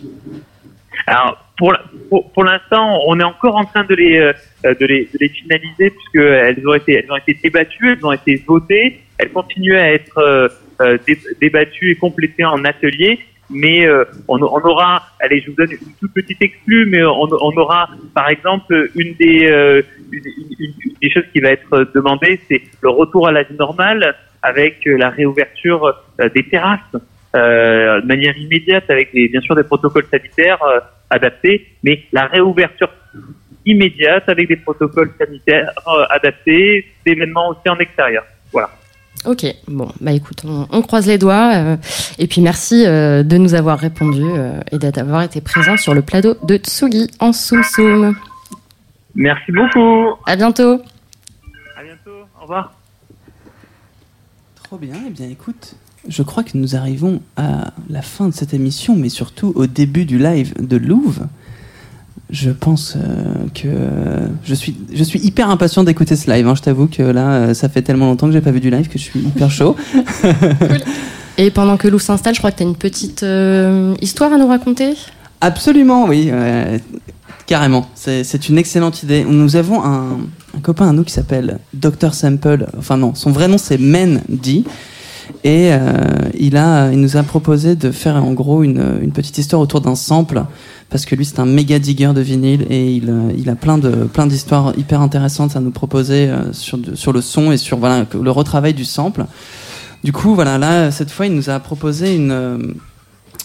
Alors, 1.07 1.37
pour, 1.57 1.73
pour, 2.09 2.31
pour 2.31 2.43
l'instant, 2.43 2.99
on 3.07 3.19
est 3.19 3.23
encore 3.23 3.55
en 3.55 3.65
train 3.65 3.83
de 3.83 3.95
les, 3.95 4.17
euh, 4.17 4.33
de 4.63 4.85
les, 4.85 5.05
de 5.05 5.17
les 5.19 5.29
finaliser 5.29 5.89
puisque 5.91 6.15
elles 6.25 6.67
ont 6.67 6.73
été, 6.73 6.93
elles 6.95 7.11
ont 7.11 7.15
été 7.17 7.33
débattues, 7.43 7.93
elles 7.93 8.05
ont 8.05 8.11
été 8.11 8.43
votées, 8.47 8.99
elles 9.17 9.31
continuent 9.31 9.77
à 9.77 9.91
être 9.93 10.17
euh, 10.17 10.47
euh, 10.81 10.97
dé- 11.07 11.19
débattues 11.39 11.91
et 11.91 11.95
complétées 11.95 12.43
en 12.45 12.63
atelier. 12.65 13.19
Mais 13.51 13.85
euh, 13.85 14.03
on, 14.27 14.41
on 14.41 14.59
aura, 14.61 15.03
allez, 15.19 15.39
je 15.41 15.51
vous 15.51 15.55
donne 15.55 15.71
une 15.71 15.93
toute 15.99 16.11
petite 16.13 16.41
exclue, 16.41 16.87
mais 16.87 17.03
on, 17.03 17.27
on 17.31 17.55
aura, 17.57 17.87
par 18.15 18.27
exemple, 18.29 18.89
une 18.95 19.13
des, 19.13 19.45
euh, 19.45 19.83
une, 20.11 20.23
une- 20.25 20.73
une- 20.83 20.93
des 20.99 21.11
choses 21.11 21.25
qui 21.31 21.39
va 21.41 21.49
être 21.49 21.91
demandée, 21.93 22.39
c'est 22.49 22.63
le 22.81 22.89
retour 22.89 23.27
à 23.27 23.31
la 23.31 23.43
vie 23.43 23.53
normale 23.53 24.15
avec 24.41 24.79
la 24.85 25.11
réouverture 25.11 25.93
euh, 26.19 26.29
des 26.29 26.41
terrasses 26.49 26.79
euh, 27.35 28.01
de 28.01 28.07
manière 28.07 28.37
immédiate, 28.37 28.89
avec 28.89 29.11
bien 29.13 29.41
sûr 29.41 29.55
des 29.55 29.63
protocoles 29.63 30.05
sanitaires 30.09 30.61
euh, 30.63 30.79
adaptés, 31.09 31.67
mais 31.83 32.03
la 32.11 32.25
réouverture 32.27 32.89
immédiate 33.65 34.27
avec 34.27 34.47
des 34.47 34.57
protocoles 34.57 35.11
sanitaires 35.19 35.71
euh, 35.87 36.05
adaptés, 36.09 36.85
d'événements 37.05 37.49
aussi 37.49 37.67
en 37.67 37.77
extérieur. 37.77 38.23
Voilà. 38.51 38.69
Ok, 39.25 39.43
bon, 39.67 39.89
bah 40.01 40.11
écoute, 40.11 40.43
on, 40.45 40.67
on 40.71 40.81
croise 40.83 41.07
les 41.07 41.17
doigts. 41.17 41.51
euh, 41.55 41.77
et 42.19 42.27
puis 42.27 42.41
merci 42.41 42.85
euh, 42.85 43.23
de 43.23 43.37
nous 43.37 43.55
avoir 43.55 43.79
répondu 43.79 44.21
euh, 44.23 44.59
et 44.71 44.77
d'avoir 44.77 45.23
été 45.23 45.41
présent 45.41 45.77
sur 45.77 45.93
le 45.95 46.03
plateau 46.03 46.35
de 46.43 46.57
Tsugi 46.57 47.09
en 47.19 47.33
Soum 47.33 47.63
Soum. 47.63 48.15
Merci 49.15 49.51
beaucoup. 49.51 50.15
À 50.27 50.35
bientôt. 50.35 50.81
À 51.75 51.83
bientôt. 51.83 52.27
Au 52.37 52.41
revoir. 52.43 52.73
Trop 54.63 54.77
bien, 54.77 54.95
eh 55.07 55.09
bien 55.09 55.29
écoute, 55.29 55.75
je 56.07 56.23
crois 56.23 56.43
que 56.43 56.51
nous 56.57 56.75
arrivons 56.75 57.21
à 57.37 57.71
la 57.89 58.01
fin 58.01 58.27
de 58.29 58.33
cette 58.33 58.53
émission, 58.53 58.95
mais 58.95 59.09
surtout 59.09 59.51
au 59.55 59.65
début 59.67 60.05
du 60.05 60.17
live 60.19 60.53
de 60.59 60.77
Louvre. 60.77 61.27
Je 62.31 62.49
pense 62.49 62.95
euh, 62.97 63.45
que 63.53 63.67
je 64.43 64.55
suis, 64.55 64.75
je 64.93 65.03
suis 65.03 65.19
hyper 65.19 65.49
impatient 65.49 65.83
d'écouter 65.83 66.15
ce 66.15 66.29
live. 66.31 66.47
hein. 66.47 66.55
Je 66.55 66.61
t'avoue 66.63 66.87
que 66.87 67.03
là, 67.03 67.31
euh, 67.33 67.53
ça 67.53 67.69
fait 67.69 67.83
tellement 67.83 68.07
longtemps 68.07 68.25
que 68.27 68.33
j'ai 68.33 68.41
pas 68.41 68.51
vu 68.51 68.59
du 68.59 68.71
live 68.71 68.87
que 68.87 68.97
je 68.97 69.03
suis 69.03 69.19
hyper 69.19 69.51
chaud. 69.51 69.75
Et 71.37 71.51
pendant 71.51 71.77
que 71.77 71.87
Lou 71.87 71.99
s'installe, 71.99 72.33
je 72.33 72.39
crois 72.39 72.51
que 72.51 72.57
tu 72.57 72.63
as 72.63 72.65
une 72.65 72.75
petite 72.75 73.23
euh, 73.23 73.93
histoire 74.01 74.31
à 74.33 74.37
nous 74.37 74.47
raconter? 74.47 74.93
Absolument, 75.41 76.05
oui, 76.07 76.29
euh, 76.31 76.79
carrément. 77.45 77.87
C'est 77.93 78.49
une 78.49 78.57
excellente 78.57 79.03
idée. 79.03 79.23
Nous 79.23 79.55
avons 79.55 79.83
un, 79.83 80.17
un 80.55 80.59
copain 80.61 80.89
à 80.89 80.93
nous 80.93 81.03
qui 81.03 81.11
s'appelle 81.13 81.59
Dr 81.73 82.13
Sample. 82.13 82.67
Enfin 82.77 82.97
non, 82.97 83.13
son 83.15 83.31
vrai 83.31 83.47
nom 83.47 83.57
c'est 83.57 83.77
Men 83.77 84.21
D. 84.29 84.63
Et 85.43 85.69
euh, 85.71 85.79
il, 86.37 86.57
a, 86.57 86.91
il 86.91 86.99
nous 86.99 87.17
a 87.17 87.23
proposé 87.23 87.75
de 87.75 87.91
faire 87.91 88.15
en 88.23 88.33
gros 88.33 88.63
une, 88.63 89.11
petite 89.13 89.37
histoire 89.37 89.61
autour 89.61 89.81
d'un 89.81 89.95
sample, 89.95 90.43
parce 90.89 91.05
que 91.05 91.15
lui 91.15 91.25
c'est 91.25 91.39
un 91.39 91.45
méga 91.45 91.79
digger 91.79 92.13
de 92.13 92.21
vinyle 92.21 92.65
et 92.69 92.93
il, 92.93 93.09
euh, 93.09 93.51
a 93.51 93.55
plein 93.55 93.77
de 93.77 94.05
plein 94.05 94.27
d'histoires 94.27 94.73
hyper 94.77 95.01
intéressantes 95.01 95.55
à 95.55 95.59
nous 95.59 95.71
proposer 95.71 96.29
euh, 96.29 96.51
sur, 96.51 97.13
le 97.13 97.21
son 97.21 97.51
et 97.51 97.57
sur 97.57 97.77
voilà, 97.77 98.05
le 98.19 98.31
retravail 98.31 98.73
du 98.73 98.85
sample. 98.85 99.25
Du 100.03 100.11
coup, 100.11 100.35
voilà, 100.35 100.59
là, 100.59 100.91
cette 100.91 101.09
fois, 101.09 101.25
il 101.25 101.33
nous 101.33 101.49
a 101.49 101.59
proposé 101.59 102.15
une, 102.15 102.75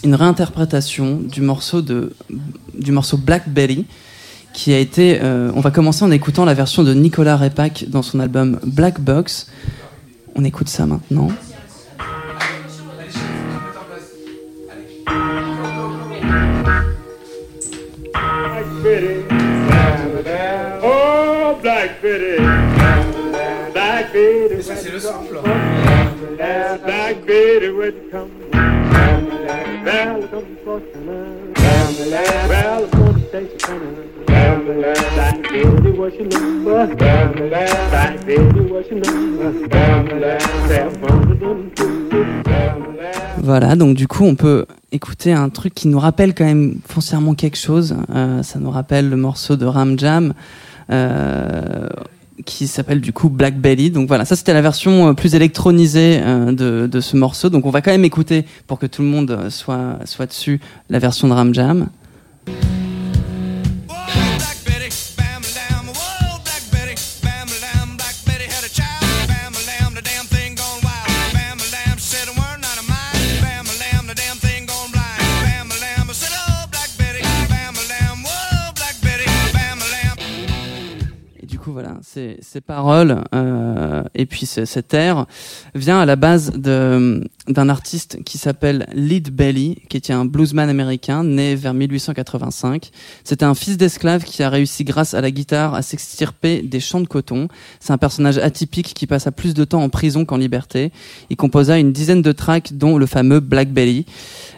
réinterprétation 0.05 1.19
du 1.19 1.41
morceau, 1.41 1.81
de, 1.81 2.13
du 2.77 2.91
morceau 2.91 3.17
Black 3.17 3.49
Belly, 3.49 3.85
qui 4.53 4.71
a 4.73 4.77
été. 4.77 5.19
on 5.23 5.59
va 5.61 5.71
commencer 5.71 6.03
en 6.03 6.11
écoutant 6.11 6.45
la 6.45 6.53
version 6.53 6.83
de 6.83 6.93
Nicolas 6.93 7.37
Repac 7.37 7.85
dans 7.87 8.03
son 8.03 8.19
album 8.19 8.59
Black 8.63 9.01
Box. 9.01 9.47
On 10.35 10.43
écoute 10.43 10.69
ça 10.69 10.85
maintenant. 10.85 11.29
Two. 22.01 22.41
Voilà, 43.43 43.75
donc 43.75 43.95
du 43.95 44.07
coup, 44.07 44.25
on 44.25 44.35
peut 44.35 44.65
écouter 44.91 45.33
un 45.33 45.49
truc 45.49 45.73
qui 45.73 45.87
nous 45.87 45.99
rappelle 45.99 46.35
quand 46.35 46.45
même 46.45 46.75
foncièrement 46.85 47.33
quelque 47.33 47.57
chose. 47.57 47.95
Euh, 48.13 48.43
ça 48.43 48.59
nous 48.59 48.69
rappelle 48.69 49.09
le 49.09 49.15
morceau 49.15 49.55
de 49.55 49.65
Ram 49.65 49.97
Jam. 49.97 50.33
Euh, 50.91 51.87
qui 52.45 52.67
s'appelle 52.67 53.01
du 53.01 53.13
coup 53.13 53.29
Black 53.29 53.57
Belly. 53.59 53.91
Donc 53.91 54.07
voilà, 54.07 54.25
ça 54.25 54.35
c'était 54.35 54.53
la 54.53 54.61
version 54.61 55.09
euh, 55.09 55.13
plus 55.13 55.35
électronisée 55.35 56.19
euh, 56.21 56.51
de, 56.51 56.87
de 56.87 57.01
ce 57.01 57.15
morceau. 57.15 57.49
Donc 57.49 57.65
on 57.65 57.69
va 57.69 57.81
quand 57.81 57.91
même 57.91 58.05
écouter 58.05 58.45
pour 58.67 58.79
que 58.79 58.85
tout 58.85 59.01
le 59.01 59.07
monde 59.07 59.49
soit, 59.49 59.99
soit 60.05 60.25
dessus 60.25 60.59
la 60.89 60.99
version 60.99 61.27
de 61.27 61.33
Ram 61.33 61.53
Jam. 61.53 61.87
Ces, 82.01 82.61
paroles 82.61 83.23
euh, 83.33 84.03
et 84.15 84.25
puis 84.25 84.45
ce- 84.45 84.65
cet 84.65 84.93
air 84.93 85.25
vient 85.75 85.99
à 85.99 86.05
la 86.05 86.15
base 86.15 86.51
d'un 86.51 87.21
artiste 87.69 88.23
qui 88.23 88.37
s'appelle 88.37 88.87
Lead 88.93 89.29
Belly, 89.29 89.81
qui 89.89 89.97
était 89.97 90.13
un 90.13 90.25
bluesman 90.25 90.69
américain 90.69 91.23
né 91.23 91.55
vers 91.55 91.73
1885. 91.73 92.91
C'était 93.23 93.45
un 93.45 93.53
fils 93.55 93.77
d'esclave 93.77 94.23
qui 94.23 94.43
a 94.43 94.49
réussi 94.49 94.83
grâce 94.83 95.13
à 95.13 95.21
la 95.21 95.31
guitare 95.31 95.73
à 95.75 95.81
s'extirper 95.81 96.61
des 96.61 96.79
champs 96.79 97.01
de 97.01 97.07
coton. 97.07 97.47
C'est 97.79 97.93
un 97.93 97.97
personnage 97.97 98.37
atypique 98.37 98.93
qui 98.93 99.07
passa 99.07 99.31
plus 99.31 99.53
de 99.53 99.63
temps 99.63 99.81
en 99.83 99.89
prison 99.89 100.25
qu'en 100.25 100.37
liberté. 100.37 100.91
Il 101.29 101.37
composa 101.37 101.77
une 101.77 101.91
dizaine 101.91 102.21
de 102.21 102.31
tracks, 102.31 102.73
dont 102.73 102.97
le 102.97 103.05
fameux 103.05 103.39
Black 103.39 103.69
Belly. 103.71 104.05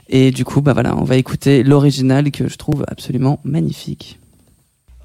Et 0.09 0.31
du 0.31 0.45
coup, 0.45 0.61
bah 0.61 0.73
voilà, 0.73 0.95
on 0.97 1.03
va 1.03 1.15
écouter 1.17 1.63
l'original 1.63 2.31
que 2.31 2.47
je 2.47 2.57
trouve 2.57 2.83
absolument 2.87 3.39
magnifique. 3.43 4.19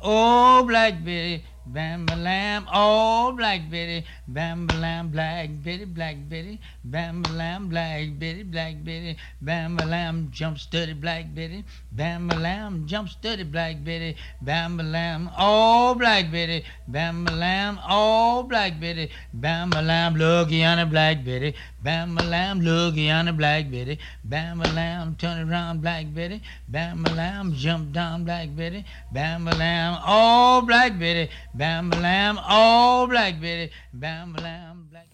Oh, 0.05 0.63
Black 0.67 1.03
Betty, 1.03 1.43
bam 1.73 2.07
ba 2.07 2.17
lam. 2.17 2.67
Oh, 2.73 3.33
Black 3.37 3.71
Betty, 3.71 4.05
bam 4.27 4.67
ba 4.67 4.75
lam. 4.75 5.09
Black 5.09 5.51
Betty, 5.63 5.85
Black 5.85 6.17
Betty, 6.29 6.61
bam 6.85 7.23
ba 7.23 7.33
lam. 7.33 7.69
Black 7.69 8.19
Betty, 8.19 8.43
Black 8.43 8.85
Betty, 8.85 9.17
bam 9.41 9.77
ba 9.77 9.85
lam. 9.85 10.29
Jump 10.31 10.59
steady, 10.59 10.95
Black 10.95 11.35
Betty, 11.35 11.65
bam 11.93 12.29
ba 12.29 12.37
lam. 12.37 12.87
Jump 12.87 13.09
steady, 13.09 13.45
Black 13.45 13.85
Betty, 13.85 14.17
bam 14.41 14.77
ba 14.77 14.83
lam. 14.83 15.31
Oh, 15.39 15.95
Black 15.95 16.31
Betty, 16.31 16.65
bam 16.87 17.25
ba 17.25 17.33
lam. 17.33 17.79
Oh, 17.89 18.43
Black 18.43 18.81
Betty, 18.81 19.11
bam 19.33 19.71
ba 19.71 19.83
lam. 19.83 20.15
Looky 20.15 20.65
on 20.65 20.79
a 20.79 20.87
Black 20.87 21.25
Betty, 21.25 21.55
bam 21.83 22.15
ba 22.15 22.23
lam. 22.25 22.61
Looky 22.61 23.11
on 23.11 23.29
a 23.29 23.33
Black 23.33 23.71
Betty, 23.71 23.99
bam 24.25 24.59
ba 24.59 24.69
lam. 24.75 25.17
Turn 25.17 25.49
around, 25.49 25.81
Black 25.81 26.07
Betty, 26.15 26.41
bam 26.69 27.03
ba 27.03 27.11
lam. 27.15 27.53
Jump 27.55 27.93
down, 27.93 28.25
Black 28.25 28.55
Betty, 28.57 28.85
bam 29.13 29.45
ba 29.45 29.53
lam. 29.57 29.99
Oh, 30.07 30.63
Black 30.67 30.99
Betty, 30.99 31.31
bam 31.55 31.91
ba 31.91 32.01
lam. 32.01 32.39
Oh, 32.49 33.07
Black 33.09 33.41
Betty, 33.41 33.73
bam 33.93 34.33
ba 34.33 34.43
lam. 34.43 34.87
Black 34.91 35.07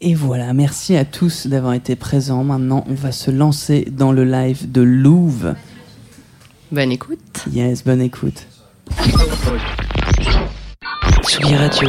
Et 0.00 0.14
voilà, 0.14 0.52
merci 0.52 0.96
à 0.96 1.04
tous 1.04 1.46
d'avoir 1.46 1.74
été 1.74 1.94
présents. 1.94 2.42
Maintenant, 2.42 2.84
on 2.88 2.94
va 2.94 3.12
se 3.12 3.30
lancer 3.30 3.86
dans 3.90 4.10
le 4.10 4.24
live 4.24 4.70
de 4.70 4.82
Louvre. 4.82 5.54
Bonne 6.72 6.90
écoute. 6.90 7.44
Yes, 7.52 7.84
bonne 7.84 8.00
écoute. 8.00 8.46
Tsugi 11.22 11.54
Radio. 11.54 11.88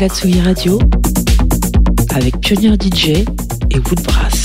La 0.00 0.08
Tsugi 0.08 0.40
Radio 0.40 0.78
avec 2.14 2.38
Pionnier 2.40 2.74
DJ 2.74 3.24
et 3.70 3.78
Woodbrass. 3.78 4.35